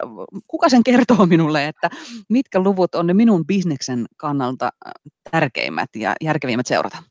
kuka 0.47 0.69
sen 0.69 0.85
kertoo 0.85 1.27
minulle, 1.27 1.69
että 1.69 1.91
mitkä 2.29 2.61
luvut 2.61 2.95
on 2.95 3.07
ne 3.07 3.15
minun 3.15 3.47
bisneksen 3.47 4.07
kannalta 4.17 4.73
äh, 4.87 4.93
tärkeimmät 5.31 5.91
ja 5.97 6.15
järkevimmät 6.21 6.67
seurata? 6.67 7.03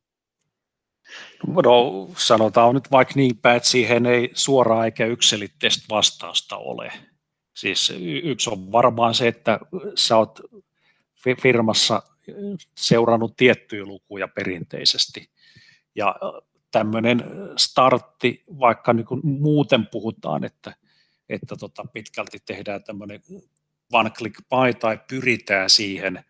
No, 1.48 2.10
sanotaan 2.18 2.76
nyt 2.76 2.92
vaikka 2.92 3.14
niin 3.16 3.38
päin, 3.38 3.58
että 3.58 3.70
siihen 3.70 4.06
ei 4.06 4.30
suoraan 4.34 4.86
eikä 4.86 5.06
yksilitteistä 5.06 5.86
vastausta 5.90 6.58
ole. 6.58 6.92
Siis 7.56 7.94
yksi 8.24 8.50
on 8.50 8.72
varmaan 8.72 9.16
se, 9.16 9.28
että 9.28 9.60
sä 9.96 10.18
oot 10.18 10.40
firmassa 11.42 12.02
seurannut 12.78 13.38
tiettyjä 13.38 13.86
lukuja 13.86 14.28
perinteisesti. 14.28 15.30
Ja 15.96 16.16
tämmöinen 16.76 17.24
startti, 17.58 18.44
vaikka 18.60 18.94
niin 18.94 19.06
kuin 19.06 19.22
muuten 19.24 19.88
puhutaan, 19.88 20.44
että, 20.44 20.76
että 21.30 21.56
tota 21.56 21.86
pitkälti 21.94 22.40
tehdään 22.46 22.84
tämmöinen 22.84 23.22
one 23.94 24.10
click 24.10 24.36
buy 24.50 24.74
tai 24.74 25.00
pyritään 25.10 25.70
siihen, 25.70 26.26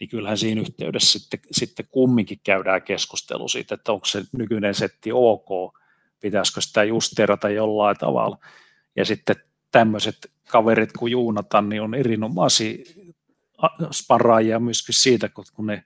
niin 0.00 0.10
kyllähän 0.10 0.38
siinä 0.38 0.60
yhteydessä 0.60 1.18
sitten, 1.18 1.40
sitten 1.52 1.86
kumminkin 1.90 2.40
käydään 2.44 2.82
keskustelu 2.82 3.48
siitä, 3.48 3.74
että 3.74 3.92
onko 3.92 4.04
se 4.04 4.24
nykyinen 4.32 4.74
setti 4.74 5.10
ok, 5.12 5.78
pitäisikö 6.20 6.60
sitä 6.60 6.84
justeerata 6.84 7.48
jollain 7.48 7.96
tavalla. 7.96 8.38
Ja 8.96 9.04
sitten 9.04 9.36
tämmöiset 9.70 10.32
kaverit 10.48 10.92
kuin 10.92 11.10
Juunatan, 11.10 11.68
niin 11.68 11.82
on 11.82 11.94
erinomaisia 11.94 12.84
sparraajia 13.90 14.60
myöskin 14.60 14.94
siitä, 14.94 15.28
kun 15.28 15.66
ne 15.66 15.84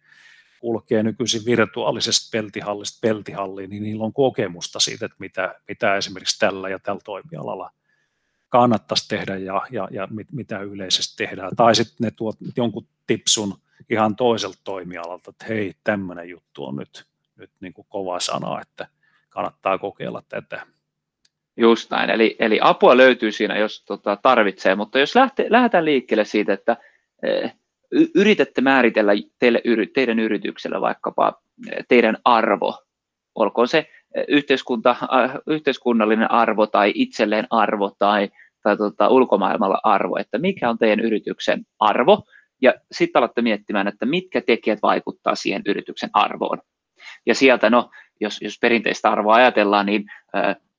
kulkee 0.61 1.03
nykyisin 1.03 1.45
virtuaalisesta 1.45 2.29
peltihallista 2.33 2.99
peltihalliin, 3.01 3.71
niin 3.71 3.83
niillä 3.83 4.05
on 4.05 4.13
kokemusta 4.13 4.81
siitä, 4.81 5.07
että 5.07 5.17
mitä, 5.19 5.55
mitä 5.69 5.97
esimerkiksi 5.97 6.39
tällä 6.39 6.69
ja 6.69 6.79
tällä 6.79 7.01
toimialalla 7.05 7.71
kannattaisi 8.49 9.09
tehdä 9.09 9.37
ja, 9.37 9.63
ja, 9.71 9.89
ja 9.91 10.09
mit, 10.11 10.33
mitä 10.33 10.61
yleisesti 10.61 11.17
tehdään. 11.17 11.57
Tai 11.57 11.75
sitten 11.75 11.97
ne 12.05 12.11
tuot 12.11 12.37
jonkun 12.57 12.87
tipsun 13.07 13.55
ihan 13.91 14.17
toiselta 14.17 14.59
toimialalta, 14.65 15.31
että 15.31 15.45
hei, 15.49 15.73
tämmöinen 15.85 16.29
juttu 16.29 16.65
on 16.65 16.77
nyt, 16.77 17.05
nyt 17.37 17.51
niin 17.61 17.73
kuin 17.73 17.87
kova 17.89 18.21
sana, 18.21 18.61
että 18.61 18.89
kannattaa 19.29 19.79
kokeilla 19.79 20.23
tätä. 20.29 20.67
Just 21.57 21.91
näin, 21.91 22.11
eli, 22.11 22.37
eli 22.39 22.59
apua 22.63 22.97
löytyy 22.97 23.33
siinä, 23.33 23.59
jos 23.59 23.85
tota, 23.85 24.17
tarvitsee, 24.17 24.75
mutta 24.75 24.99
jos 24.99 25.15
lähte, 25.15 25.47
lähdetään 25.49 25.85
liikkeelle 25.85 26.25
siitä, 26.25 26.53
että 26.53 26.77
eh, 27.23 27.55
yritätte 28.15 28.61
määritellä 28.61 29.13
teille, 29.39 29.63
teidän 29.95 30.19
yrityksellä 30.19 30.81
vaikkapa 30.81 31.43
eh, 31.73 31.85
teidän 31.89 32.17
arvo, 32.25 32.79
olkoon 33.35 33.69
se 33.69 33.79
eh, 34.15 34.25
yhteiskunta, 34.29 34.97
yhteiskunnallinen 35.47 36.31
arvo 36.31 36.67
tai 36.67 36.93
itselleen 36.95 37.47
arvo 37.51 37.93
tai, 37.99 38.29
tai 38.63 38.77
tota, 38.77 39.09
ulkomaailmalla 39.09 39.81
arvo, 39.85 40.17
että 40.17 40.39
mikä 40.39 40.71
on 40.71 40.79
teidän 40.79 41.01
yrityksen 41.01 41.67
arvo, 41.79 42.23
ja 42.63 42.75
sitten 42.93 43.21
alatte 43.21 43.43
miettimään, 43.43 43.89
että 43.89 44.07
mitkä 44.07 44.41
tekijät 44.41 44.79
vaikuttaa 44.83 45.35
siihen 45.35 45.63
yrityksen 45.67 46.11
arvoon. 46.13 46.59
Ja 47.27 47.35
sieltä, 47.35 47.71
no, 47.71 47.91
jos, 48.21 48.43
jos 48.43 48.59
perinteistä 48.61 49.11
arvoa 49.11 49.35
ajatellaan, 49.35 49.87
niin 49.87 50.05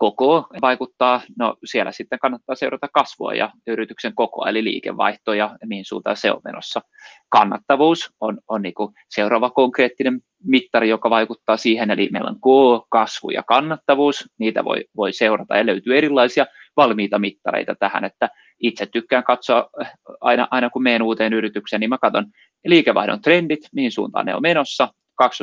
koko 0.02 0.48
vaikuttaa, 0.62 1.22
no 1.40 1.56
siellä 1.66 1.92
sitten 1.92 2.20
kannattaa 2.20 2.56
seurata 2.56 2.88
kasvua 2.94 3.34
ja 3.34 3.52
yrityksen 3.68 4.16
koko, 4.16 4.46
eli 4.46 4.64
liikevaihto 4.64 5.34
ja 5.34 5.58
mihin 5.66 5.86
suuntaan 5.86 6.18
se 6.18 6.32
on 6.32 6.42
menossa. 6.44 6.82
Kannattavuus 7.30 8.14
on, 8.20 8.40
on 8.48 8.62
niin 8.62 8.74
seuraava 9.10 9.50
konkreettinen 9.50 10.22
mittari, 10.44 10.90
joka 10.90 11.10
vaikuttaa 11.10 11.58
siihen, 11.58 11.92
eli 11.92 12.10
meillä 12.12 12.30
on 12.30 12.36
K, 12.36 12.88
kasvu 12.90 13.30
ja 13.30 13.44
kannattavuus, 13.44 14.30
niitä 14.38 14.66
voi, 14.66 14.86
voi 14.96 15.14
seurata 15.14 15.58
ja 15.58 15.66
löytyy 15.66 15.98
erilaisia 15.98 16.46
valmiita 16.78 17.20
mittareita 17.20 17.76
tähän, 17.80 18.06
että 18.06 18.30
itse 18.60 18.86
tykkään 18.86 19.24
katsoa 19.24 19.70
aina, 20.22 20.48
aina 20.52 20.70
kun 20.70 20.84
menen 20.84 21.02
uuteen 21.02 21.34
yritykseen, 21.34 21.80
niin 21.80 21.90
mä 21.90 21.98
katson 21.98 22.26
liikevaihdon 22.66 23.22
trendit, 23.22 23.60
mihin 23.74 23.92
suuntaan 23.92 24.26
ne 24.26 24.36
on 24.36 24.42
menossa, 24.42 24.88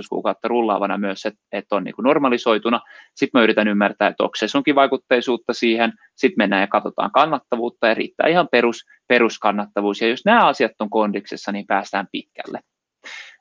kuukautta 0.09 0.49
rullaavana 0.49 0.99
myös, 0.99 1.27
että, 1.27 1.41
että 1.53 1.77
on 1.77 1.85
niin 1.85 1.95
kuin 1.95 2.05
normalisoituna. 2.05 2.81
Sitten 3.15 3.39
mä 3.39 3.43
yritän 3.43 3.69
ymmärtää, 3.69 4.09
että 4.09 4.23
onko 4.23 4.37
se 4.37 4.49
sunkin 4.49 4.75
vaikutteisuutta 4.75 5.53
siihen. 5.53 5.93
Sitten 6.15 6.35
mennään 6.39 6.61
ja 6.61 6.67
katsotaan 6.67 7.11
kannattavuutta 7.11 7.87
ja 7.89 7.95
riittää 7.95 8.29
ihan 8.29 8.49
perus, 8.53 8.85
peruskannattavuus. 9.09 10.01
Ja 10.01 10.09
jos 10.09 10.25
nämä 10.25 10.47
asiat 10.47 10.73
on 10.81 10.91
kondiksessa, 10.91 11.53
niin 11.53 11.67
päästään 11.67 12.09
pitkälle. 12.13 12.61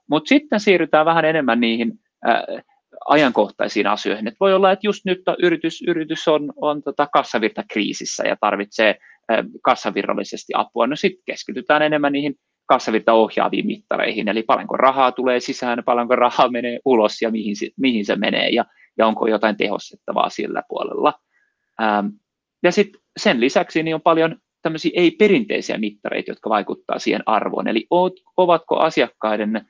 Mutta 0.09 0.29
sitten 0.29 0.59
siirrytään 0.59 1.05
vähän 1.05 1.25
enemmän 1.25 1.59
niihin 1.59 1.93
äh, 2.27 2.63
ajankohtaisiin 3.07 3.87
asioihin. 3.87 4.27
Et 4.27 4.35
voi 4.39 4.53
olla, 4.53 4.71
että 4.71 4.87
just 4.87 5.05
nyt 5.05 5.21
yritys, 5.39 5.83
yritys 5.87 6.27
on, 6.27 6.53
on 6.55 6.83
tota 6.83 7.07
kassavirta 7.13 7.63
kriisissä 7.71 8.23
ja 8.27 8.37
tarvitsee 8.41 8.89
äh, 9.31 9.45
kassavirrallisesti 9.61 10.53
apua. 10.55 10.87
No 10.87 10.95
sitten 10.95 11.23
keskitytään 11.25 11.81
enemmän 11.81 12.11
niihin 12.11 12.35
kassavirta 12.67 13.13
ohjaaviin 13.13 13.65
mittareihin, 13.65 14.27
eli 14.27 14.43
paljonko 14.43 14.77
rahaa 14.77 15.11
tulee 15.11 15.39
sisään, 15.39 15.83
paljonko 15.83 16.15
rahaa 16.15 16.49
menee 16.49 16.79
ulos 16.85 17.21
ja 17.21 17.31
mihin 17.31 17.55
se, 17.55 17.69
mihin 17.77 18.05
se 18.05 18.15
menee 18.15 18.49
ja, 18.49 18.65
ja 18.97 19.07
onko 19.07 19.27
jotain 19.27 19.57
tehostettavaa 19.57 20.29
sillä 20.29 20.63
puolella. 20.69 21.13
Ähm, 21.81 22.07
ja 22.63 22.71
sitten 22.71 23.01
sen 23.17 23.39
lisäksi 23.39 23.83
niin 23.83 23.95
on 23.95 24.01
paljon 24.01 24.35
tämmöisiä 24.61 24.91
ei-perinteisiä 24.95 25.77
mittareita, 25.77 26.31
jotka 26.31 26.49
vaikuttaa 26.49 26.99
siihen 26.99 27.23
arvoon, 27.25 27.67
eli 27.67 27.87
ovatko 28.37 28.77
asiakkaiden 28.77 29.55
äh, 29.55 29.63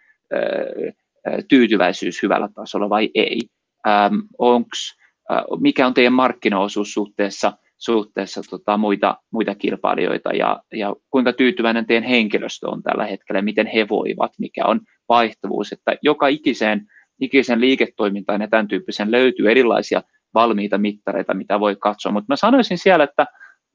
tyytyväisyys 1.48 2.24
hyvällä 2.24 2.50
tasolla 2.56 2.90
vai 2.90 3.10
ei. 3.16 3.42
Ähm, 3.88 4.16
onks, 4.38 4.98
äh, 5.32 5.44
mikä 5.60 5.88
on 5.88 5.94
teidän 5.94 6.14
markkinaosuus 6.14 6.94
suhteessa 6.94 7.54
suhteessa 7.78 8.42
tota, 8.50 8.78
muita, 8.78 9.18
muita 9.32 9.56
kilpailijoita 9.56 10.34
ja, 10.34 10.64
ja 10.74 10.96
kuinka 11.10 11.34
tyytyväinen 11.34 11.86
teidän 11.86 12.10
henkilöstö 12.10 12.70
on 12.70 12.84
tällä 12.84 13.06
hetkellä, 13.06 13.42
miten 13.42 13.68
he 13.68 13.90
voivat, 13.90 14.32
mikä 14.40 14.66
on 14.66 14.82
vaihtuvuus, 15.10 15.72
että 15.72 15.98
joka 16.02 16.28
ikiseen, 16.28 16.82
ikisen 17.22 17.62
liiketoimintaan 17.62 18.42
ja 18.42 18.48
tämän 18.48 18.68
tyyppisen 18.68 19.12
löytyy 19.12 19.52
erilaisia 19.52 20.02
valmiita 20.34 20.78
mittareita, 20.78 21.34
mitä 21.34 21.60
voi 21.60 21.76
katsoa, 21.76 22.12
mutta 22.12 22.34
mä 22.34 22.36
sanoisin 22.36 22.78
siellä, 22.78 23.04
että 23.04 23.26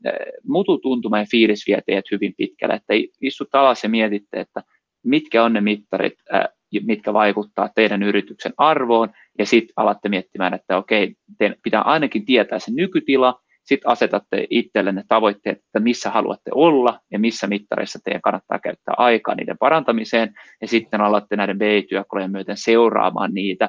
eh, 0.05 0.13
mututuntuma 0.45 1.19
ja 1.19 1.27
fiilis 1.31 1.67
vie 1.67 1.83
teidät 1.87 2.05
hyvin 2.11 2.35
pitkälle, 2.37 2.75
että 2.75 2.95
istut 3.21 3.55
alas 3.55 3.83
ja 3.83 3.89
mietitte, 3.89 4.41
että 4.41 4.63
mitkä 5.05 5.45
on 5.45 5.53
ne 5.53 5.61
mittarit, 5.61 6.15
eh, 6.33 6.49
mitkä 6.87 7.13
vaikuttaa 7.13 7.71
teidän 7.75 8.03
yrityksen 8.03 8.53
arvoon, 8.57 9.09
ja 9.39 9.47
sitten 9.47 9.73
alatte 9.77 10.09
miettimään, 10.09 10.55
että 10.55 10.77
okei, 10.77 11.15
teidän 11.39 11.57
pitää 11.63 11.83
ainakin 11.83 12.25
tietää 12.25 12.59
se 12.59 12.73
nykytila, 12.75 13.42
sitten 13.65 13.91
asetatte 13.91 14.47
itsellenne 14.51 15.05
tavoitteet, 15.09 15.59
että 15.59 15.81
missä 15.81 16.11
haluatte 16.11 16.51
olla 16.55 17.01
ja 17.11 17.19
missä 17.19 17.47
mittareissa 17.47 17.99
teidän 18.05 18.23
kannattaa 18.23 18.59
käyttää 18.59 18.95
aikaa 18.99 19.35
niiden 19.35 19.59
parantamiseen, 19.59 20.35
ja 20.61 20.69
sitten 20.69 21.01
alatte 21.01 21.37
näiden 21.37 21.59
B-työkalujen 21.59 22.31
myöten 22.31 22.57
seuraamaan 22.57 23.35
niitä 23.35 23.69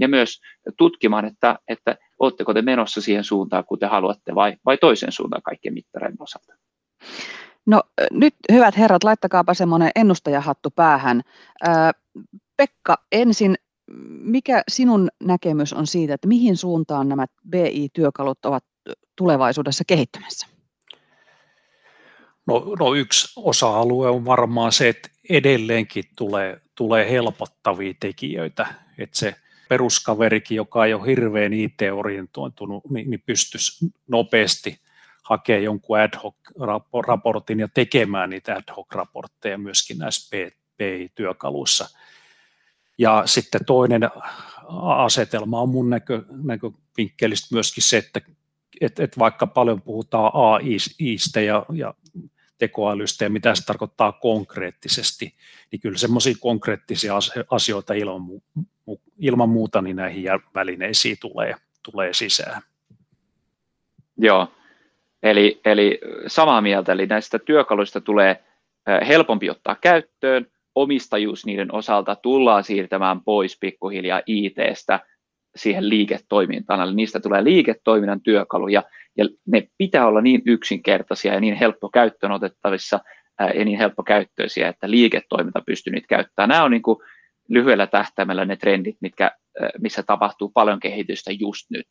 ja 0.00 0.08
myös 0.08 0.40
tutkimaan, 0.78 1.24
että, 1.24 1.58
että 1.68 1.96
oletteko 2.18 2.54
te 2.54 2.62
menossa 2.62 3.00
siihen 3.00 3.24
suuntaan, 3.24 3.64
kun 3.64 3.78
te 3.78 3.86
haluatte, 3.86 4.34
vai, 4.34 4.56
vai 4.64 4.78
toiseen 4.78 5.12
suuntaan 5.12 5.42
kaikkien 5.42 5.74
mittareiden 5.74 6.16
osalta. 6.20 6.54
No 7.66 7.82
nyt 8.10 8.34
hyvät 8.52 8.78
herrat, 8.78 9.04
laittakaapa 9.04 9.54
semmoinen 9.54 9.90
ennustajahattu 9.94 10.70
päähän. 10.70 11.22
Pekka, 12.56 12.96
ensin, 13.12 13.54
mikä 14.08 14.62
sinun 14.68 15.08
näkemys 15.24 15.72
on 15.72 15.86
siitä, 15.86 16.14
että 16.14 16.28
mihin 16.28 16.56
suuntaan 16.56 17.08
nämä 17.08 17.26
BI-työkalut 17.50 18.44
ovat 18.44 18.64
tulevaisuudessa 19.16 19.84
kehittymässä? 19.86 20.46
No, 22.46 22.74
no 22.78 22.94
yksi 22.94 23.32
osa-alue 23.36 24.08
on 24.08 24.24
varmaan 24.24 24.72
se, 24.72 24.88
että 24.88 25.08
edelleenkin 25.30 26.04
tulee, 26.16 26.60
tulee 26.74 27.10
helpottavia 27.10 27.94
tekijöitä, 28.00 28.66
että 28.98 29.18
se 29.18 29.34
peruskaverikin, 29.68 30.56
joka 30.56 30.84
ei 30.84 30.94
ole 30.94 31.06
hirveän 31.06 31.52
IT-orientoitunut, 31.52 32.90
niin, 32.90 33.10
niin 33.10 33.22
pystyisi 33.26 33.92
nopeasti 34.08 34.80
hakemaan 35.22 35.64
jonkun 35.64 36.00
ad 36.00 36.14
hoc-raportin 36.24 37.60
ja 37.60 37.68
tekemään 37.74 38.30
niitä 38.30 38.54
ad 38.54 38.74
hoc-raportteja 38.76 39.58
myöskin 39.58 39.98
näissä 39.98 40.36
PI-työkaluissa. 40.76 41.88
Ja 42.98 43.22
sitten 43.26 43.64
toinen 43.64 44.10
asetelma 44.96 45.60
on 45.60 45.68
mun 45.68 45.90
näkö, 45.90 46.22
näkövinkkelistä 46.30 47.54
myöskin 47.54 47.82
se, 47.82 47.96
että 47.96 48.20
et, 48.80 49.00
et 49.00 49.18
vaikka 49.18 49.46
paljon 49.46 49.82
puhutaan 49.82 50.30
AIista 50.34 51.40
ja, 51.40 51.66
ja 51.72 51.94
tekoälystä 52.58 53.24
ja 53.24 53.30
mitä 53.30 53.54
se 53.54 53.66
tarkoittaa 53.66 54.12
konkreettisesti, 54.12 55.34
niin 55.72 55.80
kyllä 55.80 55.98
semmoisia 55.98 56.34
konkreettisia 56.40 57.14
asioita 57.50 57.94
ilman, 57.94 58.22
ilman 59.18 59.48
muuta 59.48 59.82
niin 59.82 59.96
näihin 59.96 60.24
välineisiin 60.54 61.16
tulee, 61.20 61.54
tulee 61.82 62.14
sisään. 62.14 62.62
Joo, 64.16 64.48
eli, 65.22 65.60
eli 65.64 66.00
samaa 66.26 66.60
mieltä, 66.60 66.92
eli 66.92 67.06
näistä 67.06 67.38
työkaluista 67.38 68.00
tulee 68.00 68.44
helpompi 69.06 69.50
ottaa 69.50 69.76
käyttöön, 69.80 70.46
omistajuus 70.74 71.46
niiden 71.46 71.74
osalta 71.74 72.16
tullaan 72.16 72.64
siirtämään 72.64 73.20
pois 73.20 73.58
pikkuhiljaa 73.60 74.22
IT-stä 74.26 75.00
siihen 75.56 75.88
liiketoimintaan, 75.88 76.80
eli 76.80 76.94
niistä 76.94 77.20
tulee 77.20 77.44
liiketoiminnan 77.44 78.20
työkaluja, 78.20 78.82
ja 79.18 79.24
ne 79.46 79.68
pitää 79.78 80.06
olla 80.06 80.20
niin 80.20 80.42
yksinkertaisia 80.46 81.34
ja 81.34 81.40
niin 81.40 81.54
helppo 81.54 81.88
käyttöön 81.88 82.32
otettavissa 82.32 83.00
ja 83.54 83.64
niin 83.64 83.78
helppo 83.78 84.02
käyttöisiä, 84.02 84.68
että 84.68 84.90
liiketoiminta 84.90 85.62
pystyy 85.66 85.92
niitä 85.92 86.06
käyttämään. 86.08 86.48
Nämä 86.48 86.64
on 86.64 86.70
niin 86.70 86.82
kuin 86.82 86.98
lyhyellä 87.48 87.86
tähtäimellä 87.86 88.44
ne 88.44 88.56
trendit, 88.56 88.96
mitkä, 89.00 89.30
missä 89.80 90.02
tapahtuu 90.02 90.50
paljon 90.54 90.80
kehitystä 90.80 91.30
just 91.40 91.70
nyt. 91.70 91.86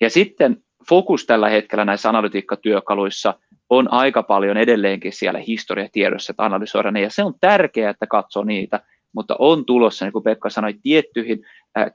Ja 0.00 0.10
sitten 0.10 0.56
fokus 0.88 1.26
tällä 1.26 1.48
hetkellä 1.48 1.84
näissä 1.84 2.08
analytiikkatyökaluissa 2.08 3.34
on 3.70 3.92
aika 3.92 4.22
paljon 4.22 4.56
edelleenkin 4.56 5.12
siellä 5.12 5.38
historiatiedossa, 5.38 6.32
että 6.32 6.44
analysoida 6.44 6.90
ne, 6.90 7.00
ja 7.00 7.10
se 7.10 7.22
on 7.22 7.34
tärkeää, 7.40 7.90
että 7.90 8.06
katsoo 8.06 8.44
niitä, 8.44 8.80
mutta 9.12 9.36
on 9.38 9.66
tulossa, 9.66 10.04
niin 10.04 10.12
kuin 10.12 10.24
Pekka 10.24 10.50
sanoi, 10.50 10.74
tiettyihin 10.82 11.46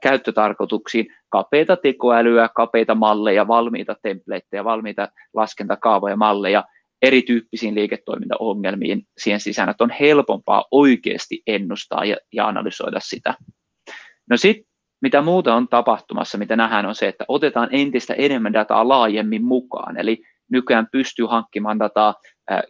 käyttötarkoituksiin 0.02 1.06
kapeita 1.28 1.76
tekoälyä, 1.76 2.48
kapeita 2.54 2.94
malleja, 2.94 3.48
valmiita 3.48 3.96
templateja, 4.02 4.64
valmiita 4.64 5.08
laskentakaavoja, 5.34 6.16
malleja, 6.16 6.64
erityyppisiin 7.02 7.74
liiketoimintaongelmiin 7.74 9.02
siihen 9.18 9.40
sisään, 9.40 9.68
että 9.68 9.84
on 9.84 9.90
helpompaa 9.90 10.64
oikeasti 10.70 11.42
ennustaa 11.46 12.04
ja, 12.04 12.16
ja 12.32 12.48
analysoida 12.48 13.00
sitä. 13.00 13.34
No 14.30 14.36
sitten 14.36 14.66
mitä 15.02 15.22
muuta 15.22 15.54
on 15.54 15.68
tapahtumassa, 15.68 16.38
mitä 16.38 16.56
nähdään, 16.56 16.86
on 16.86 16.94
se, 16.94 17.08
että 17.08 17.24
otetaan 17.28 17.68
entistä 17.72 18.14
enemmän 18.14 18.52
dataa 18.52 18.88
laajemmin 18.88 19.44
mukaan. 19.44 20.00
Eli 20.00 20.22
nykyään 20.50 20.88
pystyy 20.92 21.26
hankkimaan 21.26 21.78
dataa 21.78 22.14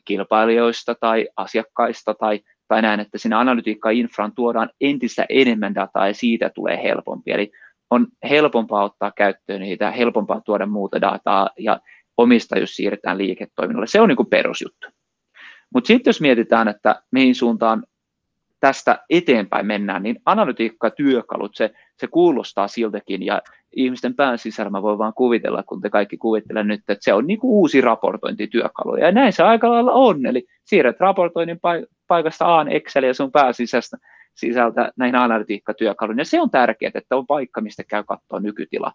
kilpailijoista 0.04 0.94
tai 1.00 1.28
asiakkaista 1.36 2.14
tai, 2.14 2.40
tai 2.68 2.82
näin, 2.82 3.00
että 3.00 3.18
siinä 3.18 3.38
analytiikka-infraan 3.40 4.32
tuodaan 4.34 4.70
entistä 4.80 5.26
enemmän 5.28 5.74
dataa 5.74 6.08
ja 6.08 6.14
siitä 6.14 6.50
tulee 6.54 6.82
helpompi. 6.82 7.30
Eli 7.30 7.52
on 7.90 8.06
helpompaa 8.30 8.84
ottaa 8.84 9.12
käyttöön 9.16 9.60
niitä, 9.60 9.90
helpompaa 9.90 10.40
tuoda 10.40 10.66
muuta 10.66 11.00
dataa 11.00 11.50
ja 11.58 11.80
omistajuus 12.16 12.76
siirretään 12.76 13.18
liiketoiminnalle. 13.18 13.86
Se 13.86 14.00
on 14.00 14.08
niin 14.08 14.16
kuin 14.16 14.28
perusjuttu. 14.28 14.86
Mutta 15.74 15.88
sitten 15.88 16.08
jos 16.10 16.20
mietitään, 16.20 16.68
että 16.68 17.02
mihin 17.10 17.34
suuntaan 17.34 17.84
tästä 18.60 19.04
eteenpäin 19.10 19.66
mennään, 19.66 20.02
niin 20.02 20.16
analytiikkatyökalut, 20.24 21.54
se, 21.54 21.70
se 21.96 22.06
kuulostaa 22.06 22.68
siltäkin, 22.68 23.22
ja 23.22 23.42
ihmisten 23.76 24.14
pään 24.14 24.38
sisällä 24.38 24.70
mä 24.70 24.82
voin 24.82 24.98
vaan 24.98 25.14
kuvitella, 25.14 25.62
kun 25.62 25.80
te 25.80 25.90
kaikki 25.90 26.16
kuvittele 26.16 26.64
nyt, 26.64 26.80
että 26.80 26.96
se 27.04 27.12
on 27.12 27.26
niin 27.26 27.38
kuin 27.38 27.50
uusi 27.50 27.80
raportointityökalu, 27.80 28.96
ja 28.96 29.12
näin 29.12 29.32
se 29.32 29.42
aika 29.42 29.70
lailla 29.70 29.92
on, 29.92 30.26
eli 30.26 30.46
siirrät 30.64 31.00
raportoinnin 31.00 31.60
paikasta 32.08 32.58
A 32.58 32.66
Excel 32.68 33.04
ja 33.04 33.14
sun 33.14 33.32
pääsisästä 33.32 33.96
sisältä 34.34 34.92
näihin 34.96 35.16
analytiikkatyökaluihin, 35.16 36.18
ja 36.18 36.24
se 36.24 36.40
on 36.40 36.50
tärkeää, 36.50 36.92
että 36.94 37.16
on 37.16 37.26
paikka, 37.26 37.60
mistä 37.60 37.84
käy 37.84 38.04
katsoa 38.04 38.40
nykytila. 38.40 38.92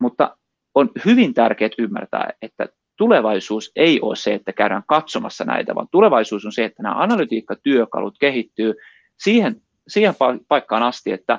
Mutta 0.00 0.36
on 0.74 0.90
hyvin 1.04 1.34
tärkeää 1.34 1.70
ymmärtää, 1.78 2.30
että 2.42 2.68
tulevaisuus 2.96 3.72
ei 3.76 4.00
ole 4.00 4.16
se, 4.16 4.34
että 4.34 4.52
käydään 4.52 4.82
katsomassa 4.86 5.44
näitä, 5.44 5.74
vaan 5.74 5.88
tulevaisuus 5.90 6.46
on 6.46 6.52
se, 6.52 6.64
että 6.64 6.82
nämä 6.82 6.94
analytiikkatyökalut 7.02 8.18
kehittyy 8.20 8.74
siihen, 9.18 9.60
siihen 9.88 10.14
paikkaan 10.48 10.82
asti, 10.82 11.12
että 11.12 11.38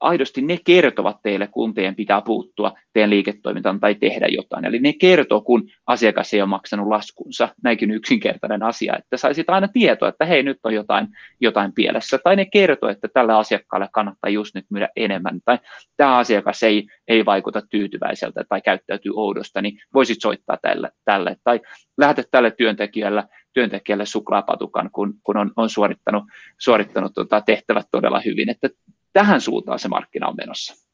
aidosti 0.00 0.42
ne 0.42 0.58
kertovat 0.64 1.16
teille, 1.22 1.46
kun 1.46 1.74
teidän 1.74 1.94
pitää 1.94 2.20
puuttua 2.20 2.72
teidän 2.92 3.10
liiketoimintaan 3.10 3.80
tai 3.80 3.94
tehdä 3.94 4.26
jotain. 4.28 4.64
Eli 4.64 4.78
ne 4.78 4.92
kertoo, 4.92 5.40
kun 5.40 5.68
asiakas 5.86 6.34
ei 6.34 6.40
ole 6.40 6.48
maksanut 6.48 6.88
laskunsa. 6.88 7.48
Näinkin 7.62 7.90
yksinkertainen 7.90 8.62
asia, 8.62 8.96
että 8.98 9.16
saisit 9.16 9.50
aina 9.50 9.68
tietoa, 9.68 10.08
että 10.08 10.24
hei, 10.24 10.42
nyt 10.42 10.58
on 10.62 10.74
jotain, 10.74 11.08
jotain 11.40 11.72
pielessä. 11.72 12.18
Tai 12.18 12.36
ne 12.36 12.44
kertoo, 12.44 12.88
että 12.88 13.08
tälle 13.14 13.34
asiakkaalle 13.34 13.88
kannattaa 13.92 14.30
just 14.30 14.54
nyt 14.54 14.66
myydä 14.70 14.88
enemmän. 14.96 15.40
Tai 15.44 15.58
tämä 15.96 16.16
asiakas 16.16 16.62
ei, 16.62 16.86
ei 17.08 17.24
vaikuta 17.24 17.62
tyytyväiseltä 17.70 18.44
tai 18.48 18.60
käyttäytyy 18.60 19.12
oudosta, 19.16 19.62
niin 19.62 19.78
voisit 19.94 20.18
soittaa 20.20 20.58
tälle. 20.62 20.90
tälle. 21.04 21.36
Tai 21.44 21.60
lähetä 21.98 22.22
tälle 22.30 22.50
työntekijälle, 22.50 23.24
työntekijälle 23.52 24.06
suklaapatukan, 24.06 24.90
kun, 24.92 25.14
kun 25.22 25.36
on, 25.36 25.52
on 25.56 25.70
suorittanut, 25.70 26.24
suorittanut 26.58 27.12
tota 27.14 27.40
tehtävät 27.40 27.86
todella 27.90 28.20
hyvin. 28.24 28.50
Että 28.50 28.68
tähän 29.12 29.40
suuntaan 29.40 29.78
se 29.78 29.88
markkina 29.88 30.28
on 30.28 30.36
menossa. 30.36 30.88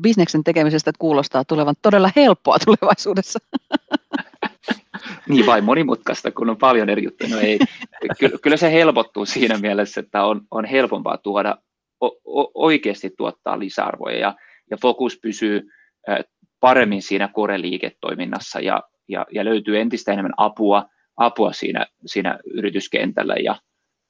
Bisneksen 0.00 0.44
tekemisestä 0.44 0.92
kuulostaa 0.98 1.44
tulevan 1.44 1.74
todella 1.82 2.10
helppoa 2.16 2.56
tulevaisuudessa. 2.64 3.38
niin 5.28 5.46
vai 5.46 5.60
monimutkaista, 5.60 6.30
kun 6.30 6.50
on 6.50 6.56
paljon 6.56 6.88
eri 6.88 7.04
juttuja. 7.04 7.30
No 7.30 7.38
ei. 7.38 7.58
Kyllä 8.42 8.56
se 8.56 8.72
helpottuu 8.72 9.26
siinä 9.26 9.58
mielessä, 9.58 10.00
että 10.00 10.24
on, 10.24 10.40
on 10.50 10.64
helpompaa 10.64 11.18
tuoda, 11.18 11.56
o, 12.00 12.06
o, 12.06 12.50
oikeasti 12.54 13.10
tuottaa 13.16 13.58
lisäarvoja 13.58 14.18
ja, 14.18 14.34
ja 14.70 14.76
fokus 14.76 15.18
pysyy 15.22 15.68
paremmin 16.60 17.02
siinä 17.02 17.28
koreliiketoiminnassa 17.28 18.60
ja, 18.60 18.82
ja, 19.08 19.26
ja 19.32 19.44
löytyy 19.44 19.80
entistä 19.80 20.12
enemmän 20.12 20.34
apua, 20.36 20.84
apua 21.16 21.52
siinä, 21.52 21.86
siinä 22.06 22.38
yrityskentällä. 22.54 23.34
Ja, 23.34 23.56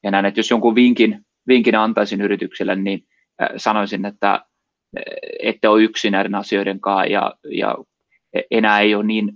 ja 0.03 0.11
näin, 0.11 0.27
että 0.27 0.41
jos 0.41 0.51
jonkun 0.51 0.75
vinkin, 0.75 1.27
vinkin 1.49 1.75
antaisin 1.75 2.21
yritykselle, 2.21 2.77
niin 2.77 3.07
sanoisin, 3.57 4.07
että 4.07 4.45
ette 5.43 5.69
ole 5.69 5.83
yksin 5.83 6.13
näiden 6.13 6.35
asioiden 6.35 6.81
kanssa 6.81 7.05
ja, 7.05 7.35
ja 7.51 7.77
enää 8.51 8.81
ei 8.81 8.95
ole 8.95 9.05
niin 9.05 9.33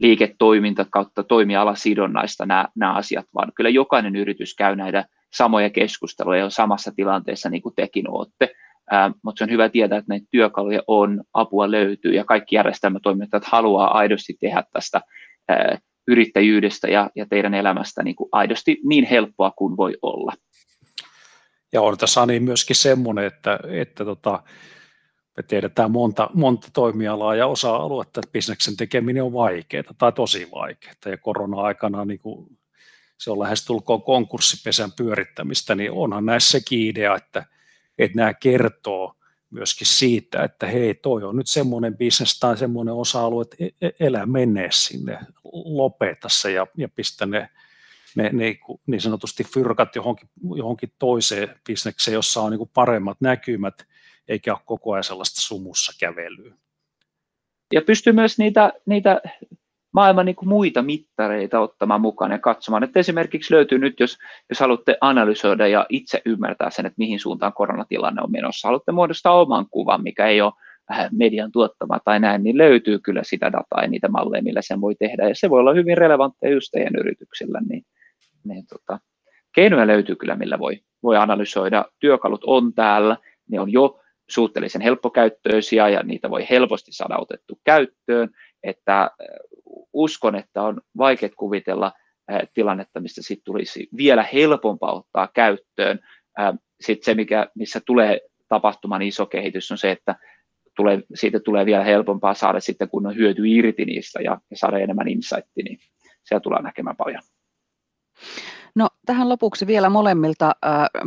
liiketoiminta 0.00 0.86
kautta 0.90 1.22
toimialasidonnaista 1.22 2.46
nämä, 2.46 2.68
nämä 2.76 2.94
asiat, 2.94 3.26
vaan 3.34 3.52
kyllä 3.54 3.70
jokainen 3.70 4.16
yritys 4.16 4.54
käy 4.54 4.76
näitä 4.76 5.04
samoja 5.32 5.70
keskusteluja 5.70 6.38
ja 6.38 6.44
on 6.44 6.50
samassa 6.50 6.92
tilanteessa 6.96 7.50
niin 7.50 7.62
kuin 7.62 7.74
tekin 7.74 8.10
olette. 8.10 8.50
Ää, 8.90 9.10
mutta 9.22 9.38
se 9.38 9.44
on 9.44 9.50
hyvä 9.50 9.68
tietää, 9.68 9.98
että 9.98 10.12
näitä 10.12 10.26
työkaluja 10.30 10.82
on, 10.86 11.22
apua 11.34 11.70
löytyy 11.70 12.12
ja 12.12 12.24
kaikki 12.24 12.56
järjestelmätoimittajat 12.56 13.44
haluaa 13.44 13.98
aidosti 13.98 14.36
tehdä 14.40 14.62
tästä 14.72 15.00
ää, 15.48 15.78
yrittäjyydestä 16.08 16.88
ja, 16.88 17.10
ja 17.16 17.26
teidän 17.30 17.54
elämästä 17.54 18.02
niin 18.02 18.16
kuin 18.16 18.28
aidosti 18.32 18.78
niin 18.84 19.04
helppoa 19.04 19.50
kuin 19.50 19.76
voi 19.76 19.96
olla. 20.02 20.32
Ja 21.74 21.82
on 21.82 21.98
tässä 21.98 22.22
Ani 22.22 22.40
myöskin 22.40 22.76
semmoinen, 22.76 23.24
että, 23.24 23.58
että 23.68 24.04
tota, 24.04 24.42
me 25.36 25.42
tiedetään 25.42 25.90
monta, 25.90 26.30
monta 26.34 26.68
toimialaa 26.72 27.34
ja 27.34 27.46
osa-aluetta, 27.46 28.20
että 28.20 28.32
bisneksen 28.32 28.76
tekeminen 28.76 29.22
on 29.22 29.32
vaikeaa 29.32 29.94
tai 29.98 30.12
tosi 30.12 30.48
vaikeaa. 30.54 30.94
Ja 31.06 31.18
korona-aikana 31.18 32.04
niin 32.04 32.18
kuin 32.18 32.58
se 33.18 33.30
on 33.30 33.38
lähestulkoon 33.38 34.02
konkurssipesän 34.02 34.92
pyörittämistä, 34.92 35.74
niin 35.74 35.92
onhan 35.92 36.26
näissä 36.26 36.58
idea, 36.70 37.16
että, 37.16 37.44
että 37.98 38.16
nämä 38.16 38.34
kertoo 38.34 39.14
myöskin 39.50 39.86
siitä, 39.86 40.42
että 40.42 40.66
hei, 40.66 40.94
toi 40.94 41.24
on 41.24 41.36
nyt 41.36 41.48
semmoinen 41.48 41.96
bisnes 41.96 42.38
tai 42.38 42.58
semmoinen 42.58 42.94
osa-alue, 42.94 43.42
että 43.42 43.56
e, 43.60 43.86
e, 43.86 43.90
elä 44.00 44.26
menee 44.26 44.68
sinne, 44.72 45.18
lopeta 45.64 46.28
se 46.28 46.52
ja, 46.52 46.66
ja 46.76 46.88
pistä 46.88 47.26
ne 47.26 47.48
ne, 48.14 48.30
ne 48.32 48.56
niin 48.86 49.00
sanotusti 49.00 49.44
fyrkat 49.44 49.96
johonkin, 49.96 50.28
johonkin 50.56 50.92
toiseen 50.98 51.48
bisnekseen, 51.66 52.14
jossa 52.14 52.40
on 52.40 52.50
niin 52.50 52.70
paremmat 52.74 53.20
näkymät 53.20 53.74
eikä 54.28 54.52
ole 54.52 54.60
koko 54.64 54.92
ajan 54.92 55.04
sellaista 55.04 55.40
sumussa 55.40 55.92
kävelyä. 56.00 56.54
Ja 57.72 57.82
pystyy 57.82 58.12
myös 58.12 58.38
niitä, 58.38 58.72
niitä 58.86 59.20
maailman 59.92 60.26
niin 60.26 60.36
kuin 60.36 60.48
muita 60.48 60.82
mittareita 60.82 61.60
ottamaan 61.60 62.00
mukaan 62.00 62.30
ja 62.30 62.38
katsomaan. 62.38 62.84
Että 62.84 63.00
esimerkiksi 63.00 63.54
löytyy 63.54 63.78
nyt, 63.78 64.00
jos, 64.00 64.18
jos 64.48 64.60
haluatte 64.60 64.96
analysoida 65.00 65.66
ja 65.66 65.86
itse 65.88 66.22
ymmärtää 66.26 66.70
sen, 66.70 66.86
että 66.86 66.98
mihin 66.98 67.20
suuntaan 67.20 67.52
koronatilanne 67.52 68.22
on 68.22 68.32
menossa, 68.32 68.68
haluatte 68.68 68.92
muodostaa 68.92 69.40
oman 69.40 69.66
kuvan, 69.70 70.02
mikä 70.02 70.26
ei 70.26 70.40
ole 70.40 70.52
median 71.12 71.52
tuottama 71.52 71.98
tai 72.04 72.20
näin, 72.20 72.42
niin 72.42 72.58
löytyy 72.58 72.98
kyllä 72.98 73.22
sitä 73.24 73.46
dataa 73.46 73.82
ja 73.82 73.88
niitä 73.88 74.08
malleja, 74.08 74.42
millä 74.42 74.62
sen 74.62 74.80
voi 74.80 74.94
tehdä. 74.94 75.28
Ja 75.28 75.34
se 75.34 75.50
voi 75.50 75.60
olla 75.60 75.74
hyvin 75.74 75.98
relevantteja 75.98 76.54
just 76.54 76.68
teidän 76.72 76.96
yrityksillä. 76.96 77.60
Niin, 77.68 77.84
niin 78.44 78.66
tota, 78.66 79.00
keinoja 79.54 79.86
löytyy 79.86 80.16
kyllä, 80.16 80.36
millä 80.36 80.58
voi, 80.58 80.80
voi 81.02 81.16
analysoida. 81.16 81.84
Työkalut 81.98 82.44
on 82.46 82.74
täällä, 82.74 83.16
ne 83.50 83.60
on 83.60 83.72
jo 83.72 84.00
suhteellisen 84.30 84.82
helppokäyttöisiä 84.82 85.88
ja 85.88 86.02
niitä 86.02 86.30
voi 86.30 86.46
helposti 86.50 86.92
saada 86.92 87.18
otettu 87.18 87.60
käyttöön. 87.64 88.30
Että 88.62 89.10
uskon, 89.92 90.34
että 90.34 90.62
on 90.62 90.80
vaikea 90.96 91.28
kuvitella 91.36 91.92
tilannetta, 92.54 93.00
mistä 93.00 93.22
sitten 93.22 93.44
tulisi 93.44 93.88
vielä 93.96 94.22
helpompaa 94.22 94.92
ottaa 94.92 95.28
käyttöön. 95.34 96.00
Sitten 96.80 97.04
se, 97.04 97.14
mikä, 97.14 97.48
missä 97.54 97.80
tulee 97.86 98.20
tapahtumaan 98.48 99.02
iso 99.02 99.26
kehitys, 99.26 99.70
on 99.70 99.78
se, 99.78 99.90
että 99.90 100.16
tulee, 100.76 101.02
siitä 101.14 101.40
tulee 101.40 101.66
vielä 101.66 101.84
helpompaa 101.84 102.34
saada 102.34 102.60
sitten 102.60 102.88
kunnon 102.88 103.16
hyöty 103.16 103.42
irti 103.46 103.84
niistä 103.84 104.22
ja, 104.22 104.40
ja 104.50 104.56
saada 104.56 104.78
enemmän 104.78 105.08
insightia, 105.08 105.64
niin 105.64 105.78
siellä 106.24 106.40
tulee 106.40 106.62
näkemään 106.62 106.96
paljon. 106.96 107.22
No 108.74 108.88
tähän 109.06 109.28
lopuksi 109.28 109.66
vielä 109.66 109.88
molemmilta 109.88 110.52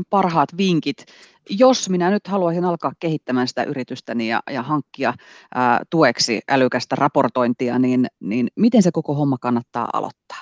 parhaat 0.10 0.49
vinkit. 0.58 1.05
Jos 1.49 1.89
minä 1.89 2.10
nyt 2.10 2.28
haluaisin 2.28 2.66
alkaa 2.66 2.91
kehittämään 2.99 3.47
sitä 3.47 3.64
yritystäni 3.64 4.28
ja, 4.28 4.43
ja 4.51 4.62
hankkia 4.62 5.10
äh, 5.10 5.80
tueksi 5.89 6.41
älykästä 6.49 6.95
raportointia, 6.95 7.80
niin, 7.80 8.08
niin 8.20 8.47
miten 8.55 8.84
se 8.84 8.91
koko 8.91 9.14
homma 9.14 9.38
kannattaa 9.38 9.89
aloittaa? 9.93 10.41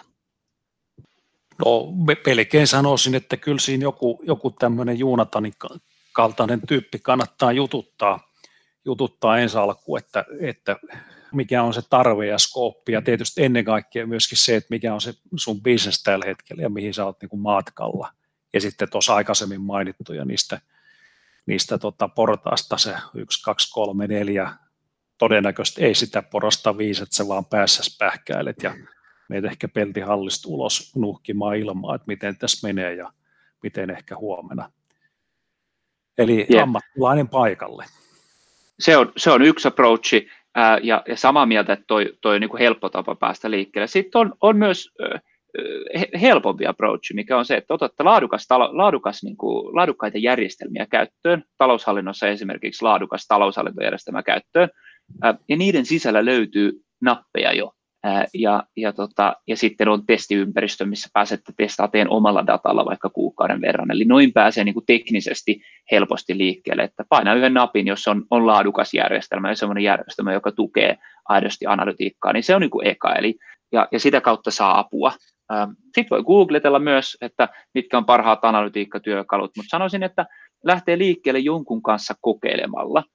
No 1.65 1.93
pelkein 2.23 2.67
sanoisin, 2.67 3.15
että 3.15 3.37
kyllä 3.37 3.59
siinä 3.59 3.83
joku, 3.83 4.19
joku 4.23 4.51
tämmöinen 4.51 4.99
Juunatanin 4.99 5.53
kaltainen 6.13 6.61
tyyppi 6.67 6.99
kannattaa 6.99 7.51
jututtaa, 7.51 8.19
jututtaa 8.85 9.37
ensi 9.37 9.57
alkuun, 9.57 9.99
että, 9.99 10.25
että 10.39 10.75
mikä 11.35 11.63
on 11.63 11.73
se 11.73 11.81
tarve 11.89 12.27
ja 12.27 12.37
skooppi 12.37 12.91
ja 12.91 13.01
tietysti 13.01 13.43
ennen 13.43 13.65
kaikkea 13.65 14.07
myöskin 14.07 14.37
se, 14.37 14.55
että 14.55 14.67
mikä 14.69 14.93
on 14.93 15.01
se 15.01 15.13
sun 15.35 15.61
business 15.61 16.03
tällä 16.03 16.25
hetkellä 16.25 16.61
ja 16.61 16.69
mihin 16.69 16.93
sä 16.93 17.05
oot 17.05 17.21
niin 17.21 17.29
kuin 17.29 17.39
matkalla. 17.39 18.11
Ja 18.53 18.61
sitten 18.61 18.89
tuossa 18.89 19.15
aikaisemmin 19.15 19.61
mainittuja 19.61 20.25
niistä, 20.25 20.61
niistä 21.45 21.77
tota 21.77 22.07
portaasta 22.07 22.77
se 22.77 22.95
1, 23.13 23.43
2, 23.43 23.71
3, 23.73 24.07
4, 24.07 24.53
todennäköisesti 25.17 25.83
ei 25.83 25.95
sitä 25.95 26.21
porasta 26.21 26.77
viisi, 26.77 27.03
että 27.03 27.15
sä 27.15 27.27
vaan 27.27 27.45
päässäs 27.45 27.97
pähkäilet 27.99 28.63
ja 28.63 28.75
meitä 29.29 29.47
ehkä 29.47 29.67
peltihallista 29.67 30.49
ulos 30.49 30.95
nuhkimaan 30.95 31.55
ilmaa, 31.55 31.95
että 31.95 32.07
miten 32.07 32.37
tässä 32.37 32.67
menee 32.67 32.95
ja 32.95 33.13
miten 33.63 33.89
ehkä 33.89 34.17
huomenna. 34.17 34.71
Eli 36.17 36.47
yeah. 36.51 36.63
ammattilainen 36.63 37.27
paikalle. 37.27 37.85
Se 38.79 38.97
on, 38.97 39.13
se 39.17 39.31
on 39.31 39.41
yksi 39.41 39.67
approachi 39.67 40.29
ää, 40.55 40.79
ja, 40.83 41.03
ja 41.07 41.17
samaa 41.17 41.45
mieltä, 41.45 41.73
että 41.73 41.85
toi, 41.87 42.13
toi 42.21 42.35
on 42.35 42.41
niin 42.41 42.49
kuin 42.49 42.61
helppo 42.61 42.89
tapa 42.89 43.15
päästä 43.15 43.51
liikkeelle. 43.51 43.87
Sitten 43.87 44.19
on, 44.19 44.33
on 44.41 44.57
myös 44.57 44.89
äh, 45.13 45.21
helpompi 46.21 46.67
approach, 46.67 47.13
mikä 47.13 47.37
on 47.37 47.45
se, 47.45 47.57
että 47.57 47.73
otatte 47.73 48.03
laadukas, 48.03 48.47
laadukas, 48.49 49.23
niin 49.23 49.37
kuin, 49.37 49.75
laadukkaita 49.75 50.17
järjestelmiä 50.17 50.85
käyttöön, 50.85 51.43
taloushallinnossa 51.57 52.27
esimerkiksi 52.27 52.83
laadukas 52.83 53.27
taloushallintojärjestelmä 53.27 54.23
käyttöön, 54.23 54.69
ää, 55.21 55.35
ja 55.49 55.57
niiden 55.57 55.85
sisällä 55.85 56.25
löytyy 56.25 56.71
nappeja 57.01 57.53
jo, 57.53 57.71
ja, 58.33 58.63
ja, 58.75 58.93
tota, 58.93 59.35
ja 59.47 59.57
sitten 59.57 59.87
on 59.87 60.05
testiympäristö, 60.05 60.85
missä 60.85 61.09
pääsette 61.13 61.53
testaamaan 61.57 61.91
teidän 61.91 62.09
omalla 62.09 62.47
datalla 62.47 62.85
vaikka 62.85 63.09
kuukauden 63.09 63.61
verran. 63.61 63.91
Eli 63.91 64.05
noin 64.05 64.33
pääsee 64.33 64.63
niin 64.63 64.73
kuin 64.73 64.85
teknisesti 64.85 65.61
helposti 65.91 66.37
liikkeelle, 66.37 66.83
että 66.83 67.03
paina 67.09 67.33
yhden 67.33 67.53
napin, 67.53 67.87
jos 67.87 68.07
on, 68.07 68.25
on 68.31 68.47
laadukas 68.47 68.93
järjestelmä 68.93 69.49
ja 69.49 69.55
sellainen 69.55 69.83
järjestelmä, 69.83 70.33
joka 70.33 70.51
tukee 70.51 70.97
aidosti 71.29 71.65
analytiikkaa, 71.65 72.33
niin 72.33 72.43
se 72.43 72.55
on 72.55 72.61
niin 72.61 72.71
kuin 72.71 72.87
eka. 72.87 73.13
Eli, 73.13 73.35
ja, 73.71 73.87
ja 73.91 73.99
sitä 73.99 74.21
kautta 74.21 74.51
saa 74.51 74.79
apua. 74.79 75.11
Sitten 75.83 76.09
voi 76.09 76.23
googletella 76.23 76.79
myös, 76.79 77.17
että 77.21 77.49
mitkä 77.73 77.97
on 77.97 78.05
parhaat 78.05 78.45
analytiikkatyökalut, 78.45 79.51
mutta 79.57 79.69
sanoisin, 79.69 80.03
että 80.03 80.25
lähtee 80.63 80.97
liikkeelle 80.97 81.39
jonkun 81.39 81.81
kanssa 81.81 82.13
kokeilemalla– 82.21 83.03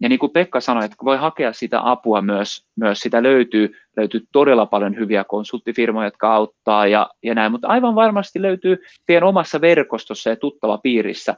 ja 0.00 0.08
niin 0.08 0.18
kuin 0.18 0.32
Pekka 0.32 0.60
sanoi, 0.60 0.84
että 0.84 0.96
voi 1.04 1.16
hakea 1.16 1.52
sitä 1.52 1.90
apua 1.90 2.22
myös, 2.22 2.66
myös 2.76 3.00
sitä 3.00 3.22
löytyy, 3.22 3.76
löytyy 3.96 4.20
todella 4.32 4.66
paljon 4.66 4.96
hyviä 4.96 5.24
konsulttifirmoja, 5.24 6.06
jotka 6.06 6.34
auttaa 6.34 6.86
ja, 6.86 7.10
ja 7.22 7.34
näin, 7.34 7.52
mutta 7.52 7.68
aivan 7.68 7.94
varmasti 7.94 8.42
löytyy 8.42 8.78
teidän 9.06 9.28
omassa 9.28 9.60
verkostossa 9.60 10.30
ja 10.30 10.36
tuttava 10.36 10.78
piirissä 10.78 11.34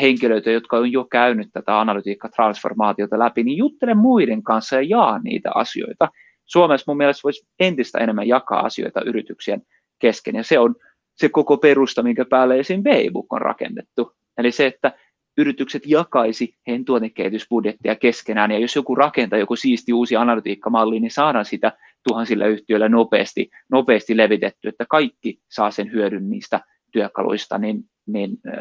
henkilöitä, 0.00 0.50
jotka 0.50 0.76
on 0.76 0.92
jo 0.92 1.04
käynyt 1.04 1.48
tätä 1.52 1.80
analytiikka-transformaatiota 1.80 3.18
läpi, 3.18 3.42
niin 3.42 3.58
juttele 3.58 3.94
muiden 3.94 4.42
kanssa 4.42 4.76
ja 4.76 4.82
jaa 4.82 5.18
niitä 5.18 5.50
asioita. 5.54 6.08
Suomessa 6.44 6.90
mun 6.90 6.96
mielestä 6.96 7.20
voisi 7.24 7.46
entistä 7.60 7.98
enemmän 7.98 8.28
jakaa 8.28 8.60
asioita 8.60 9.00
yrityksien 9.06 9.62
kesken, 9.98 10.34
ja 10.34 10.44
se 10.44 10.58
on 10.58 10.74
se 11.14 11.28
koko 11.28 11.56
perusta, 11.56 12.02
minkä 12.02 12.24
päälle 12.24 12.58
esim. 12.58 12.82
B-book 12.82 13.32
on 13.32 13.40
rakennettu. 13.40 14.12
Eli 14.38 14.52
se, 14.52 14.66
että 14.66 14.92
yritykset 15.38 15.82
jakaisi 15.86 16.54
heidän 16.66 16.84
tuotekehitysbudjettia 16.84 17.96
keskenään, 17.96 18.50
ja 18.50 18.58
jos 18.58 18.76
joku 18.76 18.94
rakentaa 18.94 19.38
joku 19.38 19.56
siisti 19.56 19.92
uusi 19.92 20.16
analytiikkamalli, 20.16 21.00
niin 21.00 21.10
saadaan 21.10 21.44
sitä 21.44 21.72
tuhansilla 22.08 22.46
yhtiöillä 22.46 22.88
nopeasti, 22.88 23.50
nopeasti 23.70 24.16
levitetty, 24.16 24.68
että 24.68 24.84
kaikki 24.88 25.38
saa 25.48 25.70
sen 25.70 25.92
hyödyn 25.92 26.30
niistä 26.30 26.60
työkaluista, 26.92 27.58
niin, 27.58 27.84
niin 28.06 28.30
äh, 28.48 28.54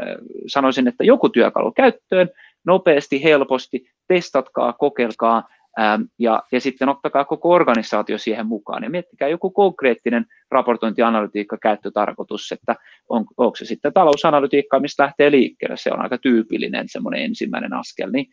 sanoisin, 0.47 0.87
että 0.87 1.03
joku 1.03 1.29
työkalu 1.29 1.71
käyttöön, 1.71 2.29
nopeasti, 2.65 3.23
helposti, 3.23 3.85
testatkaa, 4.07 4.73
kokeilkaa, 4.73 5.47
Ähm, 5.79 6.01
ja, 6.19 6.43
ja 6.51 6.61
sitten 6.61 6.89
ottakaa 6.89 7.25
koko 7.25 7.49
organisaatio 7.49 8.17
siihen 8.17 8.47
mukaan 8.47 8.83
ja 8.83 8.89
miettikää 8.89 9.27
joku 9.27 9.49
konkreettinen 9.49 10.25
raportointianalytiikka 10.51 11.57
käyttötarkoitus, 11.57 12.51
että 12.51 12.75
on, 13.09 13.25
onko 13.37 13.55
se 13.55 13.65
sitten 13.65 13.93
talousanalytiikka, 13.93 14.79
mistä 14.79 15.03
lähtee 15.03 15.31
liikkeelle, 15.31 15.77
se 15.77 15.89
on 15.93 16.01
aika 16.01 16.17
tyypillinen 16.17 16.89
semmoinen 16.89 17.21
ensimmäinen 17.21 17.73
askel, 17.73 18.11
niin 18.11 18.25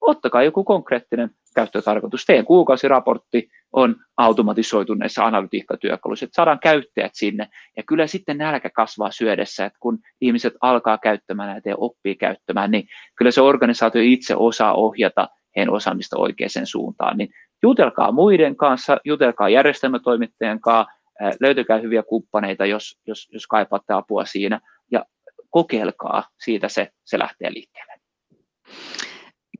ottakaa 0.00 0.42
joku 0.42 0.64
konkreettinen 0.64 1.30
käyttötarkoitus. 1.54 2.24
Teidän 2.24 2.44
kuukausiraportti 2.44 3.48
on 3.72 3.96
automatisoitu 4.16 4.94
näissä 4.94 5.24
analytiikkatyökaluissa, 5.24 6.24
että 6.24 6.36
saadaan 6.36 6.58
käyttäjät 6.58 7.12
sinne. 7.14 7.48
Ja 7.76 7.82
kyllä 7.82 8.06
sitten 8.06 8.38
nälkä 8.38 8.70
kasvaa 8.70 9.10
syödessä, 9.10 9.64
että 9.64 9.78
kun 9.80 9.98
ihmiset 10.20 10.54
alkaa 10.60 10.98
käyttämään 10.98 11.48
näitä 11.48 11.68
ja 11.68 11.76
oppii 11.78 12.14
käyttämään, 12.14 12.70
niin 12.70 12.88
kyllä 13.16 13.30
se 13.30 13.40
organisaatio 13.40 14.02
itse 14.02 14.36
osaa 14.36 14.74
ohjata 14.74 15.28
heidän 15.56 15.74
osaamista 15.74 16.18
oikeaan 16.18 16.66
suuntaan, 16.66 17.16
niin 17.16 17.28
jutelkaa 17.62 18.12
muiden 18.12 18.56
kanssa, 18.56 18.96
jutelkaa 19.04 19.48
järjestelmätoimittajien 19.48 20.60
kanssa, 20.60 20.92
löytykää 21.40 21.78
hyviä 21.78 22.02
kumppaneita, 22.02 22.66
jos, 22.66 22.98
jos, 23.06 23.28
jos 23.32 23.46
kaipaatte 23.46 23.92
apua 23.92 24.24
siinä, 24.24 24.60
ja 24.90 25.04
kokeilkaa, 25.50 26.28
siitä 26.44 26.68
se, 26.68 26.88
se 27.04 27.18
lähtee 27.18 27.52
liikkeelle. 27.52 27.92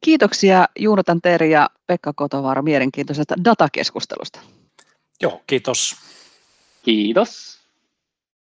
Kiitoksia 0.00 0.66
Juunatan 0.78 1.20
Teeri 1.22 1.50
ja 1.50 1.70
Pekka 1.86 2.12
Kotovaara 2.12 2.62
mielenkiintoisesta 2.62 3.34
datakeskustelusta. 3.44 4.40
Joo, 5.22 5.42
kiitos. 5.46 5.96
Kiitos. 6.82 7.55